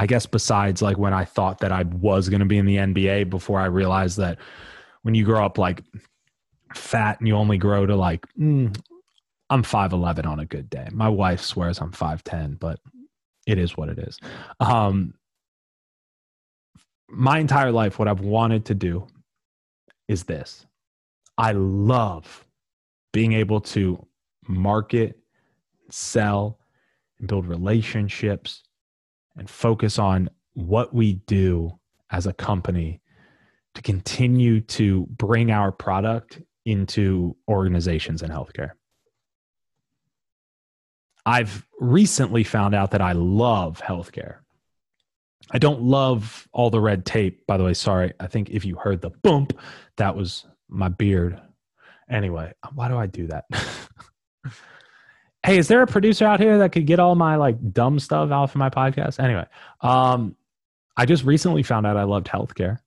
I 0.00 0.06
guess 0.06 0.24
besides 0.24 0.80
like 0.80 0.96
when 0.96 1.12
I 1.12 1.26
thought 1.26 1.58
that 1.58 1.72
I 1.72 1.82
was 1.82 2.30
going 2.30 2.40
to 2.40 2.46
be 2.46 2.56
in 2.56 2.64
the 2.64 2.76
NBA 2.76 3.28
before 3.28 3.60
I 3.60 3.66
realized 3.66 4.16
that 4.16 4.38
when 5.02 5.14
you 5.14 5.26
grow 5.26 5.44
up 5.44 5.58
like 5.58 5.82
fat 6.74 7.18
and 7.18 7.28
you 7.28 7.36
only 7.36 7.58
grow 7.58 7.84
to 7.84 7.94
like 7.94 8.26
mm, 8.34 8.74
I'm 9.50 9.62
5'11 9.62 10.24
on 10.24 10.40
a 10.40 10.46
good 10.46 10.70
day. 10.70 10.88
My 10.90 11.10
wife 11.10 11.42
swears 11.42 11.82
I'm 11.82 11.92
5'10, 11.92 12.58
but 12.58 12.80
it 13.46 13.58
is 13.58 13.76
what 13.76 13.90
it 13.90 13.98
is. 13.98 14.18
Um, 14.58 15.12
my 17.06 17.38
entire 17.38 17.70
life, 17.70 17.98
what 17.98 18.08
I've 18.08 18.20
wanted 18.20 18.64
to 18.66 18.74
do 18.74 19.06
is 20.08 20.24
this 20.24 20.64
I 21.36 21.52
love 21.52 22.46
being 23.12 23.34
able 23.34 23.60
to 23.60 24.02
market, 24.48 25.18
sell, 25.90 26.58
and 27.18 27.28
build 27.28 27.46
relationships 27.46 28.62
and 29.36 29.48
focus 29.48 29.98
on 29.98 30.28
what 30.54 30.94
we 30.94 31.14
do 31.26 31.78
as 32.10 32.26
a 32.26 32.32
company 32.32 33.00
to 33.74 33.82
continue 33.82 34.60
to 34.60 35.06
bring 35.10 35.50
our 35.50 35.70
product 35.70 36.40
into 36.64 37.36
organizations 37.48 38.22
in 38.22 38.30
healthcare. 38.30 38.72
I've 41.24 41.66
recently 41.78 42.44
found 42.44 42.74
out 42.74 42.90
that 42.92 43.00
I 43.00 43.12
love 43.12 43.80
healthcare. 43.80 44.36
I 45.50 45.58
don't 45.58 45.82
love 45.82 46.48
all 46.52 46.70
the 46.70 46.80
red 46.80 47.04
tape, 47.04 47.46
by 47.46 47.56
the 47.56 47.64
way. 47.64 47.74
Sorry. 47.74 48.12
I 48.20 48.26
think 48.26 48.50
if 48.50 48.64
you 48.64 48.76
heard 48.76 49.00
the 49.00 49.10
bump, 49.22 49.58
that 49.96 50.16
was 50.16 50.46
my 50.68 50.88
beard. 50.88 51.40
Anyway, 52.08 52.52
why 52.74 52.88
do 52.88 52.96
I 52.96 53.06
do 53.06 53.26
that? 53.28 53.44
hey, 55.44 55.58
is 55.58 55.68
there 55.68 55.82
a 55.82 55.86
producer 55.86 56.24
out 56.24 56.40
here 56.40 56.58
that 56.58 56.72
could 56.72 56.86
get 56.86 57.00
all 57.00 57.14
my 57.14 57.36
like 57.36 57.72
dumb 57.72 57.98
stuff 57.98 58.30
out 58.30 58.50
of 58.50 58.56
my 58.56 58.70
podcast? 58.70 59.22
Anyway, 59.22 59.46
um, 59.80 60.36
I 60.96 61.06
just 61.06 61.24
recently 61.24 61.62
found 61.62 61.86
out 61.86 61.96
I 61.96 62.04
loved 62.04 62.26
healthcare. 62.26 62.78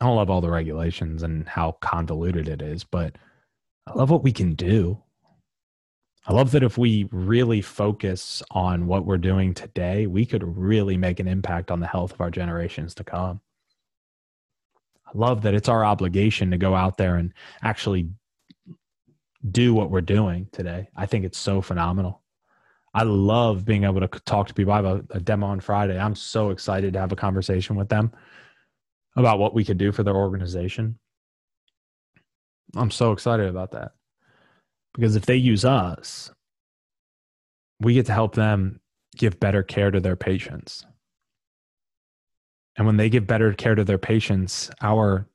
I 0.00 0.06
don't 0.06 0.16
love 0.16 0.30
all 0.30 0.40
the 0.40 0.50
regulations 0.50 1.22
and 1.22 1.48
how 1.48 1.72
convoluted 1.80 2.48
it 2.48 2.60
is, 2.60 2.82
but 2.82 3.16
I 3.86 3.92
love 3.94 4.10
what 4.10 4.24
we 4.24 4.32
can 4.32 4.54
do. 4.54 5.00
I 6.26 6.32
love 6.32 6.52
that 6.52 6.62
if 6.62 6.78
we 6.78 7.08
really 7.10 7.60
focus 7.60 8.42
on 8.50 8.86
what 8.86 9.06
we're 9.06 9.18
doing 9.18 9.54
today, 9.54 10.06
we 10.06 10.24
could 10.24 10.44
really 10.56 10.96
make 10.96 11.20
an 11.20 11.28
impact 11.28 11.70
on 11.70 11.80
the 11.80 11.86
health 11.86 12.12
of 12.12 12.20
our 12.20 12.30
generations 12.30 12.94
to 12.96 13.04
come 13.04 13.40
I 15.14 15.18
love 15.18 15.42
that 15.42 15.54
it's 15.54 15.68
our 15.68 15.84
obligation 15.84 16.50
to 16.50 16.58
go 16.58 16.74
out 16.74 16.96
there 16.96 17.16
and 17.16 17.32
actually 17.62 18.08
do 19.50 19.74
what 19.74 19.90
we're 19.90 20.00
doing 20.00 20.48
today. 20.52 20.88
I 20.96 21.06
think 21.06 21.24
it's 21.24 21.38
so 21.38 21.60
phenomenal. 21.60 22.22
I 22.94 23.04
love 23.04 23.64
being 23.64 23.84
able 23.84 24.00
to 24.00 24.08
talk 24.08 24.48
to 24.48 24.54
people. 24.54 24.72
I 24.72 24.76
have 24.76 24.84
a, 24.84 25.04
a, 25.10 25.20
demo 25.20 25.46
on 25.46 25.60
Friday. 25.60 25.98
I'm 25.98 26.14
so 26.14 26.50
excited 26.50 26.92
to 26.92 27.00
have 27.00 27.10
a 27.10 27.16
conversation 27.16 27.74
with 27.74 27.88
them 27.88 28.12
about 29.16 29.38
what 29.38 29.54
we 29.54 29.64
could 29.64 29.78
do 29.78 29.92
for 29.92 30.02
their 30.02 30.14
organization. 30.14 30.98
I'm 32.76 32.90
so 32.90 33.12
excited 33.12 33.48
about 33.48 33.72
that 33.72 33.92
because 34.94 35.16
if 35.16 35.26
they 35.26 35.36
use 35.36 35.64
us, 35.64 36.30
we 37.80 37.94
get 37.94 38.06
to 38.06 38.12
help 38.12 38.34
them 38.34 38.80
give 39.16 39.40
better 39.40 39.62
care 39.62 39.90
to 39.90 40.00
their 40.00 40.16
patients. 40.16 40.86
And 42.76 42.86
when 42.86 42.96
they 42.96 43.10
give 43.10 43.26
better 43.26 43.52
care 43.52 43.74
to 43.74 43.84
their 43.84 43.98
patients, 43.98 44.70
our 44.80 45.28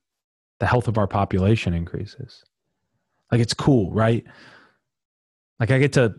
the 0.60 0.66
health 0.66 0.88
of 0.88 0.98
our 0.98 1.08
population 1.08 1.74
increases. 1.74 2.44
Like 3.32 3.42
it's 3.42 3.54
cool, 3.54 3.92
right? 3.92 4.26
Like 5.60 5.72
I 5.72 5.80
get 5.80 5.94
to 5.94 6.16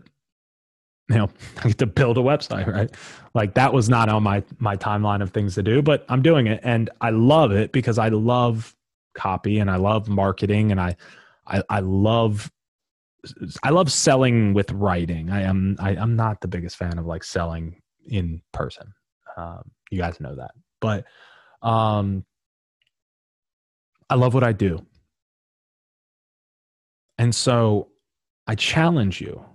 you 1.09 1.17
know, 1.17 1.29
I 1.63 1.67
get 1.69 1.77
to 1.79 1.87
build 1.87 2.17
a 2.17 2.21
website, 2.21 2.67
right? 2.67 2.89
Like 3.33 3.55
that 3.55 3.73
was 3.73 3.89
not 3.89 4.09
on 4.09 4.23
my 4.23 4.43
my 4.59 4.75
timeline 4.75 5.21
of 5.21 5.31
things 5.31 5.55
to 5.55 5.63
do, 5.63 5.81
but 5.81 6.05
I'm 6.09 6.21
doing 6.21 6.47
it 6.47 6.59
and 6.63 6.89
I 7.01 7.09
love 7.11 7.51
it 7.51 7.71
because 7.71 7.97
I 7.97 8.09
love 8.09 8.75
copy 9.15 9.59
and 9.59 9.69
I 9.69 9.77
love 9.77 10.07
marketing 10.07 10.71
and 10.71 10.79
I 10.79 10.95
I, 11.47 11.63
I 11.69 11.79
love 11.79 12.51
I 13.63 13.71
love 13.71 13.91
selling 13.91 14.53
with 14.53 14.71
writing. 14.71 15.29
I 15.29 15.41
am 15.41 15.75
I, 15.79 15.95
am 15.95 16.15
not 16.15 16.41
the 16.41 16.47
biggest 16.47 16.77
fan 16.77 16.97
of 16.97 17.05
like 17.05 17.23
selling 17.23 17.81
in 18.07 18.41
person. 18.53 18.93
Um, 19.35 19.71
you 19.91 19.97
guys 19.97 20.19
know 20.19 20.35
that 20.35 20.51
but 20.79 21.05
um, 21.61 22.25
I 24.09 24.15
love 24.15 24.33
what 24.33 24.43
I 24.43 24.51
do. 24.51 24.85
And 27.19 27.35
so 27.35 27.89
I 28.47 28.55
challenge 28.55 29.21
you 29.21 29.45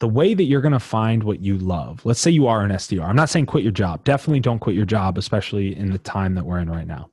the 0.00 0.08
way 0.08 0.34
that 0.34 0.42
you're 0.42 0.60
going 0.60 0.72
to 0.72 0.80
find 0.80 1.22
what 1.22 1.40
you 1.40 1.56
love. 1.56 2.04
Let's 2.04 2.18
say 2.18 2.32
you 2.32 2.48
are 2.48 2.64
an 2.64 2.72
SDR. 2.72 3.04
I'm 3.04 3.14
not 3.14 3.30
saying 3.30 3.46
quit 3.46 3.62
your 3.62 3.72
job. 3.72 4.02
Definitely 4.02 4.40
don't 4.40 4.58
quit 4.58 4.74
your 4.74 4.84
job, 4.84 5.16
especially 5.16 5.76
in 5.76 5.92
the 5.92 5.98
time 5.98 6.34
that 6.34 6.44
we're 6.44 6.58
in 6.58 6.68
right 6.68 6.88
now. 6.88 7.08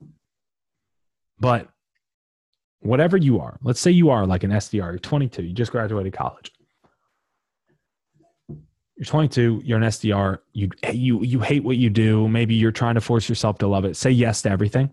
But 1.39 1.69
whatever 2.79 3.15
you 3.15 3.39
are, 3.39 3.59
let's 3.61 3.79
say 3.79 3.91
you 3.91 4.09
are 4.09 4.25
like 4.25 4.43
an 4.43 4.51
SDR, 4.51 4.73
you're 4.73 4.97
22, 4.97 5.43
you 5.43 5.53
just 5.53 5.71
graduated 5.71 6.11
college 6.11 6.51
you're 8.99 9.05
22 9.05 9.61
you're 9.63 9.77
an 9.77 9.83
sdr 9.85 10.39
you 10.51 10.69
you 10.91 11.23
you 11.23 11.39
hate 11.39 11.63
what 11.63 11.77
you 11.77 11.89
do 11.89 12.27
maybe 12.27 12.53
you're 12.53 12.69
trying 12.69 12.95
to 12.95 13.01
force 13.01 13.29
yourself 13.29 13.57
to 13.57 13.65
love 13.65 13.85
it 13.85 13.95
say 13.95 14.11
yes 14.11 14.41
to 14.41 14.49
everything 14.49 14.91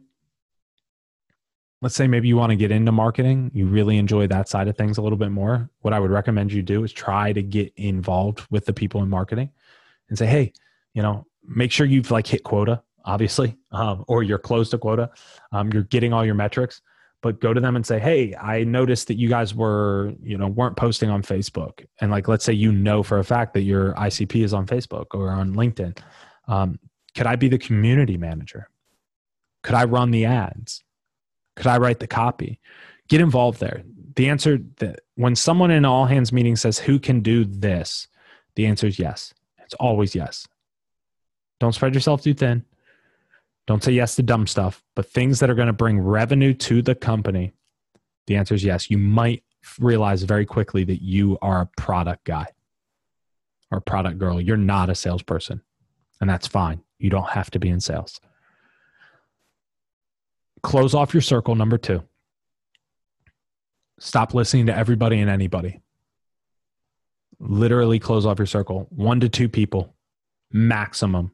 let's 1.87 1.95
say 1.95 2.09
maybe 2.09 2.26
you 2.26 2.37
want 2.37 2.51
to 2.51 2.57
get 2.57 2.72
into 2.72 2.91
marketing 2.91 3.49
you 3.55 3.64
really 3.64 3.97
enjoy 3.97 4.26
that 4.26 4.49
side 4.49 4.66
of 4.66 4.76
things 4.76 4.99
a 4.99 5.01
little 5.01 5.16
bit 5.16 5.30
more 5.30 5.70
what 5.82 5.95
i 5.95 6.01
would 6.01 6.11
recommend 6.11 6.53
you 6.53 6.61
do 6.61 6.82
is 6.82 6.93
try 6.93 7.32
to 7.32 7.45
get 7.45 7.72
involved 7.76 8.45
with 8.51 8.66
the 8.66 8.72
people 8.72 9.01
in 9.05 9.09
marketing 9.09 9.49
and 10.09 10.18
say 10.18 10.26
hey 10.26 10.53
you 10.95 11.01
know 11.01 11.24
make 11.47 11.70
sure 11.70 11.87
you've 11.87 12.11
like 12.11 12.26
hit 12.26 12.43
quota 12.43 12.82
obviously 13.05 13.57
um, 13.70 14.05
or 14.09 14.24
you're 14.24 14.37
close 14.37 14.68
to 14.68 14.78
quota 14.78 15.09
um, 15.53 15.70
you're 15.72 15.84
getting 15.84 16.12
all 16.12 16.24
your 16.24 16.34
metrics 16.34 16.82
but 17.22 17.41
go 17.41 17.53
to 17.53 17.61
them 17.61 17.74
and 17.74 17.84
say, 17.84 17.99
"Hey, 17.99 18.37
I 18.37 18.62
noticed 18.62 19.09
that 19.09 19.18
you 19.18 19.28
guys 19.28 19.55
were, 19.55 20.12
you 20.22 20.37
know, 20.37 20.47
weren't 20.47 20.76
posting 20.76 21.11
on 21.11 21.22
Facebook." 21.22 21.84
And 22.01 22.12
like, 22.12 22.28
let's 22.28 22.45
say 22.45 22.53
you 22.53 22.70
know 22.70 23.03
for 23.03 23.18
a 23.18 23.24
fact 23.24 23.55
that 23.55 23.62
your 23.62 23.95
ICP 23.95 24.45
is 24.45 24.55
on 24.55 24.66
Facebook 24.66 25.07
or 25.12 25.30
on 25.30 25.55
LinkedIn. 25.55 25.99
Um, 26.47 26.78
could 27.16 27.26
I 27.26 27.34
be 27.34 27.49
the 27.49 27.59
community 27.59 28.16
manager? 28.16 28.68
Could 29.62 29.74
I 29.74 29.87
run 29.87 30.12
the 30.12 30.26
ads? 30.26 30.84
Could 31.57 31.67
I 31.67 31.79
write 31.79 31.99
the 31.99 32.07
copy? 32.07 32.61
Get 33.09 33.21
involved 33.21 33.61
there. 33.61 33.83
The 34.15 34.29
answer 34.29 34.59
that 34.77 35.01
when 35.15 35.35
someone 35.35 35.71
in 35.71 35.79
an 35.79 35.85
all 35.85 36.07
hands 36.07 36.33
meeting 36.33 36.57
says, 36.57 36.79
"Who 36.79 36.99
can 36.99 37.21
do 37.21 37.45
this?" 37.45 38.09
The 38.55 38.67
answer 38.67 38.87
is 38.87 38.99
yes. 38.99 39.35
It's 39.59 39.75
always 39.75 40.15
yes. 40.15 40.47
Don't 41.61 41.75
spread 41.75 41.95
yourself 41.95 42.23
too 42.23 42.35
thin. 42.35 42.65
Don't 43.67 43.83
say 43.83 43.93
yes 43.93 44.17
to 44.17 44.23
dumb 44.23 44.47
stuff, 44.47 44.83
but 44.95 45.11
things 45.11 45.41
that 45.41 45.51
are 45.51 45.55
going 45.55 45.67
to 45.67 45.73
bring 45.73 45.99
revenue 45.99 46.55
to 46.55 46.83
the 46.83 46.95
company. 46.95 47.53
The 48.27 48.37
answer 48.37 48.55
is 48.55 48.65
yes. 48.65 48.91
You 48.91 48.99
might 48.99 49.43
realize 49.81 50.23
very 50.23 50.47
quickly 50.47 50.85
that 50.85 51.03
you 51.03 51.39
are 51.43 51.61
a 51.63 51.71
product 51.77 52.25
guy 52.25 52.47
or 53.71 53.81
product 53.81 54.19
girl. 54.19 54.41
You're 54.41 54.57
not 54.57 54.89
a 54.89 54.95
salesperson, 54.95 55.63
and 56.21 56.31
that's 56.31 56.47
fine. 56.47 56.83
You 56.99 57.11
don't 57.11 57.31
have 57.31 57.51
to 57.51 57.59
be 57.59 57.69
in 57.69 57.81
sales. 57.81 58.21
Close 60.67 60.95
off 60.95 61.14
your 61.14 61.21
circle. 61.21 61.55
Number 61.55 61.79
two, 61.79 62.03
stop 64.01 64.35
listening 64.35 64.67
to 64.67 64.77
everybody 64.77 65.21
and 65.21 65.31
anybody. 65.31 65.81
Literally 67.39 68.01
close 68.01 68.27
off 68.27 68.41
your 68.41 68.47
circle. 68.47 68.89
One 68.91 69.21
to 69.21 69.29
two 69.29 69.49
people 69.49 69.95
maximum 70.51 71.31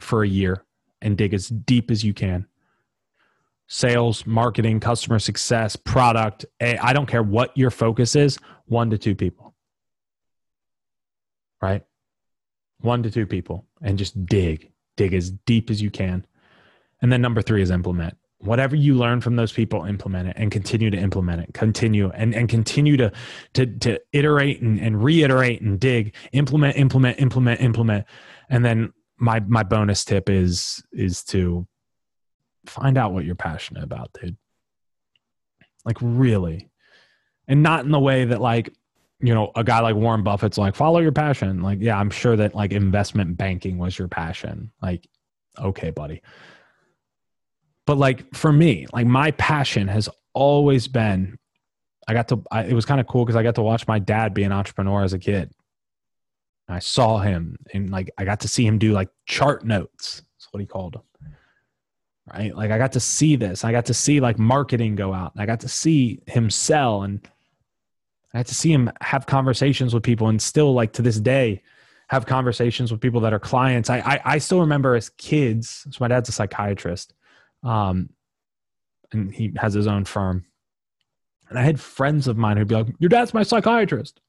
for 0.00 0.22
a 0.22 0.28
year 0.28 0.64
and 1.02 1.18
dig 1.18 1.34
as 1.34 1.48
deep 1.48 1.90
as 1.90 2.04
you 2.04 2.14
can. 2.14 2.46
Sales, 3.66 4.24
marketing, 4.26 4.78
customer 4.78 5.18
success, 5.18 5.74
product. 5.74 6.46
I 6.60 6.92
don't 6.92 7.06
care 7.06 7.22
what 7.22 7.50
your 7.56 7.72
focus 7.72 8.14
is, 8.14 8.38
one 8.66 8.90
to 8.90 8.98
two 8.98 9.16
people. 9.16 9.56
Right? 11.60 11.82
One 12.80 13.02
to 13.02 13.10
two 13.10 13.26
people 13.26 13.66
and 13.82 13.98
just 13.98 14.24
dig, 14.24 14.70
dig 14.96 15.14
as 15.14 15.32
deep 15.32 15.68
as 15.68 15.82
you 15.82 15.90
can. 15.90 16.24
And 17.02 17.12
then 17.12 17.20
number 17.20 17.42
three 17.42 17.60
is 17.60 17.72
implement. 17.72 18.16
Whatever 18.40 18.76
you 18.76 18.94
learn 18.94 19.20
from 19.20 19.36
those 19.36 19.52
people, 19.52 19.84
implement 19.84 20.28
it 20.28 20.36
and 20.38 20.50
continue 20.50 20.90
to 20.90 20.96
implement 20.96 21.42
it. 21.42 21.54
Continue 21.54 22.10
and, 22.10 22.34
and 22.34 22.48
continue 22.48 22.96
to, 22.96 23.12
to, 23.54 23.66
to 23.66 24.00
iterate 24.12 24.60
and, 24.62 24.78
and 24.78 25.02
reiterate 25.02 25.60
and 25.60 25.80
dig, 25.80 26.14
implement, 26.32 26.76
implement, 26.76 27.20
implement, 27.20 27.60
implement. 27.60 28.06
And 28.48 28.64
then 28.64 28.92
my 29.18 29.40
my 29.40 29.64
bonus 29.64 30.04
tip 30.04 30.30
is 30.30 30.82
is 30.92 31.24
to 31.24 31.66
find 32.66 32.96
out 32.96 33.12
what 33.12 33.24
you're 33.24 33.34
passionate 33.34 33.82
about, 33.82 34.12
dude. 34.20 34.36
Like 35.84 35.96
really. 36.00 36.70
And 37.48 37.62
not 37.62 37.84
in 37.84 37.90
the 37.90 37.98
way 37.98 38.26
that 38.26 38.40
like 38.40 38.72
you 39.20 39.34
know, 39.34 39.50
a 39.56 39.64
guy 39.64 39.80
like 39.80 39.96
Warren 39.96 40.22
Buffett's 40.22 40.58
like, 40.58 40.76
follow 40.76 41.00
your 41.00 41.12
passion. 41.12 41.60
Like, 41.60 41.78
yeah, 41.80 41.98
I'm 41.98 42.10
sure 42.10 42.36
that 42.36 42.54
like 42.54 42.72
investment 42.72 43.36
banking 43.36 43.76
was 43.76 43.98
your 43.98 44.08
passion. 44.08 44.70
Like, 44.80 45.08
okay, 45.58 45.90
buddy. 45.90 46.22
But 47.88 47.96
like 47.96 48.34
for 48.34 48.52
me, 48.52 48.86
like 48.92 49.06
my 49.06 49.30
passion 49.30 49.88
has 49.88 50.10
always 50.34 50.86
been, 50.86 51.38
I 52.06 52.12
got 52.12 52.28
to, 52.28 52.44
I, 52.50 52.64
it 52.64 52.74
was 52.74 52.84
kind 52.84 53.00
of 53.00 53.06
cool 53.06 53.24
because 53.24 53.34
I 53.34 53.42
got 53.42 53.54
to 53.54 53.62
watch 53.62 53.88
my 53.88 53.98
dad 53.98 54.34
be 54.34 54.42
an 54.42 54.52
entrepreneur 54.52 55.04
as 55.04 55.14
a 55.14 55.18
kid. 55.18 55.50
I 56.68 56.80
saw 56.80 57.16
him 57.16 57.56
and 57.72 57.88
like 57.88 58.10
I 58.18 58.26
got 58.26 58.40
to 58.40 58.48
see 58.48 58.66
him 58.66 58.76
do 58.76 58.92
like 58.92 59.08
chart 59.24 59.64
notes. 59.64 60.20
That's 60.36 60.48
what 60.50 60.60
he 60.60 60.66
called 60.66 60.96
them. 60.96 61.32
Right? 62.30 62.54
Like 62.54 62.72
I 62.72 62.76
got 62.76 62.92
to 62.92 63.00
see 63.00 63.36
this. 63.36 63.64
I 63.64 63.72
got 63.72 63.86
to 63.86 63.94
see 63.94 64.20
like 64.20 64.38
marketing 64.38 64.94
go 64.94 65.14
out. 65.14 65.32
I 65.38 65.46
got 65.46 65.60
to 65.60 65.68
see 65.68 66.20
him 66.26 66.50
sell 66.50 67.04
and 67.04 67.26
I 68.34 68.36
had 68.36 68.48
to 68.48 68.54
see 68.54 68.70
him 68.70 68.92
have 69.00 69.24
conversations 69.24 69.94
with 69.94 70.02
people 70.02 70.28
and 70.28 70.42
still 70.42 70.74
like 70.74 70.92
to 70.92 71.00
this 71.00 71.18
day 71.18 71.62
have 72.08 72.26
conversations 72.26 72.92
with 72.92 73.00
people 73.00 73.22
that 73.22 73.32
are 73.32 73.40
clients. 73.40 73.88
I 73.88 74.00
I, 74.00 74.20
I 74.34 74.38
still 74.40 74.60
remember 74.60 74.94
as 74.94 75.08
kids, 75.08 75.86
so 75.90 75.96
my 76.00 76.08
dad's 76.08 76.28
a 76.28 76.32
psychiatrist. 76.32 77.14
Um 77.62 78.10
and 79.12 79.32
he 79.32 79.52
has 79.56 79.74
his 79.74 79.86
own 79.86 80.04
firm. 80.04 80.44
And 81.48 81.58
I 81.58 81.62
had 81.62 81.80
friends 81.80 82.28
of 82.28 82.36
mine 82.36 82.56
who'd 82.56 82.68
be 82.68 82.74
like, 82.74 82.88
Your 82.98 83.08
dad's 83.08 83.34
my 83.34 83.42
psychiatrist. 83.42 84.20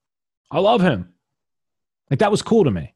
I 0.52 0.60
love 0.60 0.82
him. 0.82 1.14
Like 2.10 2.20
that 2.20 2.32
was 2.32 2.42
cool 2.42 2.64
to 2.64 2.72
me. 2.72 2.94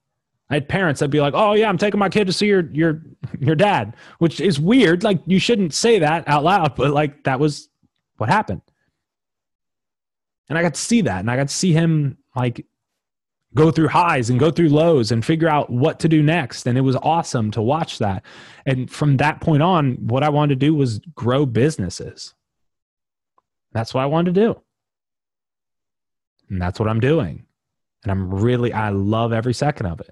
I 0.50 0.56
had 0.56 0.68
parents 0.70 1.00
that'd 1.00 1.12
be 1.12 1.22
like, 1.22 1.34
"Oh 1.36 1.54
yeah, 1.54 1.70
I'm 1.70 1.78
taking 1.78 2.00
my 2.00 2.10
kid 2.10 2.28
to 2.28 2.34
see 2.34 2.48
your 2.48 2.70
your 2.72 3.02
your 3.40 3.56
dad," 3.56 3.96
which 4.20 4.40
is 4.40 4.60
weird. 4.60 5.04
Like 5.04 5.20
you 5.26 5.40
shouldn't 5.40 5.74
say 5.74 6.00
that 6.00 6.28
out 6.28 6.44
loud, 6.44 6.76
but 6.76 6.92
like 6.92 7.24
that 7.24 7.40
was 7.40 7.70
what 8.18 8.30
happened. 8.30 8.62
And 10.50 10.58
I 10.58 10.62
got 10.62 10.74
to 10.76 10.82
see 10.82 11.02
that, 11.02 11.20
and 11.20 11.32
I 11.32 11.38
got 11.38 11.48
to 11.48 11.54
see 11.54 11.72
him 11.72 12.18
like 12.36 12.66
go 13.56 13.72
through 13.72 13.90
highs 13.90 14.30
and 14.30 14.40
go 14.40 14.52
through 14.52 14.70
lows 14.70 15.12
and 15.12 15.24
figure 15.24 15.48
out 15.48 15.70
what 15.70 16.00
to 16.00 16.10
do 16.10 16.24
next. 16.24 16.68
And 16.68 16.78
it 16.78 16.82
was 16.82 16.96
awesome 16.98 17.52
to 17.52 17.62
watch 17.62 18.00
that. 18.00 18.24
And 18.66 18.90
from 18.90 19.18
that 19.18 19.42
point 19.42 19.62
on, 19.62 19.94
what 19.96 20.24
I 20.24 20.30
wanted 20.30 20.60
to 20.60 20.66
do 20.66 20.74
was 20.74 21.00
grow 21.16 21.46
businesses. 21.46 22.34
That's 23.72 23.94
what 23.94 24.02
I 24.02 24.08
wanted 24.08 24.36
to 24.36 24.42
do. 24.42 24.62
And 26.50 26.62
that's 26.62 26.80
what 26.80 26.90
I'm 26.90 27.00
doing. 27.00 27.46
And 28.04 28.12
I'm 28.12 28.34
really, 28.34 28.74
I 28.74 28.90
love 28.90 29.34
every 29.34 29.54
second 29.54 29.86
of 29.88 30.00
it. 30.02 30.12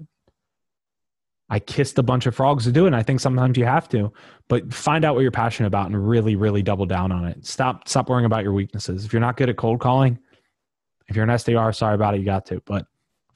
I 1.49 1.59
kissed 1.59 1.99
a 1.99 2.03
bunch 2.03 2.25
of 2.25 2.35
frogs 2.35 2.63
to 2.63 2.71
do 2.71 2.85
it. 2.85 2.87
And 2.87 2.95
I 2.95 3.03
think 3.03 3.19
sometimes 3.19 3.57
you 3.57 3.65
have 3.65 3.89
to, 3.89 4.13
but 4.47 4.73
find 4.73 5.03
out 5.03 5.15
what 5.15 5.21
you're 5.21 5.31
passionate 5.31 5.67
about 5.67 5.87
and 5.87 6.07
really, 6.07 6.37
really 6.37 6.63
double 6.63 6.85
down 6.85 7.11
on 7.11 7.25
it. 7.25 7.45
Stop, 7.45 7.89
stop 7.89 8.09
worrying 8.09 8.25
about 8.25 8.43
your 8.43 8.53
weaknesses. 8.53 9.03
If 9.03 9.11
you're 9.11 9.19
not 9.19 9.35
good 9.35 9.49
at 9.49 9.57
cold 9.57 9.81
calling, 9.81 10.17
if 11.09 11.15
you're 11.15 11.25
an 11.25 11.29
SDR, 11.31 11.75
sorry 11.75 11.95
about 11.95 12.15
it, 12.15 12.19
you 12.19 12.25
got 12.25 12.45
to, 12.45 12.61
but 12.65 12.85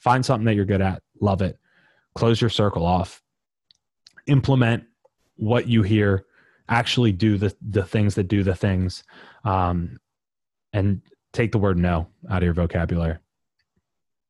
find 0.06 0.24
something 0.24 0.46
that 0.46 0.54
you're 0.54 0.66
good 0.66 0.82
at. 0.82 1.02
Love 1.20 1.42
it. 1.42 1.58
Close 2.14 2.40
your 2.40 2.52
circle 2.52 2.86
off. 2.86 3.24
Implement 4.28 4.84
what 5.36 5.68
you 5.68 5.82
hear. 5.82 6.26
Actually 6.70 7.12
do 7.12 7.40
the, 7.40 7.56
the 7.60 7.84
things 7.84 8.14
that 8.14 8.28
do 8.28 8.44
the 8.44 8.54
things. 8.54 9.04
Um, 9.44 9.98
and 10.74 11.02
take 11.34 11.52
the 11.52 11.58
word 11.58 11.80
no 11.80 12.08
out 12.30 12.38
of 12.38 12.44
your 12.44 12.54
vocabulary. 12.54 13.18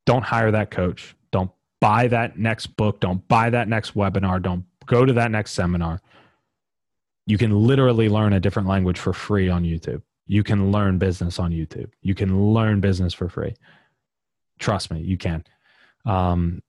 Don't 0.05 0.23
hire 0.23 0.51
that 0.51 0.71
coach. 0.71 1.13
Don't 1.31 1.51
buy 1.81 2.07
that 2.07 2.39
next 2.39 2.67
book. 2.67 3.01
Don't 3.01 3.27
buy 3.27 3.49
that 3.49 3.67
next 3.67 3.95
webinar. 3.95 4.41
Don't 4.41 4.63
go 4.85 5.03
to 5.03 5.11
that 5.13 5.29
next 5.29 5.51
seminar. 5.51 6.01
You 7.25 7.37
can 7.37 7.51
literally 7.51 8.07
learn 8.07 8.31
a 8.31 8.39
different 8.39 8.69
language 8.69 8.97
for 8.97 9.11
free 9.11 9.49
on 9.49 9.63
YouTube. 9.63 10.03
You 10.25 10.41
can 10.41 10.71
learn 10.71 10.99
business 10.99 11.37
on 11.37 11.51
YouTube. 11.51 11.91
You 12.01 12.15
can 12.15 12.53
learn 12.53 12.79
business 12.79 13.13
for 13.13 13.27
free. 13.27 13.55
Trust 14.57 14.89
me, 14.89 15.01
you 15.01 15.17
can. 15.17 15.43
Um, 16.05 16.61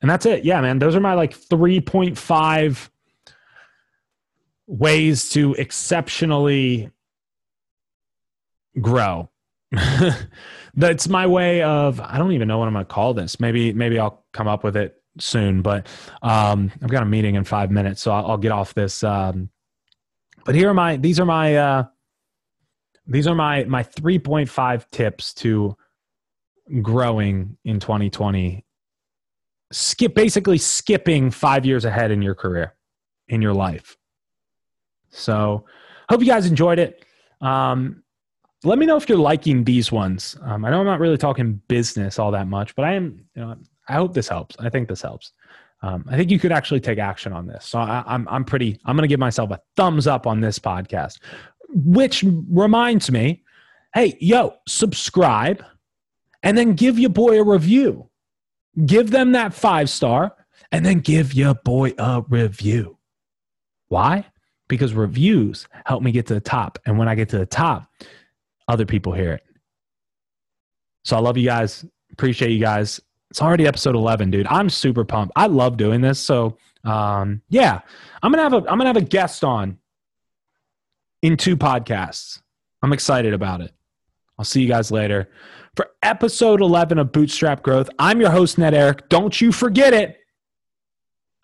and 0.00 0.10
that's 0.10 0.26
it. 0.26 0.44
Yeah, 0.44 0.60
man. 0.60 0.78
Those 0.78 0.94
are 0.96 1.00
my 1.00 1.14
like 1.14 1.36
3.5 1.38 2.90
ways 4.68 5.30
to 5.30 5.54
exceptionally 5.54 6.90
grow 8.80 9.30
that's 10.74 11.08
my 11.08 11.26
way 11.26 11.62
of 11.62 12.00
i 12.00 12.18
don't 12.18 12.32
even 12.32 12.46
know 12.46 12.58
what 12.58 12.68
i'm 12.68 12.74
going 12.74 12.84
to 12.84 12.92
call 12.92 13.14
this 13.14 13.40
maybe 13.40 13.72
maybe 13.72 13.98
i'll 13.98 14.24
come 14.34 14.46
up 14.46 14.62
with 14.62 14.76
it 14.76 15.02
soon 15.18 15.62
but 15.62 15.86
um, 16.22 16.70
i've 16.82 16.90
got 16.90 17.02
a 17.02 17.06
meeting 17.06 17.34
in 17.34 17.44
five 17.44 17.70
minutes 17.70 18.02
so 18.02 18.12
i'll, 18.12 18.32
I'll 18.32 18.38
get 18.38 18.52
off 18.52 18.74
this 18.74 19.02
um, 19.02 19.48
but 20.44 20.54
here 20.54 20.68
are 20.68 20.74
my 20.74 20.96
these 20.96 21.18
are 21.18 21.24
my 21.24 21.56
uh, 21.56 21.84
these 23.06 23.26
are 23.26 23.34
my 23.34 23.64
my 23.64 23.82
3.5 23.82 24.88
tips 24.90 25.34
to 25.34 25.76
growing 26.82 27.56
in 27.64 27.80
2020 27.80 28.64
skip 29.70 30.14
basically 30.14 30.58
skipping 30.58 31.30
five 31.30 31.64
years 31.66 31.84
ahead 31.84 32.10
in 32.10 32.22
your 32.22 32.34
career 32.34 32.74
in 33.28 33.42
your 33.42 33.52
life 33.52 33.96
so 35.10 35.64
hope 36.08 36.20
you 36.20 36.26
guys 36.26 36.46
enjoyed 36.46 36.78
it 36.78 37.04
um, 37.40 38.02
let 38.64 38.78
me 38.78 38.86
know 38.86 38.96
if 38.96 39.08
you're 39.08 39.18
liking 39.18 39.64
these 39.64 39.92
ones. 39.92 40.36
Um, 40.42 40.64
I 40.64 40.70
know 40.70 40.80
I'm 40.80 40.86
not 40.86 41.00
really 41.00 41.16
talking 41.16 41.60
business 41.68 42.18
all 42.18 42.32
that 42.32 42.48
much, 42.48 42.74
but 42.74 42.84
I 42.84 42.94
am. 42.94 43.24
You 43.34 43.42
know, 43.42 43.56
I 43.88 43.94
hope 43.94 44.14
this 44.14 44.28
helps. 44.28 44.56
I 44.58 44.68
think 44.68 44.88
this 44.88 45.02
helps. 45.02 45.32
Um, 45.82 46.04
I 46.08 46.16
think 46.16 46.30
you 46.30 46.40
could 46.40 46.50
actually 46.50 46.80
take 46.80 46.98
action 46.98 47.32
on 47.32 47.46
this. 47.46 47.64
So 47.66 47.78
I, 47.78 48.02
I'm 48.06 48.26
I'm 48.28 48.44
pretty. 48.44 48.80
I'm 48.84 48.96
going 48.96 49.02
to 49.02 49.08
give 49.08 49.20
myself 49.20 49.50
a 49.50 49.60
thumbs 49.76 50.06
up 50.06 50.26
on 50.26 50.40
this 50.40 50.58
podcast, 50.58 51.20
which 51.68 52.24
reminds 52.50 53.10
me, 53.10 53.44
hey, 53.94 54.16
yo, 54.20 54.54
subscribe, 54.66 55.64
and 56.42 56.58
then 56.58 56.74
give 56.74 56.98
your 56.98 57.10
boy 57.10 57.40
a 57.40 57.44
review. 57.44 58.07
Give 58.84 59.10
them 59.10 59.32
that 59.32 59.54
five 59.54 59.90
star, 59.90 60.34
and 60.70 60.84
then 60.84 61.00
give 61.00 61.34
your 61.34 61.54
boy 61.54 61.94
a 61.98 62.22
review. 62.28 62.98
Why? 63.88 64.26
Because 64.68 64.92
reviews 64.92 65.66
help 65.86 66.02
me 66.02 66.12
get 66.12 66.26
to 66.26 66.34
the 66.34 66.40
top, 66.40 66.78
and 66.86 66.98
when 66.98 67.08
I 67.08 67.14
get 67.14 67.30
to 67.30 67.38
the 67.38 67.46
top 67.46 67.90
other 68.68 68.84
people 68.84 69.12
hear 69.12 69.32
it. 69.32 69.44
So 71.04 71.16
I 71.16 71.20
love 71.20 71.36
you 71.36 71.46
guys. 71.46 71.84
Appreciate 72.12 72.50
you 72.50 72.60
guys. 72.60 73.00
It's 73.30 73.42
already 73.42 73.66
episode 73.66 73.94
11, 73.94 74.30
dude. 74.30 74.46
I'm 74.46 74.70
super 74.70 75.04
pumped. 75.04 75.32
I 75.36 75.46
love 75.46 75.76
doing 75.76 76.00
this. 76.00 76.20
So, 76.20 76.56
um, 76.84 77.42
yeah, 77.48 77.80
I'm 78.22 78.30
going 78.32 78.38
to 78.38 78.42
have 78.42 78.52
a, 78.52 78.70
I'm 78.70 78.78
going 78.78 78.80
to 78.80 78.86
have 78.86 78.96
a 78.96 79.00
guest 79.00 79.42
on 79.42 79.78
in 81.22 81.36
two 81.36 81.56
podcasts. 81.56 82.40
I'm 82.82 82.92
excited 82.92 83.34
about 83.34 83.60
it. 83.60 83.72
I'll 84.38 84.44
see 84.44 84.62
you 84.62 84.68
guys 84.68 84.90
later. 84.90 85.30
For 85.78 85.90
episode 86.02 86.60
11 86.60 86.98
of 86.98 87.12
Bootstrap 87.12 87.62
Growth, 87.62 87.88
I'm 88.00 88.20
your 88.20 88.32
host, 88.32 88.58
Ned 88.58 88.74
Arick. 88.74 89.08
Don't 89.08 89.40
you 89.40 89.52
forget 89.52 89.94
it. 89.94 90.18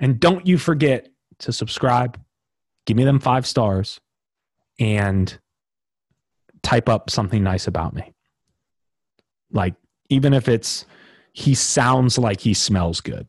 And 0.01 0.18
don't 0.18 0.45
you 0.45 0.59
forget 0.59 1.09
to 1.39 1.53
subscribe, 1.53 2.20
give 2.85 2.97
me 2.97 3.05
them 3.05 3.20
five 3.20 3.47
stars, 3.47 4.01
and 4.80 5.39
type 6.64 6.89
up 6.89 7.11
something 7.11 7.45
nice 7.45 7.68
about 7.68 7.95
me. 7.95 8.12
Like, 9.53 9.76
even 10.09 10.32
if 10.32 10.49
it's, 10.49 10.85
he 11.32 11.55
sounds 11.55 12.18
like 12.18 12.41
he 12.41 12.55
smells 12.55 13.01
good. 13.01 13.28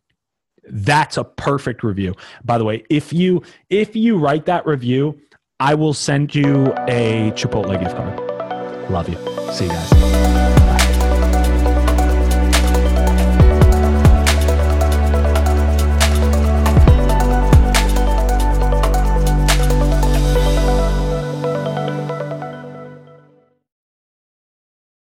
That's 0.67 1.17
a 1.17 1.23
perfect 1.23 1.83
review. 1.83 2.15
By 2.43 2.57
the 2.57 2.63
way, 2.63 2.83
if 2.89 3.13
you 3.13 3.43
if 3.69 3.95
you 3.95 4.17
write 4.17 4.47
that 4.47 4.65
review, 4.65 5.21
I 5.59 5.75
will 5.75 5.93
send 5.93 6.33
you 6.33 6.73
a 6.87 7.31
Chipotle 7.35 7.79
gift 7.79 7.95
card. 7.95 8.89
Love 8.89 9.07
you. 9.07 9.17
See 9.53 9.65
you 9.65 9.69
guys. 9.69 10.64